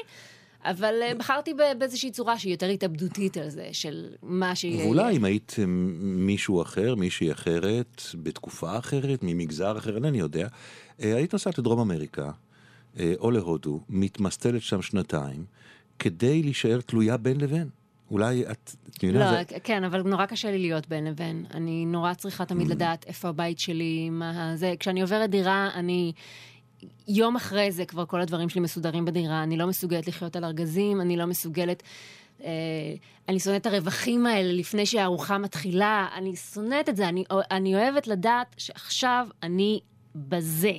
אבל 0.64 0.94
אה, 1.02 1.14
בחרתי 1.14 1.54
באיזושהי 1.78 2.10
צורה 2.10 2.38
שהיא 2.38 2.54
יותר 2.54 2.66
התאבדותית 2.66 3.36
על 3.36 3.48
זה, 3.48 3.68
של 3.72 4.08
מה 4.22 4.54
שיהיה. 4.54 4.84
ואולי 4.86 5.16
אם 5.16 5.24
היית 5.24 5.56
אה, 5.58 5.64
מישהו 5.66 6.62
אחר, 6.62 6.94
מישהי 6.94 7.32
אחרת, 7.32 8.02
בתקופה 8.14 8.78
אחרת, 8.78 9.18
ממגזר 9.22 9.78
אחר, 9.78 9.94
אינני 9.94 10.18
יודע, 10.18 10.48
אה, 11.02 11.16
היית 11.16 11.32
נוסעת 11.32 11.58
לדרום 11.58 11.80
אמריקה, 11.80 12.30
או 13.18 13.30
להודו, 13.30 13.80
מתמסטלת 13.88 14.62
שם 14.62 14.82
שנתיים, 14.82 15.44
כדי 15.98 16.42
להישאר 16.42 16.80
תלויה 16.80 17.16
בין 17.16 17.40
לבין. 17.40 17.68
אולי 18.10 18.44
את, 18.50 18.70
את 18.90 19.04
מבינה? 19.04 19.32
לא, 19.32 19.38
זה- 19.44 19.58
כן, 19.64 19.84
אבל 19.84 20.02
נורא 20.02 20.26
קשה 20.26 20.50
לי 20.50 20.58
להיות 20.58 20.88
בין 20.88 21.04
לבין. 21.04 21.44
אני 21.54 21.86
נורא 21.86 22.14
צריכה 22.14 22.44
תמיד 22.44 22.66
Mm. 22.66 22.70
לדעת 22.70 23.04
איפה 23.06 23.28
הבית 23.28 23.58
שלי, 23.58 24.10
מה 24.10 24.52
זה. 24.56 24.74
כשאני 24.80 25.00
עוברת 25.02 25.30
דירה, 25.30 25.70
אני... 25.74 26.12
יום 27.08 27.36
אחרי 27.36 27.72
זה 27.72 27.84
כבר 27.84 28.06
כל 28.06 28.20
הדברים 28.20 28.48
שלי 28.48 28.60
מסודרים 28.60 29.04
בדירה, 29.04 29.42
אני 29.42 29.56
לא 29.56 29.66
מסוגלת 29.66 30.08
לחיות 30.08 30.36
על 30.36 30.44
ארגזים, 30.44 31.00
אני 31.00 31.16
לא 31.16 31.26
מסוגלת... 31.26 31.82
אה, 32.42 32.48
אני 33.28 33.38
שונאת 33.40 33.60
את 33.60 33.66
הרווחים 33.66 34.26
האלה 34.26 34.52
לפני 34.52 34.86
שהארוחה 34.86 35.38
מתחילה, 35.38 36.08
אני 36.16 36.36
שונאת 36.36 36.88
את 36.88 36.96
זה, 36.96 37.08
אני, 37.08 37.24
אני 37.50 37.74
אוהבת 37.74 38.06
לדעת 38.06 38.54
שעכשיו 38.58 39.26
אני 39.42 39.80
בזה. 40.14 40.72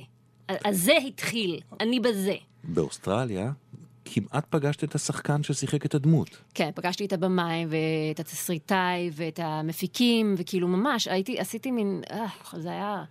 אז 0.64 0.82
זה 0.82 0.96
התחיל, 1.06 1.60
אני 1.80 2.00
בזה. 2.00 2.34
באוסטרליה 2.64 3.52
כמעט 4.04 4.46
פגשת 4.50 4.84
את 4.84 4.94
השחקן 4.94 5.42
ששיחק 5.42 5.86
את 5.86 5.94
הדמות. 5.94 6.28
כן, 6.54 6.70
פגשתי 6.74 7.04
את 7.04 7.12
הבמאי 7.12 7.66
ואת 7.68 8.20
התסריטאי 8.20 9.10
ואת 9.12 9.40
המפיקים, 9.42 10.34
וכאילו 10.38 10.68
ממש, 10.68 11.08
הייתי, 11.08 11.38
עשיתי 11.38 11.70
מין, 11.70 12.02
אה, 12.10 12.26
זה 12.56 12.70
היה 12.70 13.04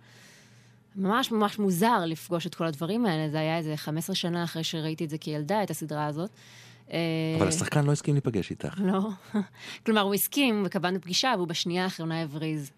ממש 0.96 1.32
ממש 1.32 1.58
מוזר 1.58 2.04
לפגוש 2.06 2.46
את 2.46 2.54
כל 2.54 2.64
הדברים 2.64 3.06
האלה, 3.06 3.30
זה 3.30 3.38
היה 3.38 3.58
איזה 3.58 3.76
15 3.76 4.16
שנה 4.16 4.44
אחרי 4.44 4.64
שראיתי 4.64 5.04
את 5.04 5.10
זה 5.10 5.18
כילדה, 5.18 5.62
את 5.62 5.70
הסדרה 5.70 6.06
הזאת. 6.06 6.30
אבל 6.88 6.96
אה, 7.40 7.48
השחקן 7.48 7.84
לא 7.84 7.92
הסכים 7.92 8.14
להיפגש 8.14 8.50
איתך. 8.50 8.74
לא. 8.78 9.08
כלומר, 9.86 10.00
הוא 10.00 10.14
הסכים 10.14 10.62
וקבענו 10.66 11.00
פגישה, 11.00 11.32
והוא 11.36 11.48
בשנייה 11.48 11.84
האחרונה 11.84 12.22
הבריז. 12.22 12.70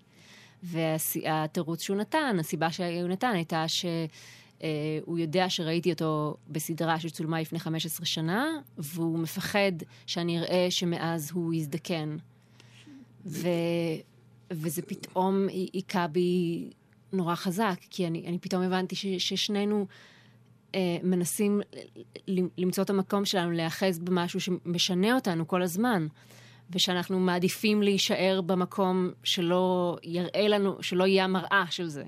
והתירוץ 0.62 1.82
שהוא 1.82 1.96
נתן, 1.96 2.36
הסיבה 2.40 2.72
שהוא 2.72 3.08
נתן 3.08 3.32
הייתה 3.34 3.64
שהוא 4.60 5.18
יודע 5.18 5.50
שראיתי 5.50 5.92
אותו 5.92 6.36
בסדרה 6.48 7.00
שצולמה 7.00 7.40
לפני 7.40 7.58
15 7.58 8.06
שנה, 8.06 8.46
והוא 8.78 9.18
מפחד 9.18 9.72
שאני 10.06 10.38
אראה 10.38 10.66
שמאז 10.70 11.30
הוא 11.30 11.54
יזדקן. 11.54 12.16
ו... 13.26 13.48
וזה 14.50 14.82
פתאום 14.82 15.46
היכה 15.48 16.06
בי 16.06 16.70
נורא 17.12 17.34
חזק, 17.34 17.78
כי 17.90 18.06
אני, 18.06 18.26
אני 18.26 18.38
פתאום 18.38 18.62
הבנתי 18.62 18.96
ש, 18.96 19.06
ששנינו 19.06 19.86
אה, 20.74 20.96
מנסים 21.02 21.60
ל- 22.28 22.48
למצוא 22.58 22.84
את 22.84 22.90
המקום 22.90 23.24
שלנו, 23.24 23.50
להיאחז 23.50 23.98
במשהו 23.98 24.40
שמשנה 24.40 25.14
אותנו 25.14 25.48
כל 25.48 25.62
הזמן, 25.62 26.06
ושאנחנו 26.70 27.20
מעדיפים 27.20 27.82
להישאר 27.82 28.40
במקום 28.46 29.10
שלא 29.24 29.96
יראה 30.02 30.48
לנו, 30.48 30.82
שלא 30.82 31.06
יהיה 31.06 31.24
המראה 31.24 31.64
של 31.70 31.88
זה. 31.88 32.04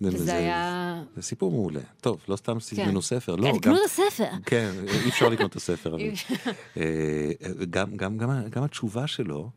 וזה 0.00 0.34
היה... 0.34 1.02
זה 1.16 1.22
סיפור 1.22 1.50
מעולה. 1.50 1.80
טוב, 2.00 2.20
לא 2.28 2.36
סתם 2.36 2.58
תזמינו 2.58 3.02
ספר, 3.02 3.36
לא, 3.36 3.42
כן, 3.42 3.52
גם... 3.52 3.58
תקנו 3.58 3.76
את 3.76 3.84
הספר. 3.84 4.30
כן, 4.46 4.70
אי 5.04 5.08
אפשר 5.08 5.28
לקנות 5.28 5.50
את 5.50 5.56
הספר. 5.56 5.94
אבל... 5.94 6.02
אה, 6.76 7.30
גם 8.50 8.64
התשובה 8.64 9.06
שלו, 9.06 9.50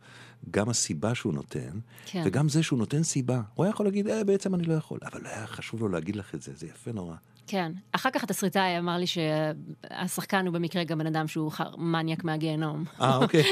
גם 0.52 0.70
הסיבה 0.70 1.16
שהוא 1.16 1.34
נותן, 1.34 1.80
כן. 2.06 2.24
וגם 2.26 2.50
זה 2.50 2.64
שהוא 2.64 2.80
נותן 2.80 3.04
סיבה. 3.04 3.42
הוא 3.54 3.64
היה 3.64 3.70
יכול 3.70 3.86
להגיד, 3.86 4.08
אה, 4.08 4.24
בעצם 4.24 4.56
אני 4.56 4.64
לא 4.64 4.74
יכול, 4.74 5.00
אבל 5.12 5.26
היה 5.26 5.48
חשוב 5.48 5.82
לו 5.82 5.88
להגיד 5.88 6.16
לך 6.16 6.36
את 6.36 6.42
זה, 6.42 6.52
זה 6.56 6.68
יפה 6.68 6.92
נורא. 6.92 7.16
כן. 7.52 7.72
אחר 7.92 8.10
כך 8.14 8.24
התסריטאי 8.24 8.80
אמר 8.80 8.98
לי 8.98 9.06
שהשחקן 9.08 10.46
הוא 10.46 10.54
במקרה 10.54 10.84
גם 10.84 10.98
בן 10.98 11.08
אדם 11.08 11.28
שהוא 11.28 11.52
מניאק 11.78 12.24
מהגיהנום. 12.24 12.86
אה, 13.02 13.18
אוקיי. 13.24 13.44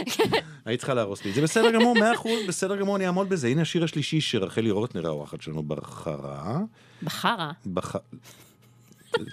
היית 0.66 0.80
צריכה 0.80 0.94
להרוס 0.94 1.26
לי. 1.26 1.34
זה 1.34 1.42
בסדר 1.42 1.72
גמור, 1.72 1.96
מאה 2.00 2.14
אחוז, 2.14 2.40
בסדר 2.48 2.76
גמור, 2.76 2.96
אני 2.96 3.06
אעמוד 3.06 3.30
בזה. 3.30 3.48
הנה 3.48 3.62
השיר 3.62 3.84
השלישי 3.84 4.22
שרחלי 4.22 4.72
רוטנר, 4.72 5.08
האורחת 5.08 5.42
שלנו, 5.42 5.64
בחרה. 5.64 6.60
בחרא. 7.04 7.52
בח... 7.66 7.96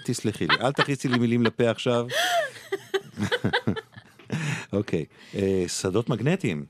תסלחי 0.05 0.47
לי, 0.47 0.55
אל 0.61 0.71
תכניסי 0.71 1.07
לי 1.07 1.17
מילים 1.17 1.43
לפה 1.43 1.69
עכשיו. 1.69 2.07
אוקיי, 4.73 5.05
אה, 5.35 5.65
שדות 5.67 6.09
מגנטיים. 6.09 6.65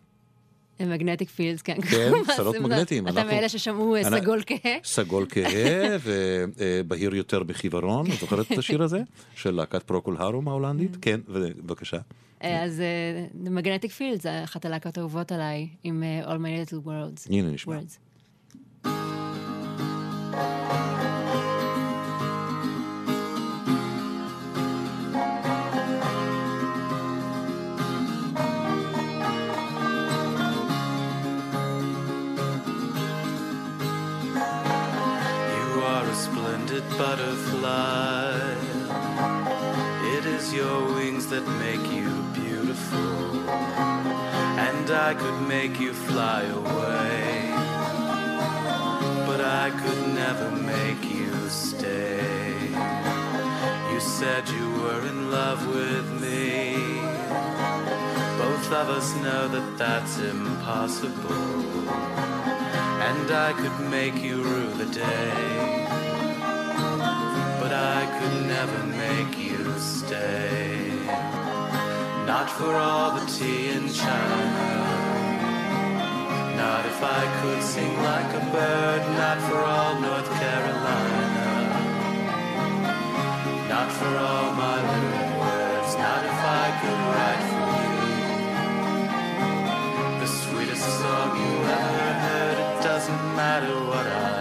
Magnetic 0.79 1.29
Fields, 1.29 1.61
כן. 1.61 1.81
כן, 1.81 2.11
שדות? 2.37 2.55
מגנטיים. 2.55 3.07
אתה 3.07 3.23
מאלה 3.23 3.49
ששמעו 3.49 3.95
אה, 3.95 4.03
סגול 4.03 4.41
כהה? 4.45 4.77
סגול 4.83 5.25
כהה 5.29 5.97
ובהיר 6.05 7.15
יותר 7.15 7.43
בחיוורון, 7.43 8.11
את 8.11 8.19
זוכרת 8.19 8.51
את 8.51 8.57
השיר 8.57 8.83
הזה? 8.83 9.01
של 9.35 9.51
להקת 9.51 9.83
Procol 9.83 10.15
Harum 10.19 10.47
ההולנדית? 10.47 10.97
כן, 11.01 11.19
בבקשה. 11.27 11.97
אה, 12.43 12.63
אז 12.63 12.81
אה, 12.81 13.85
Fields 13.99 14.21
זה 14.21 14.43
אחת 14.43 14.65
הלהקות 14.65 14.97
האהובות 14.97 15.31
עליי, 15.31 15.67
עם 15.83 16.03
אה, 16.03 16.33
All 16.33 16.37
My 16.37 16.69
Little 16.69 16.87
Words. 16.87 17.27
הנה 17.29 17.51
נשמע. 17.51 17.79
Butterfly. 36.97 38.55
It 40.15 40.25
is 40.25 40.53
your 40.53 40.85
wings 40.93 41.27
that 41.27 41.45
make 41.65 41.85
you 41.91 42.09
beautiful, 42.33 43.49
and 43.49 44.89
I 44.91 45.13
could 45.13 45.41
make 45.47 45.79
you 45.79 45.93
fly 45.93 46.43
away, 46.43 47.51
but 49.25 49.41
I 49.41 49.71
could 49.81 50.13
never 50.13 50.51
make 50.51 51.03
you 51.03 51.49
stay. 51.49 52.53
You 53.91 53.99
said 53.99 54.47
you 54.49 54.71
were 54.81 55.01
in 55.07 55.31
love 55.31 55.67
with 55.67 56.07
me. 56.21 56.75
Both 58.37 58.71
of 58.71 58.89
us 58.89 59.15
know 59.15 59.47
that 59.47 59.77
that's 59.77 60.19
impossible, 60.19 61.89
and 63.09 63.31
I 63.31 63.53
could 63.53 63.79
make 63.89 64.21
you 64.21 64.43
rue 64.43 64.73
the 64.73 64.85
day 64.93 65.86
Could 68.27 68.47
never 68.47 68.83
make 68.87 69.37
you 69.39 69.63
stay. 69.79 70.91
Not 72.25 72.49
for 72.49 72.75
all 72.75 73.11
the 73.17 73.25
tea 73.25 73.69
in 73.69 73.87
China. 73.87 74.83
Not 76.57 76.85
if 76.85 77.01
I 77.01 77.23
could 77.39 77.63
sing 77.63 77.93
like 78.03 78.33
a 78.41 78.43
bird, 78.51 79.01
not 79.21 79.37
for 79.47 79.59
all 79.59 80.01
North 80.01 80.29
Carolina. 80.41 81.35
Not 83.69 83.89
for 83.93 84.13
all 84.29 84.51
my 84.63 84.77
little 84.91 85.29
words, 85.39 85.95
not 85.95 86.21
if 86.31 86.39
I 86.63 86.65
could 86.79 87.01
write 87.13 87.45
for 87.53 87.71
you. 87.87 88.07
The 90.19 90.29
sweetest 90.41 90.87
song 90.99 91.29
you 91.43 91.53
ever 91.79 92.09
heard, 92.25 92.57
it 92.65 92.83
doesn't 92.83 93.23
matter 93.37 93.73
what 93.85 94.05
I 94.05 94.36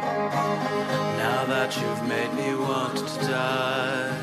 Now 0.00 1.44
that 1.46 1.76
you've 1.76 2.04
made 2.08 2.32
me 2.34 2.54
want 2.54 2.96
to 2.96 3.04
die, 3.26 4.16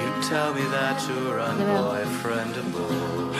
you 0.00 0.22
tell 0.28 0.54
me 0.54 0.62
that 0.62 1.02
you're 1.08 1.38
unboyfriendable. 1.38 3.34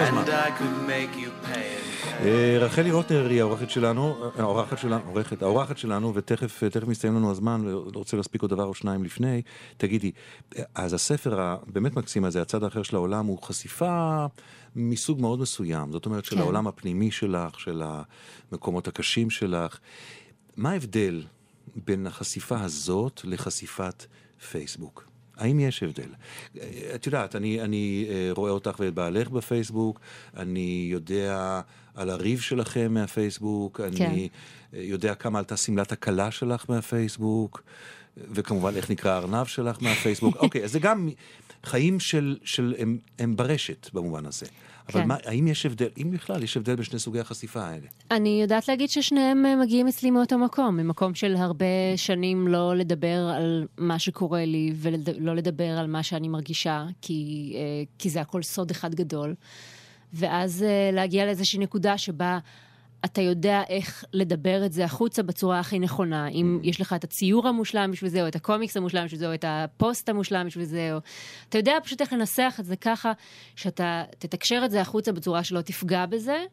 And 0.00 0.30
I 0.30 0.50
could 0.50 0.86
make 0.86 1.16
you 1.16 1.32
pay 1.44 1.81
אה, 2.20 2.58
רחלי 2.60 2.90
רוטנר 2.90 3.28
היא 3.30 3.40
האורחת 3.40 3.70
שלנו, 3.70 4.24
אה, 4.24 4.42
האורחת 4.42 4.78
שלנו, 4.78 5.04
האורחת, 5.06 5.42
האורחת 5.42 5.78
שלנו, 5.78 6.14
ותכף 6.14 6.62
אה, 6.62 6.70
תכף 6.70 6.88
מסתיים 6.88 7.14
לנו 7.14 7.30
הזמן, 7.30 7.62
ורוצה 7.66 8.16
להספיק 8.16 8.42
עוד 8.42 8.50
דבר 8.50 8.64
או 8.64 8.74
שניים 8.74 9.04
לפני. 9.04 9.42
תגידי, 9.76 10.10
אה, 10.58 10.62
אז 10.74 10.92
הספר 10.92 11.40
הבאמת 11.40 11.96
מקסים 11.96 12.24
הזה, 12.24 12.42
הצד 12.42 12.62
האחר 12.62 12.82
של 12.82 12.96
העולם, 12.96 13.26
הוא 13.26 13.42
חשיפה 13.42 14.26
מסוג 14.76 15.20
מאוד 15.20 15.40
מסוים. 15.40 15.92
זאת 15.92 16.06
אומרת, 16.06 16.24
של 16.24 16.36
כן. 16.36 16.42
העולם 16.42 16.66
הפנימי 16.66 17.10
שלך, 17.10 17.60
של 17.60 17.82
המקומות 18.52 18.88
הקשים 18.88 19.30
שלך. 19.30 19.78
מה 20.56 20.70
ההבדל 20.70 21.22
בין 21.86 22.06
החשיפה 22.06 22.60
הזאת 22.60 23.20
לחשיפת 23.24 24.06
פייסבוק? 24.50 25.12
האם 25.36 25.60
יש 25.60 25.82
הבדל? 25.82 26.08
אה, 26.60 26.92
את 26.94 27.06
יודעת, 27.06 27.36
אני, 27.36 27.60
אני 27.60 28.06
אה, 28.08 28.28
רואה 28.32 28.50
אותך 28.50 28.76
ואת 28.78 28.94
בעלך 28.94 29.30
בפייסבוק, 29.30 30.00
אני 30.36 30.88
יודע 30.90 31.60
על 31.94 32.10
הריב 32.10 32.40
שלכם 32.40 32.94
מהפייסבוק, 32.94 33.80
כן. 33.80 34.04
אני 34.06 34.28
אה, 34.74 34.80
יודע 34.82 35.14
כמה 35.14 35.38
עלתה 35.38 35.56
שמלת 35.56 35.92
הכלה 35.92 36.30
שלך 36.30 36.64
מהפייסבוק, 36.68 37.62
וכמובן 38.16 38.76
איך 38.76 38.90
נקרא 38.90 39.10
הארנב 39.10 39.46
שלך 39.46 39.76
מהפייסבוק. 39.80 40.36
אוקיי, 40.42 40.64
אז 40.64 40.72
זה 40.72 40.78
גם 40.78 41.08
חיים 41.64 42.00
של, 42.00 42.36
של 42.44 42.74
הם, 42.78 42.98
הם 43.18 43.36
ברשת 43.36 43.90
במובן 43.92 44.26
הזה. 44.26 44.46
אבל 44.88 45.00
כן. 45.00 45.08
מה, 45.08 45.16
האם 45.24 45.46
יש 45.46 45.66
הבדל, 45.66 45.88
אם 45.98 46.10
בכלל 46.10 46.42
יש 46.42 46.56
הבדל 46.56 46.74
בין 46.74 46.84
שני 46.84 46.98
סוגי 46.98 47.20
החשיפה 47.20 47.60
האלה? 47.60 47.86
אני 48.10 48.38
יודעת 48.42 48.68
להגיד 48.68 48.90
ששניהם 48.90 49.46
אה, 49.46 49.56
מגיעים 49.56 49.88
אצלי 49.88 50.10
מאותו 50.10 50.38
מקום, 50.38 50.76
ממקום 50.76 51.14
של 51.14 51.36
הרבה 51.36 51.66
שנים 51.96 52.48
לא 52.48 52.76
לדבר 52.76 53.30
על 53.36 53.66
מה 53.78 53.98
שקורה 53.98 54.44
לי 54.44 54.72
ולא 54.76 55.34
לדבר 55.34 55.78
על 55.78 55.86
מה 55.86 56.02
שאני 56.02 56.28
מרגישה, 56.28 56.84
כי, 57.00 57.52
אה, 57.54 57.60
כי 57.98 58.10
זה 58.10 58.20
הכל 58.20 58.42
סוד 58.42 58.70
אחד 58.70 58.94
גדול. 58.94 59.34
ואז 60.12 60.62
אה, 60.62 60.90
להגיע 60.92 61.26
לאיזושהי 61.26 61.58
נקודה 61.58 61.98
שבה 61.98 62.38
אתה 63.04 63.20
יודע 63.22 63.62
איך 63.68 64.04
לדבר 64.12 64.66
את 64.66 64.72
זה 64.72 64.84
החוצה 64.84 65.22
בצורה 65.22 65.60
הכי 65.60 65.78
נכונה. 65.78 66.28
אם 66.28 66.60
יש 66.62 66.80
לך 66.80 66.92
את 66.92 67.04
הציור 67.04 67.48
המושלם 67.48 67.90
בשביל 67.90 68.10
זה, 68.10 68.22
או 68.22 68.28
את 68.28 68.36
הקומיקס 68.36 68.76
המושלם 68.76 69.04
בשביל 69.04 69.20
זה, 69.20 69.28
או 69.28 69.34
את 69.34 69.44
הפוסט 69.48 70.08
המושלם 70.08 70.46
בשביל 70.46 70.64
זה, 70.64 70.94
או... 70.94 70.98
אתה 71.48 71.58
יודע 71.58 71.72
פשוט 71.84 72.00
איך 72.00 72.12
לנסח 72.12 72.56
את 72.60 72.64
זה 72.64 72.76
ככה, 72.76 73.12
שאתה 73.56 74.04
תתקשר 74.18 74.62
את 74.64 74.70
זה 74.70 74.80
החוצה 74.80 75.12
בצורה 75.12 75.44
שלא 75.44 75.60
תפגע 75.60 76.06
בזה. 76.06 76.44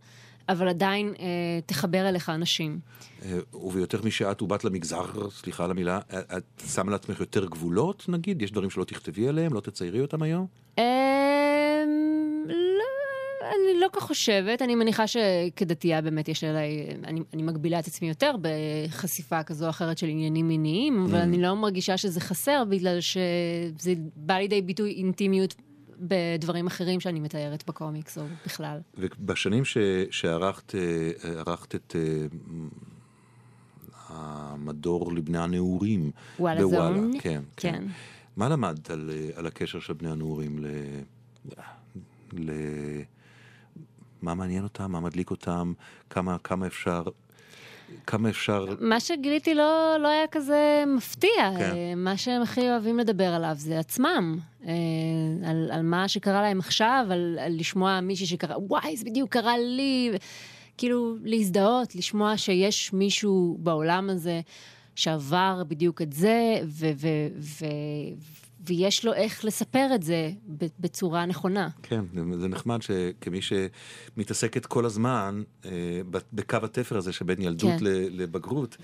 אבל 0.49 0.67
עדיין 0.67 1.13
אה, 1.19 1.25
תחבר 1.65 2.09
אליך 2.09 2.29
אנשים. 2.29 2.79
אה, 3.25 3.37
וביותר 3.53 3.99
משאת 4.03 4.41
ובאת 4.41 4.63
למגזר, 4.63 5.29
סליחה 5.29 5.63
על 5.63 5.71
המילה, 5.71 5.99
אה, 6.13 6.37
את 6.37 6.63
שמה 6.73 6.91
לעצמך 6.91 7.19
יותר 7.19 7.45
גבולות, 7.45 8.05
נגיד? 8.07 8.41
יש 8.41 8.51
דברים 8.51 8.69
שלא 8.69 8.83
תכתבי 8.83 9.27
עליהם, 9.27 9.53
לא 9.53 9.59
תציירי 9.59 10.01
אותם 10.01 10.21
היום? 10.21 10.47
אה, 10.79 11.58
אני 13.49 13.79
לא 13.79 13.87
כך 13.93 14.03
חושבת, 14.03 14.61
אני 14.61 14.75
מניחה 14.75 15.03
שכדתייה 15.07 16.01
באמת 16.01 16.27
יש 16.27 16.43
עליי, 16.43 16.87
אני, 17.03 17.21
אני 17.33 17.43
מגבילה 17.43 17.79
את 17.79 17.87
עצמי 17.87 18.07
יותר 18.07 18.35
בחשיפה 18.41 19.43
כזו 19.43 19.65
או 19.65 19.69
אחרת 19.69 19.97
של 19.97 20.07
עניינים 20.07 20.47
מיניים, 20.47 21.05
אבל 21.05 21.19
אני 21.19 21.41
לא 21.41 21.55
מרגישה 21.55 21.97
שזה 21.97 22.21
חסר, 22.21 22.63
בגלל 22.69 23.01
שזה 23.01 23.93
בא 24.15 24.33
לידי 24.33 24.61
ביטוי 24.61 24.91
אינטימיות 24.91 25.55
בדברים 25.99 26.67
אחרים 26.67 26.99
שאני 26.99 27.19
מתארת 27.19 27.63
בקומיקס 27.67 28.17
או 28.17 28.23
בכלל. 28.45 28.79
ובשנים 28.97 29.65
ש, 29.65 29.77
שערכת 30.11 30.75
אה, 30.75 31.11
ערכת 31.23 31.75
את 31.75 31.95
אה, 31.95 32.27
המדור 34.07 35.13
לבני 35.13 35.37
הנעורים 35.37 36.11
וואלה 36.39 36.61
בוואלה, 36.61 36.97
זון? 36.97 37.11
כן, 37.21 37.41
כן. 37.57 37.71
כן. 37.71 37.83
מה 38.37 38.49
למדת 38.49 38.89
על, 38.89 39.11
אה, 39.13 39.29
על 39.35 39.47
הקשר 39.47 39.79
של 39.79 39.93
בני 39.93 40.11
הנעורים 40.11 40.59
ל... 40.59 40.67
ל... 42.33 42.51
מה 44.21 44.33
מעניין 44.33 44.63
אותם? 44.63 44.91
מה 44.91 44.99
מדליק 44.99 45.31
אותם? 45.31 45.73
כמה, 46.09 46.37
כמה 46.37 46.67
אפשר... 46.67 47.03
כמה 48.07 48.29
אפשר... 48.29 48.65
מה 48.79 48.99
שגיליתי 48.99 49.55
לא, 49.55 49.97
לא 49.99 50.07
היה 50.07 50.27
כזה 50.27 50.83
מפתיע. 50.87 51.51
כן. 51.57 51.71
אה, 51.75 51.93
מה 51.95 52.17
שהם 52.17 52.41
הכי 52.41 52.69
אוהבים 52.69 52.99
לדבר 52.99 53.33
עליו 53.33 53.53
זה 53.55 53.79
עצמם. 53.79 54.37
אה, 54.65 54.73
על, 55.45 55.69
על 55.71 55.81
מה 55.81 56.07
שקרה 56.07 56.41
להם 56.41 56.59
עכשיו, 56.59 57.05
על, 57.11 57.39
על 57.41 57.55
לשמוע 57.59 57.99
מישהי 58.01 58.25
שקרה, 58.25 58.55
וואי, 58.57 58.97
זה 58.97 59.05
בדיוק 59.05 59.29
קרה 59.29 59.57
לי. 59.57 60.11
כאילו, 60.77 61.15
להזדהות, 61.23 61.95
לשמוע 61.95 62.37
שיש 62.37 62.93
מישהו 62.93 63.57
בעולם 63.59 64.09
הזה 64.09 64.41
שעבר 64.95 65.63
בדיוק 65.67 66.01
את 66.01 66.13
זה, 66.13 66.59
ו- 66.63 66.91
ו- 66.95 67.27
ו- 67.39 67.65
ויש 68.65 69.05
לו 69.05 69.13
איך 69.13 69.45
לספר 69.45 69.87
את 69.95 70.03
זה 70.03 70.31
בצורה 70.79 71.25
נכונה. 71.25 71.69
כן, 71.83 72.05
זה 72.39 72.47
נחמד 72.47 72.81
שכמי 72.81 73.39
שמתעסקת 73.41 74.65
כל 74.65 74.85
הזמן 74.85 75.43
אה, 75.65 75.71
בקו 76.33 76.57
התפר 76.63 76.97
הזה 76.97 77.13
שבין 77.13 77.41
ילדות 77.41 77.79
כן. 77.79 77.85
לבגרות, 78.09 78.77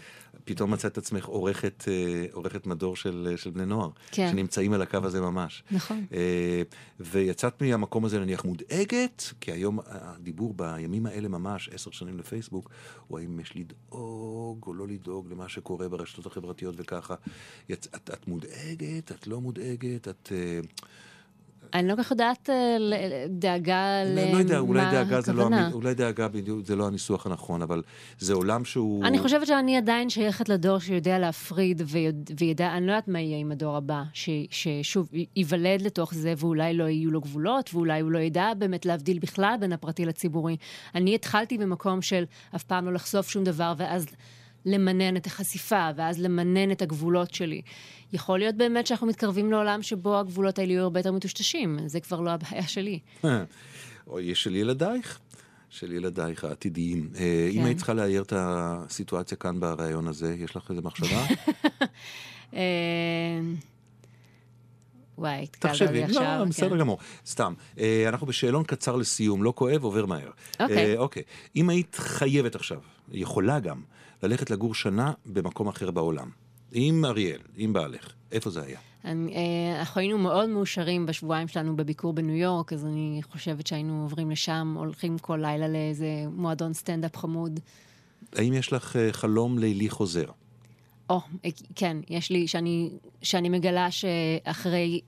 פתאום 0.45 0.73
מצאת 0.73 0.91
את 0.91 0.97
עצמך 0.97 1.25
עורכת, 1.25 1.83
אה, 1.87 2.25
עורכת 2.31 2.67
מדור 2.67 2.95
של, 2.95 3.33
של 3.37 3.49
בני 3.49 3.65
נוער, 3.65 3.89
כן. 4.11 4.29
שנמצאים 4.31 4.73
על 4.73 4.81
הקו 4.81 4.97
הזה 5.03 5.21
ממש. 5.21 5.63
נכון. 5.71 6.05
אה, 6.13 6.61
ויצאת 6.99 7.61
מהמקום 7.61 8.05
הזה 8.05 8.19
נניח 8.19 8.45
מודאגת, 8.45 9.23
כי 9.41 9.51
היום 9.51 9.79
הדיבור 9.85 10.53
בימים 10.53 11.05
האלה 11.05 11.27
ממש, 11.27 11.69
עשר 11.73 11.91
שנים 11.91 12.17
לפייסבוק, 12.17 12.69
הוא 13.07 13.19
האם 13.19 13.39
יש 13.39 13.55
לדאוג 13.55 14.63
או 14.67 14.73
לא 14.73 14.87
לדאוג 14.87 15.31
למה 15.31 15.49
שקורה 15.49 15.89
ברשתות 15.89 16.25
החברתיות 16.25 16.75
וככה. 16.77 17.15
יצ... 17.69 17.87
את, 17.95 18.09
את 18.13 18.27
מודאגת, 18.27 19.11
את 19.11 19.27
לא 19.27 19.41
מודאגת, 19.41 19.64
את... 20.09 20.31
אה, 20.31 20.59
אני 21.73 21.87
לא 21.87 21.95
כל 21.95 22.03
כך 22.03 22.11
יודעת 22.11 22.49
אה, 22.49 22.77
דאגה 23.29 24.03
לא, 24.15 24.31
לא 24.31 24.37
יודע, 24.37 24.59
אולי 24.59 24.81
למה 24.81 24.91
דאגה 24.91 25.21
זה 25.21 25.33
לא, 25.33 25.41
הכוונה. 25.41 25.69
אולי 25.73 25.93
דאגה 25.93 26.27
בדיוק 26.27 26.65
זה 26.65 26.75
לא 26.75 26.87
הניסוח 26.87 27.25
הנכון, 27.25 27.61
אבל 27.61 27.81
זה 28.19 28.33
עולם 28.33 28.65
שהוא... 28.65 29.05
אני 29.05 29.19
חושבת 29.19 29.47
שאני 29.47 29.77
עדיין 29.77 30.09
שייכת 30.09 30.49
לדור 30.49 30.79
שיודע 30.79 31.19
להפריד 31.19 31.81
וידע, 32.39 32.77
אני 32.77 32.87
לא 32.87 32.91
יודעת 32.91 33.07
מה 33.07 33.19
יהיה 33.19 33.37
עם 33.37 33.51
הדור 33.51 33.75
הבא, 33.75 34.03
ש, 34.13 34.29
ששוב, 34.49 35.09
ייוולד 35.35 35.81
לתוך 35.81 36.13
זה 36.13 36.33
ואולי 36.37 36.73
לא 36.73 36.83
יהיו 36.83 37.11
לו 37.11 37.21
גבולות, 37.21 37.69
ואולי 37.73 38.01
הוא 38.01 38.11
לא 38.11 38.19
ידע 38.19 38.53
באמת 38.57 38.85
להבדיל 38.85 39.19
בכלל 39.19 39.55
בין 39.59 39.73
הפרטי 39.73 40.05
לציבורי. 40.05 40.57
אני 40.95 41.15
התחלתי 41.15 41.57
במקום 41.57 42.01
של 42.01 42.23
אף 42.55 42.63
פעם 42.63 42.85
לא 42.85 42.93
לחשוף 42.93 43.29
שום 43.29 43.43
דבר, 43.43 43.73
ואז 43.77 44.05
למנן 44.65 45.17
את 45.17 45.25
החשיפה, 45.25 45.89
ואז 45.95 46.19
למנן 46.19 46.71
את 46.71 46.81
הגבולות 46.81 47.33
שלי. 47.33 47.61
יכול 48.13 48.39
להיות 48.39 48.55
באמת 48.55 48.87
שאנחנו 48.87 49.07
מתקרבים 49.07 49.51
לעולם 49.51 49.81
שבו 49.81 50.19
הגבולות 50.19 50.59
האלה 50.59 50.71
יהיו 50.71 50.83
הרבה 50.83 50.99
יותר 50.99 51.11
מטושטשים, 51.11 51.79
זה 51.85 51.99
כבר 51.99 52.21
לא 52.21 52.29
הבעיה 52.29 52.67
שלי. 52.67 52.99
או 54.07 54.19
יש 54.19 54.43
של 54.43 54.55
ילדייך, 54.55 55.19
של 55.69 55.91
ילדייך 55.91 56.43
העתידיים. 56.43 57.09
אה, 57.15 57.49
אם 57.51 57.59
כן. 57.59 57.65
היית 57.65 57.77
צריכה 57.77 57.93
לאייר 57.93 58.21
את 58.21 58.33
הסיטואציה 58.35 59.37
כאן 59.37 59.59
בריאיון 59.59 60.07
הזה, 60.07 60.35
יש 60.39 60.55
לך 60.55 60.69
איזה 60.69 60.81
מחשבה? 60.81 61.25
וואי, 65.17 65.43
התקלת 65.43 65.71
תחשבי, 65.71 65.87
אותי 65.87 66.03
עכשיו. 66.03 66.23
לא, 66.23 66.43
כן. 66.43 66.49
בסדר 66.49 66.77
גמור. 66.77 66.97
סתם, 67.25 67.53
אה, 67.79 68.05
אנחנו 68.07 68.27
בשאלון 68.27 68.63
קצר 68.63 68.95
לסיום, 68.95 69.43
לא 69.43 69.53
כואב, 69.55 69.83
עובר 69.83 70.05
מהר. 70.05 70.29
אוקיי. 70.59 70.77
אה, 70.77 70.97
אוקיי. 70.97 71.23
אם 71.55 71.69
היית 71.69 71.95
חייבת 71.95 72.55
עכשיו, 72.55 72.79
יכולה 73.11 73.59
גם, 73.59 73.81
ללכת 74.23 74.49
לגור 74.49 74.75
שנה 74.75 75.11
במקום 75.25 75.67
אחר 75.67 75.91
בעולם, 75.91 76.29
עם 76.71 77.05
אריאל, 77.05 77.41
עם 77.57 77.73
בעלך, 77.73 78.13
איפה 78.31 78.49
זה 78.49 78.61
היה? 78.63 78.79
אני, 79.05 79.35
אה, 79.35 79.79
אנחנו 79.79 79.99
היינו 80.01 80.17
מאוד 80.17 80.49
מאושרים 80.49 81.05
בשבועיים 81.05 81.47
שלנו 81.47 81.75
בביקור 81.75 82.13
בניו 82.13 82.35
יורק, 82.35 82.73
אז 82.73 82.85
אני 82.85 83.21
חושבת 83.31 83.67
שהיינו 83.67 84.01
עוברים 84.01 84.31
לשם, 84.31 84.75
הולכים 84.77 85.17
כל 85.17 85.39
לילה 85.41 85.67
לאיזה 85.67 86.07
מועדון 86.31 86.73
סטנדאפ 86.73 87.17
חמוד. 87.17 87.59
האם 88.35 88.53
יש 88.53 88.73
לך 88.73 88.95
אה, 88.95 89.13
חלום 89.13 89.59
לילי 89.59 89.89
חוזר? 89.89 90.25
או, 91.09 91.21
אה, 91.45 91.49
כן, 91.75 91.97
יש 92.09 92.29
לי, 92.31 92.47
שאני, 92.47 92.89
שאני 93.21 93.49
מגלה 93.49 93.87
שאחרי, 93.91 95.01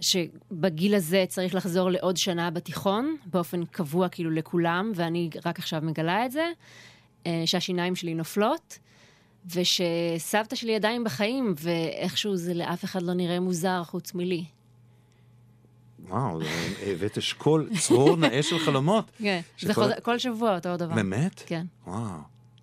שבגיל 0.00 0.94
הזה 0.94 1.24
צריך 1.28 1.54
לחזור 1.54 1.90
לעוד 1.90 2.16
שנה 2.16 2.50
בתיכון, 2.50 3.16
באופן 3.26 3.64
קבוע 3.64 4.08
כאילו 4.08 4.30
לכולם, 4.30 4.92
ואני 4.94 5.30
רק 5.44 5.58
עכשיו 5.58 5.80
מגלה 5.82 6.26
את 6.26 6.32
זה, 6.32 6.44
אה, 7.26 7.42
שהשיניים 7.46 7.96
שלי 7.96 8.14
נופלות, 8.14 8.78
ושסבתא 9.54 10.56
שלי 10.56 10.74
עדיין 10.76 11.04
בחיים, 11.04 11.54
ואיכשהו 11.58 12.36
זה 12.36 12.54
לאף 12.54 12.84
אחד 12.84 13.02
לא 13.02 13.12
נראה 13.14 13.40
מוזר 13.40 13.82
חוץ 13.84 14.14
מלי. 14.14 14.44
וואו, 16.08 16.40
הבאת 16.86 17.18
אשכול 17.18 17.68
צרור 17.78 18.16
נאה 18.16 18.42
של 18.42 18.58
חלומות. 18.58 19.10
כן, 19.18 19.40
שכל- 19.56 19.66
זה 19.66 19.74
חוזר, 19.74 19.94
כל 20.02 20.18
שבוע 20.18 20.54
אותו 20.54 20.76
דבר. 20.76 20.94
באמת? 20.94 21.42
כן. 21.46 21.66
וואו. 21.86 22.00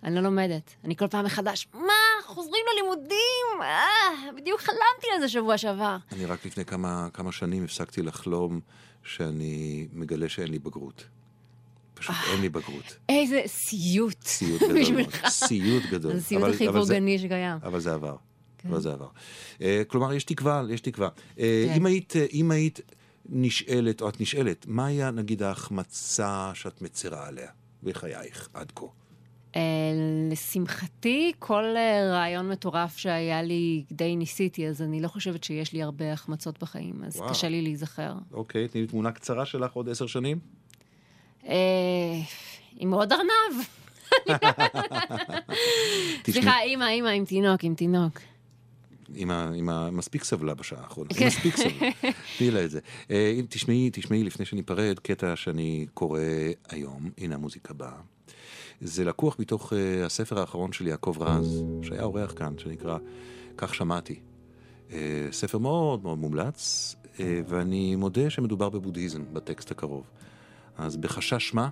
אני 0.04 0.14
לא 0.14 0.20
לומדת. 0.20 0.74
אני 0.84 0.96
כל 0.96 1.08
פעם 1.08 1.24
מחדש, 1.24 1.66
מה? 1.74 1.92
חוזרים 2.34 2.64
ללימודים? 2.72 3.62
אה, 3.62 4.32
בדיוק 4.36 4.60
חלמתי 4.60 5.06
על 5.14 5.20
זה 5.20 5.28
שבוע 5.28 5.58
שעבר. 5.58 5.96
אני 6.12 6.26
רק 6.26 6.46
לפני 6.46 6.64
כמה, 6.64 7.08
כמה 7.12 7.32
שנים 7.32 7.64
הפסקתי 7.64 8.02
לחלום 8.02 8.60
שאני 9.04 9.86
מגלה 9.92 10.28
שאין 10.28 10.48
לי 10.48 10.58
בגרות. 10.58 11.04
פשוט 11.94 12.16
אין 12.32 12.40
לי 12.40 12.48
בגרות. 12.48 12.96
איזה 13.08 13.42
סיוט. 13.46 14.22
סיוט 14.22 14.62
גדול. 14.62 14.80
בשבילך. 14.80 15.28
סיוט 15.28 15.82
גדול. 15.90 16.16
הסיוט 16.16 16.54
הכי 16.54 16.68
בורגני 16.68 17.18
שקיים. 17.18 17.58
אבל 17.62 17.80
זה 17.80 17.94
עבר. 17.94 18.16
כן. 18.58 18.68
אבל 18.68 18.80
זה 18.80 18.92
עבר. 18.92 19.08
אה, 19.62 19.82
כלומר, 19.86 20.12
יש 20.12 20.24
תקווה, 20.24 20.62
יש 20.70 20.80
תקווה. 20.80 21.08
אה, 21.38 21.64
כן. 21.68 21.74
אם 21.76 21.86
היית, 21.86 22.16
אה, 22.16 22.26
אם 22.32 22.50
היית 22.50 22.80
נשאלת, 23.26 24.00
או 24.02 24.08
את 24.08 24.20
נשאלת, 24.20 24.66
מה 24.68 24.86
היה, 24.86 25.10
נגיד, 25.10 25.42
ההחמצה 25.42 26.50
שאת 26.54 26.82
מצרה 26.82 27.26
עליה 27.26 27.50
בחייך 27.82 28.48
עד 28.54 28.72
כה? 28.74 28.86
אה, 29.56 29.60
לשמחתי, 30.30 31.32
כל 31.38 31.64
אה, 31.76 32.10
רעיון 32.12 32.48
מטורף 32.48 32.96
שהיה 32.96 33.42
לי 33.42 33.84
די 33.92 34.16
ניסיתי, 34.16 34.66
אז 34.66 34.82
אני 34.82 35.00
לא 35.00 35.08
חושבת 35.08 35.44
שיש 35.44 35.72
לי 35.72 35.82
הרבה 35.82 36.12
החמצות 36.12 36.62
בחיים, 36.62 37.04
אז 37.06 37.16
וואו. 37.16 37.30
קשה 37.30 37.48
לי 37.48 37.62
להיזכר. 37.62 38.14
אוקיי, 38.32 38.68
תני 38.68 38.80
לי 38.80 38.86
תמונה 38.86 39.12
קצרה 39.12 39.46
שלך 39.46 39.72
עוד 39.72 39.88
עשר 39.88 40.06
שנים. 40.06 40.38
אה, 41.48 41.54
עם 42.76 42.92
עוד 42.94 43.12
ארנב. 43.12 43.66
סליחה, 46.30 46.60
אימא, 46.62 46.84
אימא, 46.84 47.08
עם 47.08 47.24
תינוק, 47.24 47.64
עם 47.64 47.74
תינוק. 47.74 48.20
אמא, 49.16 49.48
אמא 49.58 49.90
מספיק 49.90 50.24
סבלה 50.24 50.54
בשעה 50.54 50.80
האחרונה, 50.80 51.10
כן. 51.14 51.26
מספיק 51.26 51.56
סבלה. 51.56 51.90
תני 52.38 52.50
לה 52.50 52.64
את 52.64 52.70
זה. 52.70 52.80
אה, 53.10 53.34
אם 53.40 53.46
תשמעי, 53.48 53.90
תשמעי 53.92 54.24
לפני 54.24 54.44
שניפרד, 54.46 54.98
קטע 54.98 55.36
שאני 55.36 55.86
קורא 55.94 56.20
היום, 56.68 57.10
הנה 57.18 57.34
המוזיקה 57.34 57.74
באה. 57.74 58.00
זה 58.84 59.04
לקוח 59.04 59.38
מתוך 59.38 59.72
אה, 59.72 60.06
הספר 60.06 60.40
האחרון 60.40 60.72
של 60.72 60.86
יעקב 60.86 61.16
רז, 61.20 61.64
שהיה 61.82 62.02
אורח 62.02 62.32
כאן, 62.36 62.58
שנקרא 62.58 62.98
"כך 63.56 63.74
שמעתי". 63.74 64.20
אה, 64.92 65.28
ספר 65.30 65.58
מאוד 65.58 66.02
מאוד 66.02 66.18
מומלץ, 66.18 66.94
אה, 67.20 67.40
ואני 67.48 67.96
מודה 67.96 68.30
שמדובר 68.30 68.68
בבודהיזם 68.68 69.24
בטקסט 69.32 69.70
הקרוב. 69.70 70.04
אז 70.76 70.96
בחשש 70.96 71.54
מה 71.54 71.68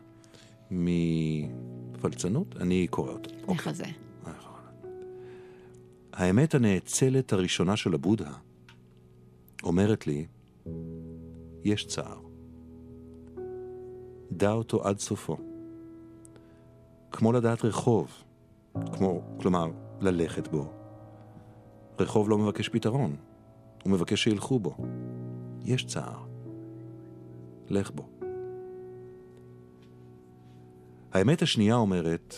מפלצנות, 0.70 2.56
אני 2.56 2.86
קורא 2.90 3.12
אותו. 3.12 3.30
איך 3.48 3.70
זה? 3.70 3.84
האמת 6.12 6.54
הנאצלת 6.54 7.32
הראשונה 7.32 7.76
של 7.76 7.94
הבודה 7.94 8.32
אומרת 9.62 10.06
לי, 10.06 10.26
יש 11.64 11.86
צער. 11.86 12.20
דע 14.32 14.52
אותו 14.52 14.88
עד 14.88 14.98
סופו. 14.98 15.49
כמו 17.12 17.32
לדעת 17.32 17.64
רחוב, 17.64 18.08
כמו, 18.92 19.22
כלומר, 19.40 19.70
ללכת 20.00 20.48
בו. 20.48 20.72
רחוב 21.98 22.30
לא 22.30 22.38
מבקש 22.38 22.68
פתרון, 22.68 23.16
הוא 23.84 23.92
מבקש 23.92 24.24
שילכו 24.24 24.58
בו. 24.58 24.76
יש 25.64 25.86
צער. 25.86 26.24
לך 27.68 27.90
בו. 27.90 28.08
האמת 31.12 31.42
השנייה 31.42 31.74
אומרת, 31.74 32.34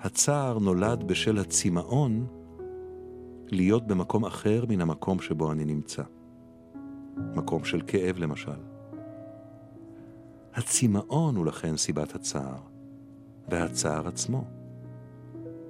הצער 0.00 0.58
נולד 0.58 1.04
בשל 1.08 1.38
הצמאון 1.38 2.26
להיות 3.46 3.86
במקום 3.86 4.24
אחר 4.24 4.64
מן 4.68 4.80
המקום 4.80 5.20
שבו 5.20 5.52
אני 5.52 5.64
נמצא. 5.64 6.02
מקום 7.34 7.64
של 7.64 7.80
כאב 7.86 8.18
למשל. 8.18 8.73
הצמאון 10.54 11.36
הוא 11.36 11.46
לכן 11.46 11.76
סיבת 11.76 12.14
הצער, 12.14 12.56
והצער 13.48 14.08
עצמו, 14.08 14.44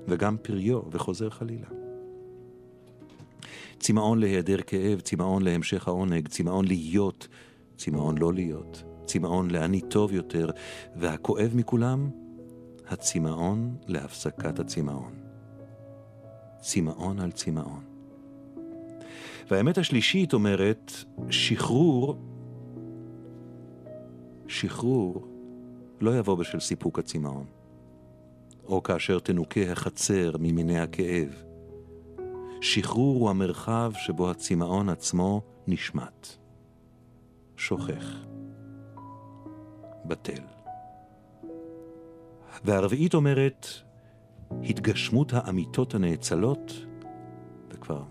וגם 0.08 0.36
פריו 0.42 0.80
וחוזר 0.90 1.30
חלילה. 1.30 1.66
צמאון 3.78 4.18
להיעדר 4.18 4.62
כאב, 4.66 5.00
צמאון 5.00 5.42
להמשך 5.42 5.88
העונג, 5.88 6.28
צמאון 6.28 6.64
להיות, 6.64 7.28
צמאון 7.76 8.18
לא 8.18 8.32
להיות, 8.32 8.82
צמאון 9.04 9.50
לאני 9.50 9.80
טוב 9.80 10.12
יותר, 10.12 10.50
והכואב 10.96 11.50
מכולם, 11.54 12.10
הצמאון 12.88 13.76
להפסקת 13.86 14.58
הצמאון. 14.58 15.12
צמאון 16.58 17.20
על 17.20 17.32
צמאון. 17.32 17.84
והאמת 19.50 19.78
השלישית 19.78 20.32
אומרת, 20.32 20.92
שחרור, 21.30 22.16
שחרור 24.54 25.26
לא 26.00 26.18
יבוא 26.18 26.34
בשל 26.34 26.60
סיפוק 26.60 26.98
הצמאון, 26.98 27.46
או 28.64 28.82
כאשר 28.82 29.18
תנוקה 29.18 29.60
החצר 29.60 30.36
ממיני 30.38 30.80
הכאב. 30.80 31.42
שחרור 32.60 33.16
הוא 33.20 33.30
המרחב 33.30 33.92
שבו 33.96 34.30
הצמאון 34.30 34.88
עצמו 34.88 35.42
נשמט. 35.66 36.28
שוכח. 37.56 38.24
בטל. 40.04 40.42
והרביעית 42.64 43.14
אומרת, 43.14 43.66
התגשמות 44.62 45.32
האמיתות 45.32 45.94
הנאצלות, 45.94 46.72
וכבר, 47.70 48.02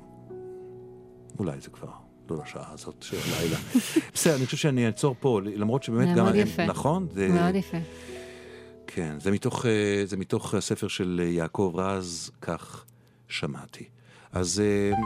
אולי 1.39 1.59
זה 1.59 1.69
כבר 1.69 2.02
לא 2.29 2.37
לשעה 2.45 2.71
הזאת 2.73 2.95
של 3.01 3.17
הלילה. 3.17 3.57
בסדר, 4.13 4.35
אני 4.35 4.45
חושב 4.45 4.57
שאני 4.57 4.85
אעצור 4.85 5.15
פה, 5.19 5.39
למרות 5.43 5.83
שבאמת 5.83 6.15
גם... 6.15 6.25
מאוד 6.25 6.35
יפה. 6.35 6.65
נכון? 6.65 7.07
זה, 7.13 7.27
מאוד 7.27 7.55
יפה. 7.55 7.77
כן, 8.87 9.19
זה 9.19 9.31
מתוך, 9.31 9.65
אה, 9.65 10.05
זה 10.05 10.17
מתוך 10.17 10.53
הספר 10.53 10.87
של 10.87 11.21
יעקב 11.23 11.73
רז, 11.75 12.31
כך 12.41 12.85
שמעתי. 13.27 13.85
אז 14.31 14.59
אה, 14.65 14.97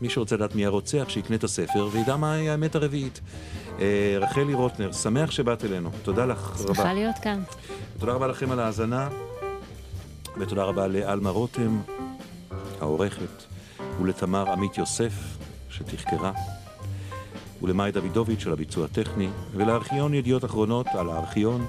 מי 0.00 0.10
שרוצה 0.10 0.36
לדעת 0.36 0.54
מי 0.54 0.66
הרוצח, 0.66 1.04
שיקנה 1.08 1.36
את 1.36 1.44
הספר 1.44 1.88
וידע 1.92 2.16
מהי 2.16 2.48
האמת 2.48 2.74
הרביעית. 2.74 3.20
אה, 3.80 4.16
רחלי 4.20 4.54
רוטנר, 4.54 4.92
שמח 4.92 5.30
שבאת 5.30 5.64
אלינו. 5.64 5.90
תודה 6.02 6.26
לך 6.26 6.60
רבה. 6.60 6.74
שמחה 6.74 6.92
להיות 6.94 7.16
כאן. 7.22 7.42
תודה 7.98 8.12
רבה 8.12 8.26
לכם 8.26 8.50
על 8.50 8.60
ההאזנה, 8.60 9.08
ותודה 10.40 10.64
רבה 10.64 10.86
לאלמה 10.86 11.30
רותם, 11.30 11.80
העורכת, 12.80 13.42
ולתמר 14.00 14.52
עמית 14.52 14.78
יוסף, 14.78 15.12
שתחקרה, 15.72 16.32
ולמאי 17.62 17.92
דוידוביץ' 17.92 18.40
של 18.40 18.52
הביצוע 18.52 18.84
הטכני, 18.84 19.28
ולארכיון 19.52 20.14
ידיעות 20.14 20.44
אחרונות 20.44 20.86
על 20.86 21.10
הארכיון. 21.10 21.66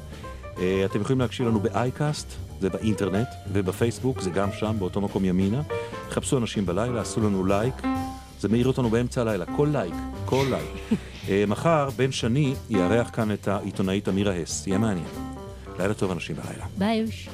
אה, 0.58 0.86
אתם 0.86 1.02
יכולים 1.02 1.20
להקשיב 1.20 1.48
לנו 1.48 1.60
באייקאסט, 1.60 2.28
זה 2.60 2.70
באינטרנט, 2.70 3.28
ובפייסבוק, 3.52 4.22
זה 4.22 4.30
גם 4.30 4.50
שם, 4.60 4.76
באותו 4.80 5.02
מקום 5.02 5.26
ימינה. 5.26 5.62
חפשו 6.10 6.38
אנשים 6.38 6.66
בלילה, 6.66 7.02
עשו 7.02 7.22
לנו 7.22 7.46
לייק. 7.46 7.76
זה 8.40 8.50
מאיר 8.50 8.68
אותנו 8.68 8.90
באמצע 8.90 9.22
הלילה, 9.22 9.46
כל 9.46 9.68
לייק, 9.72 9.96
כל 10.26 10.46
לייק. 10.50 11.00
אה, 11.30 11.44
מחר, 11.48 11.90
בן 11.96 12.12
שני 12.12 12.54
יארח 12.70 13.10
כאן 13.14 13.32
את 13.32 13.48
העיתונאית 13.48 14.10
עמירה 14.10 14.34
הס, 14.36 14.68
יהיה 14.68 14.78
מעניין. 14.78 15.08
לילה 15.80 15.94
טוב 15.94 16.12
אנשים 16.12 16.36
בלילה. 16.36 16.66
ביי 16.78 16.98
יוש. 16.98 17.30